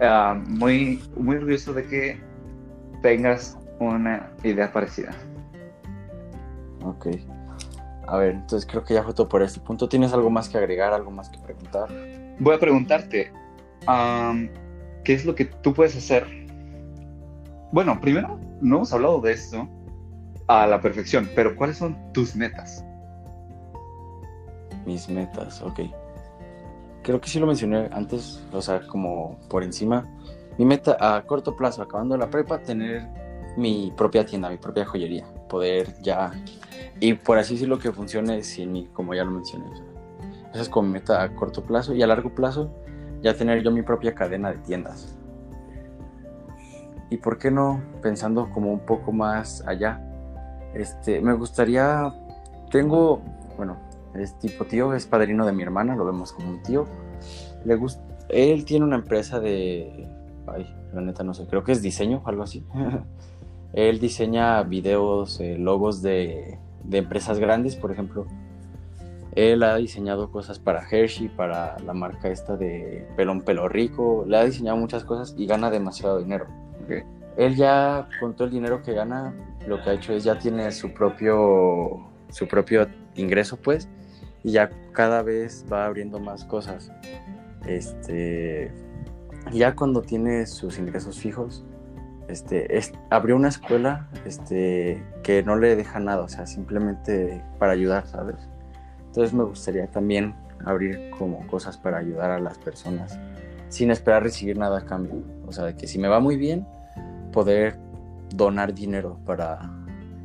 ah, 0.00 0.40
muy, 0.46 1.02
muy 1.16 1.36
orgulloso 1.36 1.72
de 1.74 1.84
que 1.84 2.20
tengas 3.02 3.58
una 3.78 4.30
idea 4.42 4.72
parecida. 4.72 5.10
Ok. 6.84 7.08
A 8.08 8.16
ver, 8.16 8.30
entonces 8.30 8.68
creo 8.68 8.84
que 8.84 8.94
ya 8.94 9.02
fue 9.02 9.14
todo 9.14 9.28
por 9.28 9.42
este 9.42 9.60
punto. 9.60 9.88
¿Tienes 9.88 10.12
algo 10.12 10.30
más 10.30 10.48
que 10.48 10.58
agregar, 10.58 10.92
algo 10.92 11.10
más 11.10 11.28
que 11.28 11.38
preguntar? 11.38 11.88
Voy 12.38 12.54
a 12.54 12.58
preguntarte, 12.58 13.32
¿qué 15.04 15.14
es 15.14 15.24
lo 15.24 15.34
que 15.34 15.44
tú 15.44 15.72
puedes 15.72 15.96
hacer 15.96 16.42
bueno, 17.72 17.98
primero, 18.02 18.38
no 18.60 18.76
hemos 18.76 18.92
hablado 18.92 19.22
de 19.22 19.32
esto 19.32 19.66
a 20.46 20.66
la 20.66 20.82
perfección, 20.82 21.28
pero 21.34 21.56
¿cuáles 21.56 21.78
son 21.78 21.96
tus 22.12 22.36
metas? 22.36 22.84
Mis 24.86 25.08
metas, 25.08 25.62
ok. 25.62 25.80
Creo 27.02 27.20
que 27.20 27.28
sí 27.28 27.38
lo 27.38 27.46
mencioné 27.46 27.88
antes, 27.92 28.42
o 28.52 28.62
sea, 28.62 28.86
como 28.86 29.38
por 29.48 29.62
encima. 29.62 30.06
Mi 30.58 30.64
meta 30.64 30.96
a 31.00 31.22
corto 31.22 31.56
plazo, 31.56 31.82
acabando 31.82 32.16
la 32.16 32.30
prepa, 32.30 32.58
tener 32.60 33.08
mi 33.56 33.92
propia 33.96 34.24
tienda, 34.24 34.50
mi 34.50 34.58
propia 34.58 34.84
joyería. 34.84 35.26
Poder 35.48 35.94
ya, 36.00 36.32
y 37.00 37.14
por 37.14 37.38
así 37.38 37.54
decirlo, 37.54 37.78
que 37.78 37.92
funcione 37.92 38.42
sin 38.42 38.72
mí, 38.72 38.88
como 38.92 39.14
ya 39.14 39.24
lo 39.24 39.30
mencioné. 39.32 39.66
esa 40.52 40.62
es 40.62 40.68
como 40.68 40.88
mi 40.88 40.94
meta 40.94 41.22
a 41.22 41.34
corto 41.34 41.64
plazo. 41.64 41.94
Y 41.94 42.02
a 42.02 42.06
largo 42.06 42.34
plazo, 42.34 42.70
ya 43.22 43.34
tener 43.34 43.62
yo 43.62 43.70
mi 43.70 43.82
propia 43.82 44.14
cadena 44.14 44.52
de 44.52 44.58
tiendas 44.58 45.16
y 47.12 47.18
por 47.18 47.36
qué 47.36 47.50
no 47.50 47.82
pensando 48.00 48.48
como 48.48 48.72
un 48.72 48.80
poco 48.80 49.12
más 49.12 49.62
allá. 49.66 50.00
Este, 50.72 51.20
me 51.20 51.34
gustaría, 51.34 52.10
tengo, 52.70 53.20
bueno, 53.58 53.76
es 54.14 54.38
tipo 54.38 54.64
tío, 54.64 54.94
es 54.94 55.06
padrino 55.06 55.46
de 55.46 55.52
mi 55.52 55.62
hermana, 55.62 55.96
lo 55.96 56.04
vemos 56.04 56.32
como 56.32 56.50
un 56.50 56.62
tío. 56.62 56.86
Le 57.64 57.76
gusta, 57.76 58.02
él 58.28 58.64
tiene 58.64 58.84
una 58.84 58.96
empresa 58.96 59.40
de, 59.40 60.08
ay, 60.46 60.74
la 60.92 61.00
neta 61.00 61.22
no 61.24 61.34
sé, 61.34 61.46
creo 61.46 61.64
que 61.64 61.72
es 61.72 61.82
diseño, 61.82 62.22
algo 62.24 62.42
así. 62.42 62.64
él 63.72 64.00
diseña 64.00 64.62
videos, 64.62 65.40
eh, 65.40 65.56
logos 65.58 66.02
de, 66.02 66.58
de 66.84 66.98
empresas 66.98 67.38
grandes, 67.38 67.76
por 67.76 67.90
ejemplo. 67.92 68.26
Él 69.34 69.62
ha 69.62 69.76
diseñado 69.76 70.30
cosas 70.30 70.58
para 70.58 70.86
Hershey, 70.86 71.28
para 71.28 71.78
la 71.78 71.94
marca 71.94 72.28
esta 72.28 72.56
de 72.56 73.08
Pelón 73.16 73.40
Pelo 73.40 73.66
Rico. 73.66 74.24
Le 74.28 74.36
ha 74.36 74.44
diseñado 74.44 74.76
muchas 74.76 75.04
cosas 75.04 75.34
y 75.38 75.46
gana 75.46 75.70
demasiado 75.70 76.18
dinero. 76.18 76.46
Él 77.38 77.56
ya 77.56 78.08
con 78.20 78.34
todo 78.34 78.44
el 78.44 78.52
dinero 78.52 78.82
que 78.82 78.92
gana, 78.92 79.32
lo 79.66 79.82
que 79.82 79.88
ha 79.88 79.92
hecho 79.94 80.12
es 80.12 80.24
ya 80.24 80.38
tiene 80.38 80.70
su 80.70 80.92
propio 80.92 82.12
su 82.32 82.48
propio 82.48 82.88
ingreso, 83.14 83.58
pues, 83.58 83.88
y 84.42 84.52
ya 84.52 84.70
cada 84.92 85.22
vez 85.22 85.64
va 85.72 85.86
abriendo 85.86 86.18
más 86.18 86.44
cosas. 86.44 86.92
Este, 87.66 88.72
ya 89.52 89.74
cuando 89.74 90.02
tiene 90.02 90.46
sus 90.46 90.78
ingresos 90.78 91.18
fijos, 91.18 91.64
este, 92.28 92.80
abrió 93.10 93.36
una 93.36 93.48
escuela 93.48 94.08
este, 94.24 95.02
que 95.22 95.42
no 95.42 95.56
le 95.56 95.76
deja 95.76 96.00
nada, 96.00 96.22
o 96.22 96.28
sea, 96.28 96.46
simplemente 96.46 97.44
para 97.58 97.72
ayudar, 97.72 98.06
¿sabes? 98.06 98.48
Entonces 99.06 99.34
me 99.34 99.44
gustaría 99.44 99.86
también 99.88 100.34
abrir 100.64 101.10
como 101.18 101.46
cosas 101.46 101.76
para 101.76 101.98
ayudar 101.98 102.30
a 102.30 102.38
las 102.38 102.58
personas 102.58 103.18
sin 103.68 103.90
esperar 103.90 104.22
recibir 104.22 104.58
nada 104.58 104.78
a 104.78 104.84
cambio. 104.84 105.22
O 105.46 105.52
sea, 105.52 105.64
de 105.64 105.76
que 105.76 105.86
si 105.86 105.98
me 105.98 106.08
va 106.08 106.20
muy 106.20 106.36
bien, 106.36 106.66
poder 107.32 107.78
donar 108.34 108.74
dinero 108.74 109.18
para, 109.24 109.70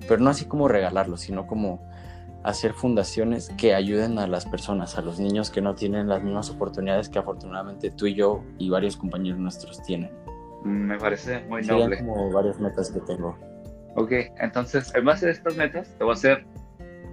pero 0.08 0.22
no 0.22 0.30
así 0.30 0.46
como 0.46 0.68
regalarlo, 0.68 1.18
sino 1.18 1.48
como 1.48 1.88
hacer 2.48 2.72
fundaciones 2.72 3.52
que 3.58 3.76
ayuden 3.76 4.20
a 4.20 4.26
las 4.26 4.46
personas, 4.46 4.98
a 4.98 5.02
los 5.02 5.20
niños 5.20 5.50
que 5.50 5.62
no 5.62 5.76
tienen 5.76 6.08
las 6.08 6.24
mismas 6.24 6.50
oportunidades 6.50 7.10
que 7.10 7.20
afortunadamente 7.20 7.92
tú 7.92 8.06
y 8.08 8.16
yo 8.16 8.42
y 8.58 8.70
varios 8.70 8.96
compañeros 8.96 9.38
nuestros 9.38 9.84
tienen. 9.84 10.10
Me 10.64 10.98
parece 10.98 11.42
muy 11.50 11.62
Serían 11.62 11.90
noble. 11.90 11.98
como 12.06 12.32
varias 12.32 12.58
metas 12.60 12.90
que 12.90 13.02
tengo. 13.02 13.38
Ok, 13.96 14.12
entonces, 14.40 14.94
en 14.96 15.04
base 15.04 15.28
a 15.28 15.32
estas 15.32 15.58
metas, 15.58 15.94
te 15.98 16.04
voy 16.06 16.12
a 16.12 16.14
hacer 16.14 16.46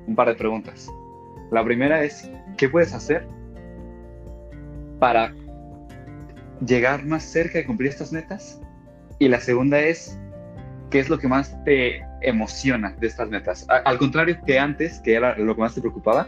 un 0.07 0.15
par 0.15 0.29
de 0.29 0.37
preguntas. 0.37 0.89
La 1.51 1.65
primera 1.65 2.05
es, 2.05 2.31
¿qué 2.57 2.69
puedes 2.69 2.95
hacer 2.95 3.27
para 5.01 5.35
llegar 6.65 7.05
más 7.05 7.25
cerca 7.25 7.59
de 7.59 7.67
cumplir 7.67 7.91
estas 7.91 8.13
metas? 8.13 8.61
Y 9.19 9.29
la 9.29 9.41
segunda 9.41 9.81
es, 9.81 10.17
¿qué 10.91 11.01
es 11.01 11.09
lo 11.09 11.19
que 11.19 11.27
más 11.27 11.57
te 11.65 12.05
emociona 12.29 12.95
de 12.99 13.07
estas 13.07 13.29
metas? 13.29 13.67
al 13.69 13.99
contrario 13.99 14.39
que 14.47 14.59
antes, 14.59 15.01
que 15.01 15.15
era 15.15 15.37
lo 15.39 15.55
que 15.55 15.61
más 15.61 15.75
te 15.75 15.81
preocupaba, 15.81 16.27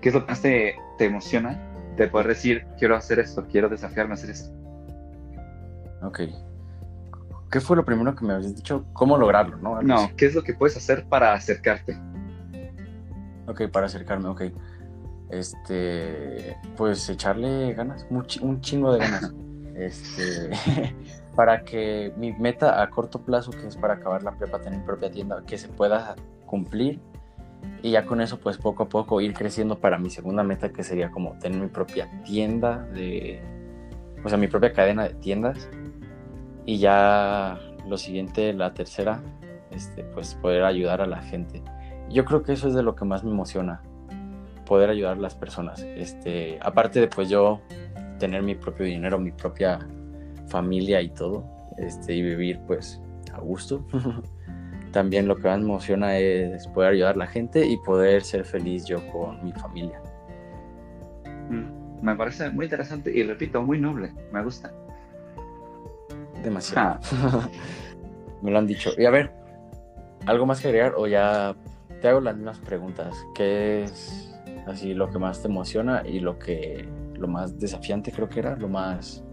¿qué 0.00 0.08
es 0.08 0.14
lo 0.14 0.24
que 0.24 0.32
más 0.32 0.42
te, 0.42 0.76
te 0.98 1.04
emociona 1.06 1.58
de 1.96 2.08
poder 2.08 2.28
decir, 2.28 2.66
quiero 2.78 2.96
hacer 2.96 3.18
esto, 3.18 3.46
quiero 3.50 3.68
desafiarme 3.68 4.12
a 4.12 4.14
hacer 4.14 4.30
esto? 4.30 4.52
Ok. 6.02 6.20
¿Qué 7.50 7.60
fue 7.60 7.76
lo 7.76 7.84
primero 7.84 8.14
que 8.16 8.24
me 8.24 8.32
habías 8.32 8.56
dicho? 8.56 8.84
¿Cómo 8.92 9.16
lograrlo, 9.16 9.56
no? 9.58 9.80
No, 9.80 10.10
¿qué 10.16 10.26
es 10.26 10.34
lo 10.34 10.42
que 10.42 10.54
puedes 10.54 10.76
hacer 10.76 11.04
para 11.06 11.32
acercarte? 11.34 11.96
Ok, 13.46 13.68
para 13.70 13.86
acercarme, 13.86 14.28
ok. 14.28 14.42
Este, 15.30 16.56
pues 16.76 17.08
echarle 17.08 17.72
ganas, 17.74 18.06
un, 18.10 18.60
chingo 18.60 18.92
de 18.92 18.98
ganas. 18.98 19.32
este, 19.76 20.50
para 21.34 21.64
que 21.64 22.12
mi 22.16 22.32
meta 22.32 22.82
a 22.82 22.90
corto 22.90 23.22
plazo, 23.22 23.50
que 23.50 23.66
es 23.66 23.76
para 23.76 23.94
acabar 23.94 24.22
la 24.22 24.32
prepa, 24.32 24.60
tener 24.60 24.84
propia 24.84 25.10
tienda, 25.10 25.42
que 25.46 25.58
se 25.58 25.68
pueda 25.68 26.14
cumplir. 26.46 27.00
Y 27.82 27.92
ya 27.92 28.04
con 28.04 28.20
eso, 28.20 28.38
pues 28.38 28.58
poco 28.58 28.84
a 28.84 28.88
poco 28.88 29.20
ir 29.20 29.34
creciendo 29.34 29.78
para 29.78 29.98
mi 29.98 30.10
segunda 30.10 30.42
meta, 30.42 30.70
que 30.70 30.82
sería 30.82 31.10
como 31.10 31.38
tener 31.38 31.60
mi 31.60 31.68
propia 31.68 32.10
tienda 32.24 32.78
de, 32.94 33.42
o 34.24 34.28
sea, 34.28 34.38
mi 34.38 34.48
propia 34.48 34.72
cadena 34.72 35.04
de 35.04 35.14
tiendas 35.14 35.68
y 36.66 36.78
ya 36.78 37.58
lo 37.86 37.98
siguiente, 37.98 38.52
la 38.52 38.72
tercera, 38.74 39.22
este, 39.70 40.04
pues 40.04 40.34
poder 40.34 40.64
ayudar 40.64 41.00
a 41.00 41.06
la 41.06 41.20
gente. 41.22 41.62
Yo 42.10 42.24
creo 42.24 42.42
que 42.42 42.52
eso 42.52 42.68
es 42.68 42.74
de 42.74 42.82
lo 42.82 42.94
que 42.94 43.04
más 43.04 43.24
me 43.24 43.30
emociona, 43.30 43.82
poder 44.66 44.90
ayudar 44.90 45.16
a 45.16 45.20
las 45.20 45.34
personas. 45.34 45.82
Este, 45.82 46.58
aparte 46.62 47.00
de 47.00 47.08
pues 47.08 47.28
yo 47.28 47.60
tener 48.18 48.42
mi 48.42 48.54
propio 48.54 48.86
dinero, 48.86 49.18
mi 49.18 49.32
propia 49.32 49.78
familia 50.46 51.00
y 51.02 51.08
todo, 51.10 51.44
este, 51.78 52.14
y 52.14 52.22
vivir 52.22 52.60
pues 52.66 53.00
a 53.32 53.40
gusto. 53.40 53.86
También 54.92 55.26
lo 55.26 55.36
que 55.36 55.48
más 55.48 55.58
me 55.58 55.64
emociona 55.64 56.18
es 56.18 56.68
poder 56.68 56.92
ayudar 56.92 57.16
a 57.16 57.18
la 57.18 57.26
gente 57.26 57.66
y 57.66 57.76
poder 57.78 58.22
ser 58.22 58.44
feliz 58.44 58.84
yo 58.84 59.04
con 59.10 59.44
mi 59.44 59.52
familia. 59.52 60.00
Mm, 61.50 62.04
me 62.04 62.14
parece 62.14 62.50
muy 62.50 62.66
interesante 62.66 63.10
y 63.12 63.24
repito, 63.24 63.60
muy 63.62 63.80
noble, 63.80 64.12
me 64.32 64.42
gusta 64.42 64.72
demasiado. 66.44 67.00
Ah. 67.12 67.48
Me 68.42 68.50
lo 68.50 68.58
han 68.58 68.66
dicho. 68.66 68.90
Y 68.96 69.06
a 69.06 69.10
ver, 69.10 69.32
¿algo 70.26 70.46
más 70.46 70.60
que 70.60 70.68
agregar? 70.68 70.94
O 70.96 71.06
ya 71.06 71.56
te 72.00 72.08
hago 72.08 72.20
las 72.20 72.36
mismas 72.36 72.58
preguntas. 72.58 73.16
¿Qué 73.34 73.84
es 73.84 74.38
así 74.66 74.94
lo 74.94 75.10
que 75.10 75.18
más 75.18 75.40
te 75.40 75.48
emociona 75.48 76.02
y 76.06 76.20
lo 76.20 76.38
que 76.38 76.86
lo 77.14 77.26
más 77.26 77.58
desafiante 77.58 78.12
creo 78.12 78.28
que 78.28 78.40
era? 78.40 78.54
Lo 78.56 78.68
más. 78.68 79.23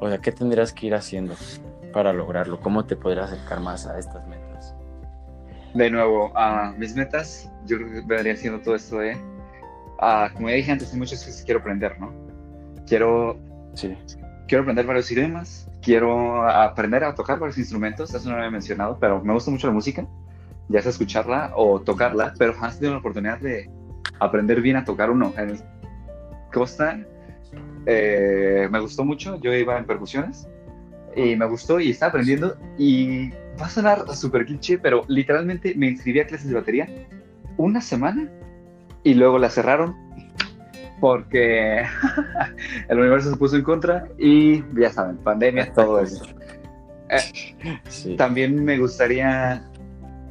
O 0.00 0.08
sea, 0.08 0.18
¿qué 0.18 0.32
tendrías 0.32 0.72
que 0.72 0.86
ir 0.86 0.94
haciendo 0.94 1.34
para 1.92 2.12
lograrlo? 2.12 2.60
¿Cómo 2.60 2.84
te 2.84 2.96
podrías 2.96 3.32
acercar 3.32 3.60
más 3.60 3.86
a 3.86 3.98
estas 3.98 4.26
metas? 4.28 4.74
De 5.74 5.90
nuevo, 5.90 6.32
a 6.36 6.72
mis 6.78 6.94
metas, 6.94 7.50
yo 7.66 7.76
creo 7.76 7.90
que 7.90 8.00
vendría 8.02 8.34
haciendo 8.34 8.60
todo 8.60 8.74
esto 8.74 8.98
de. 8.98 9.16
como 10.34 10.48
ya 10.48 10.56
dije 10.56 10.72
antes, 10.72 10.92
hay 10.92 10.98
muchas 10.98 11.20
cosas 11.20 11.40
que 11.40 11.44
quiero 11.44 11.60
aprender, 11.60 11.98
¿no? 12.00 12.12
Quiero. 12.86 13.38
Sí. 13.74 13.96
Quiero 14.48 14.62
aprender 14.62 14.86
varios 14.86 15.10
idiomas, 15.10 15.68
quiero 15.82 16.48
aprender 16.48 17.02
a 17.02 17.14
tocar 17.14 17.38
varios 17.38 17.58
instrumentos, 17.58 18.14
eso 18.14 18.28
no 18.28 18.36
lo 18.36 18.38
había 18.38 18.50
mencionado, 18.50 18.96
pero 19.00 19.20
me 19.22 19.32
gusta 19.32 19.50
mucho 19.50 19.66
la 19.66 19.72
música, 19.72 20.06
ya 20.68 20.80
sea 20.80 20.90
escucharla 20.90 21.52
o 21.56 21.80
tocarla, 21.80 22.32
pero 22.38 22.54
jamás 22.54 22.76
he 22.76 22.78
tenido 22.78 22.94
la 22.94 23.00
oportunidad 23.00 23.40
de 23.40 23.68
aprender 24.20 24.60
bien 24.60 24.76
a 24.76 24.84
tocar 24.84 25.10
uno. 25.10 25.34
En 25.36 25.58
Costa 26.52 26.98
eh, 27.86 28.68
me 28.70 28.80
gustó 28.80 29.04
mucho, 29.04 29.40
yo 29.40 29.54
iba 29.54 29.78
en 29.78 29.86
percusiones 29.86 30.48
y 31.14 31.36
me 31.36 31.46
gustó 31.46 31.80
y 31.80 31.90
estaba 31.90 32.10
aprendiendo 32.10 32.56
y 32.76 33.30
va 33.60 33.66
a 33.66 33.70
sonar 33.70 34.04
súper 34.14 34.44
cliché, 34.44 34.78
pero 34.78 35.04
literalmente 35.08 35.74
me 35.76 35.88
inscribí 35.88 36.20
a 36.20 36.26
clases 36.26 36.48
de 36.48 36.54
batería 36.54 36.88
una 37.56 37.80
semana 37.80 38.28
y 39.02 39.14
luego 39.14 39.38
la 39.38 39.48
cerraron 39.48 39.94
porque 41.00 41.84
el 42.88 42.98
universo 42.98 43.30
se 43.30 43.36
puso 43.36 43.56
en 43.56 43.62
contra 43.62 44.08
y 44.18 44.62
ya 44.78 44.90
saben, 44.90 45.16
pandemia, 45.18 45.72
todo 45.72 46.00
eso. 46.00 46.24
Eh, 47.08 48.16
también 48.16 48.64
me 48.64 48.78
gustaría, 48.78 49.62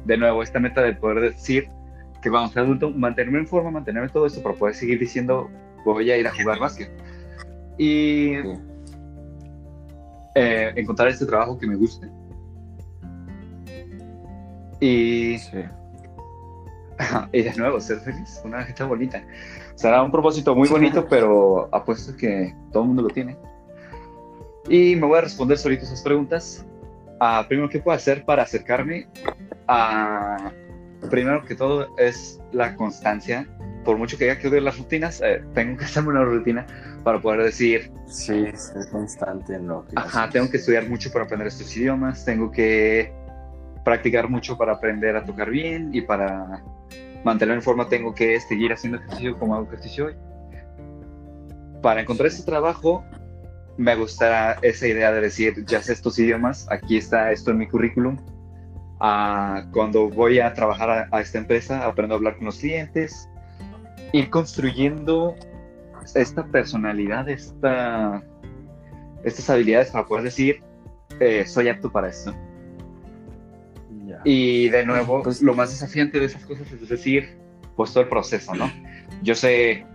de 0.04 0.16
nuevo, 0.18 0.42
esta 0.42 0.60
meta 0.60 0.82
de 0.82 0.92
poder 0.92 1.32
decir 1.32 1.68
que 2.22 2.28
vamos, 2.28 2.52
ser 2.52 2.64
adulto, 2.64 2.90
mantenerme 2.90 3.38
en 3.38 3.46
forma, 3.46 3.70
mantenerme 3.70 4.08
todo 4.08 4.26
esto 4.26 4.42
para 4.42 4.54
poder 4.54 4.74
seguir 4.74 4.98
diciendo 4.98 5.48
voy 5.84 6.10
a 6.10 6.18
ir 6.18 6.26
a 6.26 6.32
jugar 6.32 6.58
básquet. 6.58 6.90
Y 7.78 8.32
eh, 10.34 10.72
encontrar 10.76 11.08
este 11.08 11.26
trabajo 11.26 11.58
que 11.58 11.66
me 11.66 11.76
guste. 11.76 12.08
Y, 14.80 15.36
y 17.32 17.42
de 17.42 17.54
nuevo, 17.56 17.80
ser 17.80 18.00
feliz, 18.00 18.40
una 18.44 18.64
fecha 18.64 18.84
bonita. 18.84 19.22
Será 19.74 20.02
un 20.02 20.10
propósito 20.10 20.54
muy 20.54 20.68
bonito, 20.68 21.06
pero 21.10 21.68
apuesto 21.72 22.16
que 22.16 22.54
todo 22.72 22.82
el 22.82 22.88
mundo 22.88 23.02
lo 23.02 23.08
tiene. 23.08 23.36
Y 24.68 24.96
me 24.96 25.06
voy 25.06 25.18
a 25.18 25.22
responder 25.22 25.58
solito 25.58 25.84
esas 25.84 26.02
preguntas. 26.02 26.66
Ah, 27.20 27.44
primero, 27.48 27.68
¿qué 27.68 27.78
puedo 27.78 27.96
hacer 27.96 28.24
para 28.24 28.42
acercarme? 28.42 29.08
a 29.68 30.52
primero 31.10 31.44
que 31.44 31.54
todo 31.54 31.88
es 31.98 32.40
la 32.52 32.74
constancia. 32.76 33.46
Por 33.84 33.98
mucho 33.98 34.18
que 34.18 34.30
haya 34.30 34.40
que 34.40 34.48
ver 34.48 34.62
las 34.62 34.78
rutinas, 34.78 35.20
eh, 35.24 35.42
tengo 35.54 35.76
que 35.76 35.84
hacerme 35.84 36.10
una 36.10 36.24
rutina 36.24 36.66
para 37.06 37.20
poder 37.20 37.44
decir... 37.44 37.92
Sí, 38.08 38.46
ser 38.52 38.90
constante 38.90 39.54
en 39.54 39.68
lo 39.68 39.84
que... 39.84 39.92
Ajá, 39.94 40.28
tengo 40.28 40.50
que 40.50 40.56
estudiar 40.56 40.88
mucho 40.88 41.12
para 41.12 41.24
aprender 41.24 41.46
estos 41.46 41.76
idiomas, 41.76 42.24
tengo 42.24 42.50
que 42.50 43.12
practicar 43.84 44.28
mucho 44.28 44.58
para 44.58 44.72
aprender 44.72 45.14
a 45.14 45.24
tocar 45.24 45.48
bien 45.48 45.90
y 45.94 46.00
para 46.00 46.64
mantener 47.22 47.54
en 47.54 47.62
forma 47.62 47.88
tengo 47.88 48.12
que 48.12 48.40
seguir 48.40 48.72
haciendo 48.72 48.98
ejercicio 48.98 49.38
como 49.38 49.54
hago 49.54 49.66
ejercicio 49.66 50.06
hoy. 50.06 50.16
Para 51.80 52.00
encontrar 52.00 52.26
ese 52.26 52.42
trabajo, 52.42 53.04
me 53.76 53.94
gusta 53.94 54.54
esa 54.62 54.88
idea 54.88 55.12
de 55.12 55.20
decir, 55.20 55.64
ya 55.64 55.80
sé 55.82 55.92
estos 55.92 56.18
idiomas, 56.18 56.66
aquí 56.72 56.96
está 56.96 57.30
esto 57.30 57.52
en 57.52 57.58
mi 57.58 57.68
currículum. 57.68 58.16
Ah, 58.98 59.64
cuando 59.72 60.10
voy 60.10 60.40
a 60.40 60.52
trabajar 60.54 61.08
a, 61.12 61.20
esta 61.20 61.38
empresa, 61.38 61.86
aprendo 61.86 62.16
a 62.16 62.18
hablar 62.18 62.34
con 62.34 62.46
los 62.46 62.58
clientes, 62.58 63.28
ir 64.12 64.28
construyendo 64.28 65.36
esta 66.14 66.46
personalidad, 66.46 67.28
esta, 67.28 68.22
estas 69.24 69.50
habilidades 69.50 69.90
para 69.90 70.06
poder 70.06 70.24
decir, 70.24 70.62
eh, 71.20 71.44
soy 71.46 71.68
apto 71.68 71.90
para 71.90 72.08
esto. 72.08 72.34
Y 74.24 74.68
de 74.70 74.84
nuevo, 74.84 75.22
pues, 75.22 75.42
lo 75.42 75.54
más 75.54 75.70
desafiante 75.70 76.18
de 76.18 76.26
esas 76.26 76.44
cosas 76.44 76.70
es 76.72 76.88
decir, 76.88 77.38
pues 77.76 77.92
todo 77.92 78.02
el 78.02 78.08
proceso, 78.08 78.54
¿no? 78.54 78.70
Yo 79.22 79.34
sé 79.34 79.86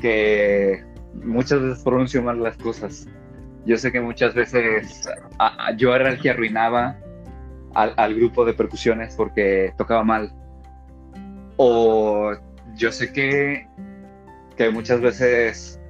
que 0.00 0.84
muchas 1.14 1.62
veces 1.62 1.82
pronuncio 1.82 2.22
mal 2.22 2.42
las 2.42 2.56
cosas. 2.56 3.06
Yo 3.64 3.76
sé 3.76 3.92
que 3.92 4.00
muchas 4.00 4.34
veces 4.34 5.08
yo 5.76 5.94
era 5.94 6.10
el 6.10 6.20
que 6.20 6.30
arruinaba 6.30 6.98
al, 7.74 8.14
grupo 8.14 8.44
de 8.44 8.54
percusiones 8.54 9.14
porque 9.14 9.72
tocaba 9.78 10.02
mal. 10.02 10.32
O 11.56 12.32
yo 12.74 12.90
sé 12.90 13.12
que, 13.12 13.68
que 14.62 14.70
muchas 14.70 15.00
veces 15.00 15.80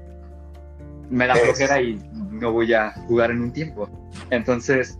me 1.10 1.26
da 1.26 1.34
flojera 1.34 1.82
y 1.82 2.00
no 2.30 2.52
voy 2.52 2.72
a 2.72 2.92
jugar 3.06 3.30
en 3.30 3.42
un 3.42 3.52
tiempo. 3.52 3.88
Entonces, 4.30 4.98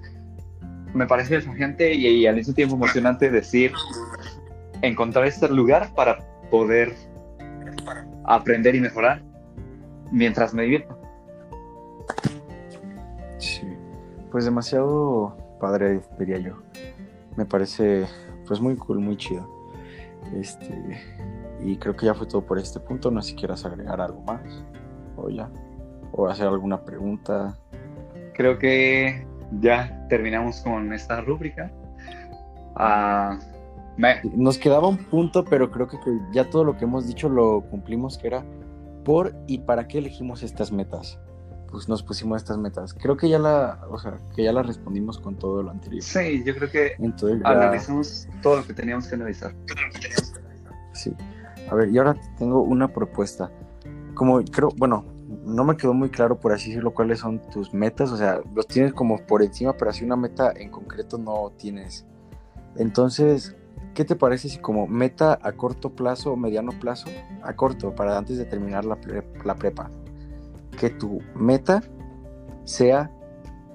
me 0.92 1.06
parece 1.06 1.36
desafiante 1.36 1.94
y, 1.94 2.26
al 2.26 2.36
mismo 2.36 2.52
tiempo 2.52 2.74
emocionante 2.74 3.30
decir, 3.30 3.72
encontrar 4.82 5.26
este 5.26 5.48
lugar 5.48 5.94
para 5.94 6.18
poder 6.50 6.94
aprender 8.24 8.74
y 8.74 8.80
mejorar 8.80 9.22
mientras 10.10 10.52
me 10.52 10.64
divierto. 10.64 10.98
Sí, 13.38 13.66
pues 14.30 14.44
demasiado 14.44 15.34
padre, 15.58 16.02
diría 16.18 16.38
yo. 16.38 16.62
Me 17.36 17.46
parece 17.46 18.04
pues 18.46 18.60
muy 18.60 18.76
cool, 18.76 18.98
muy 18.98 19.16
chido. 19.16 19.61
Este, 20.34 21.00
y 21.60 21.76
creo 21.76 21.96
que 21.96 22.06
ya 22.06 22.14
fue 22.14 22.26
todo 22.26 22.44
por 22.44 22.58
este 22.58 22.80
punto. 22.80 23.10
No 23.10 23.22
sé 23.22 23.30
si 23.30 23.36
quieras 23.36 23.64
agregar 23.64 24.00
algo 24.00 24.22
más 24.22 24.64
o 25.16 25.28
ya, 25.28 25.50
o 26.12 26.26
hacer 26.26 26.46
alguna 26.46 26.84
pregunta. 26.84 27.56
Creo 28.34 28.58
que 28.58 29.26
ya 29.60 30.06
terminamos 30.08 30.60
con 30.60 30.92
esta 30.92 31.20
rúbrica. 31.20 31.70
Ah, 32.74 33.38
Nos 34.34 34.58
quedaba 34.58 34.88
un 34.88 34.96
punto, 34.96 35.44
pero 35.44 35.70
creo 35.70 35.86
que 35.86 35.98
ya 36.32 36.48
todo 36.48 36.64
lo 36.64 36.76
que 36.76 36.84
hemos 36.84 37.06
dicho 37.06 37.28
lo 37.28 37.62
cumplimos, 37.70 38.16
que 38.16 38.28
era 38.28 38.44
por 39.04 39.34
y 39.46 39.58
para 39.58 39.86
qué 39.86 39.98
elegimos 39.98 40.42
estas 40.42 40.72
metas. 40.72 41.18
Pues 41.72 41.88
nos 41.88 42.02
pusimos 42.02 42.42
estas 42.42 42.58
metas. 42.58 42.92
Creo 42.92 43.16
que 43.16 43.30
ya 43.30 43.38
la, 43.38 43.80
o 43.90 43.98
sea, 43.98 44.18
que 44.36 44.44
ya 44.44 44.52
la 44.52 44.62
respondimos 44.62 45.18
con 45.18 45.36
todo 45.36 45.62
lo 45.62 45.70
anterior. 45.70 46.02
Sí, 46.02 46.44
yo 46.44 46.54
creo 46.54 46.70
que 46.70 46.96
analizamos 47.44 48.28
todo 48.42 48.56
lo 48.56 48.66
que 48.66 48.74
teníamos 48.74 49.08
que 49.08 49.14
analizar. 49.14 49.54
Sí. 50.92 51.14
A 51.70 51.74
ver, 51.74 51.88
y 51.88 51.96
ahora 51.96 52.14
tengo 52.38 52.60
una 52.60 52.88
propuesta. 52.88 53.50
Como 54.14 54.44
creo, 54.44 54.68
bueno, 54.76 55.06
no 55.46 55.64
me 55.64 55.76
quedó 55.78 55.94
muy 55.94 56.10
claro, 56.10 56.38
por 56.38 56.52
así 56.52 56.68
decirlo, 56.68 56.92
cuáles 56.92 57.20
son 57.20 57.40
tus 57.50 57.72
metas. 57.72 58.12
O 58.12 58.18
sea, 58.18 58.42
los 58.54 58.66
tienes 58.66 58.92
como 58.92 59.16
por 59.24 59.42
encima, 59.42 59.72
pero 59.72 59.90
así 59.90 60.04
una 60.04 60.16
meta 60.16 60.52
en 60.54 60.70
concreto 60.70 61.16
no 61.16 61.52
tienes. 61.56 62.04
Entonces, 62.76 63.56
¿qué 63.94 64.04
te 64.04 64.14
parece 64.14 64.50
si 64.50 64.58
como 64.58 64.86
meta 64.86 65.38
a 65.40 65.52
corto 65.52 65.90
plazo 65.90 66.32
o 66.32 66.36
mediano 66.36 66.72
plazo, 66.78 67.08
a 67.42 67.54
corto, 67.54 67.94
para 67.94 68.18
antes 68.18 68.36
de 68.36 68.44
terminar 68.44 68.84
la, 68.84 68.98
la 69.44 69.54
prepa, 69.54 69.90
que 70.78 70.90
tu 70.90 71.20
meta 71.34 71.82
sea 72.64 73.10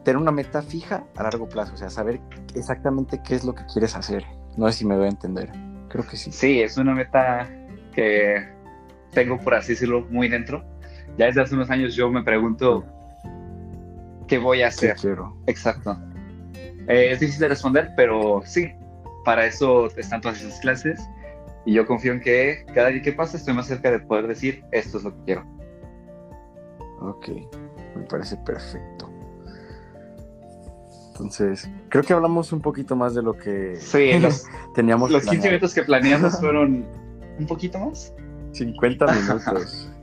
tener 0.03 0.21
una 0.21 0.31
meta 0.31 0.61
fija 0.61 1.03
a 1.15 1.23
largo 1.23 1.49
plazo, 1.49 1.73
o 1.73 1.77
sea, 1.77 1.89
saber 1.89 2.21
exactamente 2.55 3.21
qué 3.23 3.35
es 3.35 3.43
lo 3.43 3.53
que 3.53 3.63
quieres 3.71 3.95
hacer. 3.95 4.23
No 4.55 4.67
sé 4.71 4.79
si 4.79 4.85
me 4.85 4.95
voy 4.95 5.05
a 5.05 5.09
entender. 5.09 5.51
Creo 5.89 6.05
que 6.07 6.17
sí. 6.17 6.31
Sí, 6.31 6.61
es 6.61 6.77
una 6.77 6.93
meta 6.93 7.47
que 7.93 8.47
tengo, 9.11 9.37
por 9.37 9.55
así 9.55 9.73
decirlo, 9.73 10.05
muy 10.09 10.27
dentro 10.29 10.63
ya 11.17 11.25
desde 11.25 11.41
hace 11.41 11.55
unos 11.55 11.69
años 11.69 11.95
yo 11.95 12.09
me 12.09 12.23
pregunto 12.23 12.85
qué 14.27 14.37
voy 14.37 14.61
a 14.61 14.67
hacer. 14.67 14.95
Exacto. 15.47 15.97
Eh, 16.87 17.11
es 17.11 17.19
difícil 17.19 17.41
de 17.41 17.49
responder, 17.49 17.91
pero 17.95 18.41
sí, 18.45 18.71
para 19.25 19.45
eso 19.45 19.87
están 19.97 20.21
todas 20.21 20.41
esas 20.41 20.59
clases 20.59 20.99
y 21.65 21.73
yo 21.73 21.85
confío 21.85 22.13
en 22.13 22.21
que 22.21 22.65
cada 22.73 22.89
día 22.89 23.01
que 23.01 23.13
pasa 23.13 23.37
estoy 23.37 23.53
más 23.53 23.67
cerca 23.67 23.91
de 23.91 23.99
poder 23.99 24.27
decir 24.27 24.63
esto 24.71 24.99
es 24.99 25.03
lo 25.03 25.15
que 25.17 25.23
quiero. 25.25 25.45
Ok, 26.99 27.29
me 27.95 28.03
parece 28.03 28.37
perfecto. 28.37 29.09
Entonces, 31.09 31.69
creo 31.89 32.03
que 32.03 32.13
hablamos 32.13 32.51
un 32.51 32.61
poquito 32.61 32.95
más 32.95 33.15
de 33.15 33.23
lo 33.23 33.33
que 33.33 33.75
sí, 33.77 34.11
teníamos. 34.75 35.09
Los 35.09 35.25
15 35.25 35.47
minutos 35.47 35.73
que 35.73 35.83
planeamos 35.83 36.37
fueron 36.39 36.85
un 37.39 37.47
poquito 37.47 37.79
más. 37.79 38.13
50 38.53 39.05
minutos. 39.05 39.91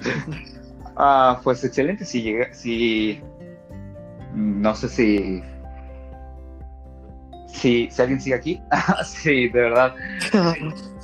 Ah, 0.96 1.40
pues 1.42 1.64
excelente. 1.64 2.04
Si 2.04 2.22
llega, 2.22 2.54
si 2.54 3.20
no 4.32 4.76
sé 4.76 4.88
si 4.88 5.42
si, 7.48 7.88
si 7.90 8.02
alguien 8.02 8.20
sigue 8.20 8.36
aquí, 8.36 8.62
sí, 9.04 9.48
de 9.48 9.60
verdad. 9.60 9.94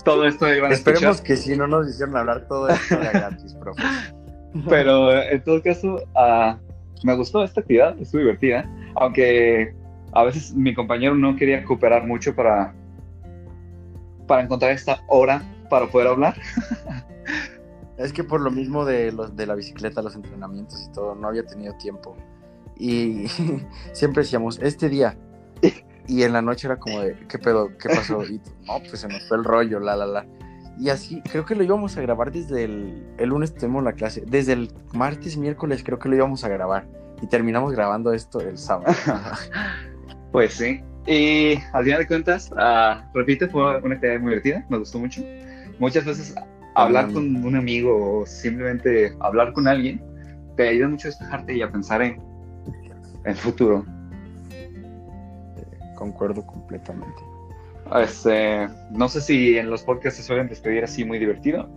todo 0.04 0.26
esto 0.26 0.52
iban 0.54 0.70
a 0.70 0.74
Esperemos 0.74 1.20
que 1.20 1.36
si 1.36 1.56
no 1.56 1.66
nos 1.66 1.88
hicieron 1.88 2.16
hablar 2.16 2.46
todo 2.46 2.68
esto 2.68 2.98
de 2.98 3.08
gratis, 3.10 3.54
profe. 3.54 3.82
Pero 4.68 5.12
en 5.22 5.42
todo 5.44 5.62
caso, 5.62 5.96
uh, 6.16 6.56
me 7.04 7.14
gustó 7.14 7.44
esta 7.44 7.60
actividad, 7.60 7.98
estuvo 8.00 8.20
divertida, 8.20 8.68
aunque 8.96 9.74
a 10.12 10.24
veces 10.24 10.54
mi 10.54 10.74
compañero 10.74 11.14
no 11.14 11.36
quería 11.36 11.64
cooperar 11.64 12.06
mucho 12.06 12.34
para, 12.34 12.74
para 14.26 14.42
encontrar 14.42 14.72
esta 14.72 15.02
hora 15.08 15.42
para 15.68 15.86
poder 15.86 16.08
hablar. 16.08 16.34
Es 18.00 18.14
que 18.14 18.24
por 18.24 18.40
lo 18.40 18.50
mismo 18.50 18.86
de, 18.86 19.12
los, 19.12 19.36
de 19.36 19.46
la 19.46 19.54
bicicleta, 19.54 20.00
los 20.00 20.16
entrenamientos 20.16 20.86
y 20.88 20.90
todo, 20.90 21.14
no 21.14 21.28
había 21.28 21.44
tenido 21.44 21.74
tiempo. 21.74 22.16
Y 22.78 23.26
siempre 23.92 24.22
decíamos, 24.22 24.58
este 24.60 24.88
día. 24.88 25.16
Y 26.08 26.24
en 26.24 26.32
la 26.32 26.42
noche 26.42 26.66
era 26.66 26.76
como 26.76 26.98
de, 27.02 27.14
¿qué 27.28 27.38
pedo? 27.38 27.68
¿Qué 27.78 27.88
pasó? 27.88 28.24
Y 28.24 28.40
no, 28.66 28.80
pues 28.80 29.00
se 29.00 29.06
nos 29.06 29.28
fue 29.28 29.36
el 29.36 29.44
rollo, 29.44 29.78
la, 29.78 29.94
la, 29.94 30.06
la. 30.06 30.26
Y 30.80 30.88
así, 30.88 31.20
creo 31.30 31.44
que 31.44 31.54
lo 31.54 31.62
íbamos 31.62 31.98
a 31.98 32.00
grabar 32.00 32.32
desde 32.32 32.64
el, 32.64 33.06
el 33.18 33.28
lunes 33.28 33.54
tuvimos 33.54 33.84
la 33.84 33.92
clase. 33.92 34.24
Desde 34.26 34.54
el 34.54 34.72
martes, 34.94 35.36
miércoles, 35.36 35.82
creo 35.84 35.98
que 35.98 36.08
lo 36.08 36.16
íbamos 36.16 36.42
a 36.42 36.48
grabar. 36.48 36.88
Y 37.20 37.26
terminamos 37.26 37.72
grabando 37.72 38.14
esto 38.14 38.40
el 38.40 38.56
sábado. 38.56 38.94
pues 40.32 40.54
sí. 40.54 40.80
Y 41.06 41.56
al 41.74 41.84
final 41.84 41.98
de 41.98 42.06
cuentas, 42.06 42.50
uh, 42.52 42.98
repite, 43.14 43.46
fue 43.48 43.78
una 43.82 43.94
actividad 43.94 44.20
muy 44.20 44.30
divertida, 44.30 44.64
me 44.70 44.78
gustó 44.78 44.98
mucho. 44.98 45.22
Muchas 45.78 46.06
veces 46.06 46.34
hablar 46.74 47.12
con 47.12 47.44
un 47.44 47.56
amigo 47.56 48.20
o 48.20 48.26
simplemente 48.26 49.14
hablar 49.20 49.52
con 49.52 49.68
alguien 49.68 50.02
te 50.56 50.68
ayuda 50.68 50.88
mucho 50.88 51.08
a 51.08 51.10
despejarte 51.10 51.56
y 51.56 51.62
a 51.62 51.70
pensar 51.70 52.00
en 52.00 52.22
el 53.24 53.36
futuro. 53.36 53.84
concuerdo 55.94 56.46
completamente. 56.46 57.29
Este, 57.98 58.68
no 58.90 59.08
sé 59.08 59.20
si 59.20 59.58
en 59.58 59.70
los 59.70 59.82
podcasts 59.82 60.18
se 60.18 60.22
suelen 60.24 60.48
despedir 60.48 60.84
así 60.84 61.04
muy 61.04 61.18
divertido. 61.18 61.68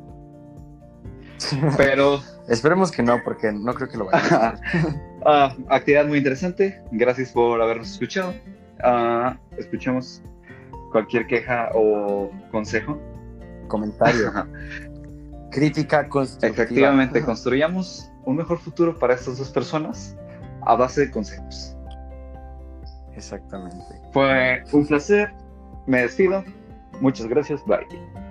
Pero. 1.77 2.21
Esperemos 2.47 2.91
que 2.91 3.03
no, 3.03 3.21
porque 3.23 3.51
no 3.51 3.73
creo 3.73 3.89
que 3.89 3.97
lo 3.97 4.05
vaya 4.05 4.35
a 4.35 4.49
hacer. 4.49 4.95
Ah, 5.25 5.55
actividad 5.69 6.05
muy 6.05 6.17
interesante. 6.17 6.81
Gracias 6.91 7.31
por 7.31 7.61
habernos 7.61 7.89
escuchado. 7.93 8.33
Uh, 8.83 9.33
escuchemos 9.57 10.21
cualquier 10.91 11.25
queja 11.27 11.69
o 11.73 12.29
consejo 12.51 12.99
comentario. 13.69 14.33
Crítica 15.49 16.09
constructiva. 16.09 16.63
Efectivamente, 16.63 17.21
construyamos 17.23 18.11
un 18.25 18.35
mejor 18.35 18.59
futuro 18.59 18.99
para 18.99 19.13
estas 19.13 19.37
dos 19.37 19.49
personas 19.49 20.17
a 20.65 20.75
base 20.75 21.05
de 21.05 21.11
consejos. 21.11 21.77
Exactamente. 23.15 23.85
Fue 24.11 24.63
un 24.73 24.85
placer. 24.85 25.31
Me 25.85 26.01
despido. 26.01 26.43
Muchas 27.01 27.27
gracias. 27.27 27.65
Bye. 27.65 28.22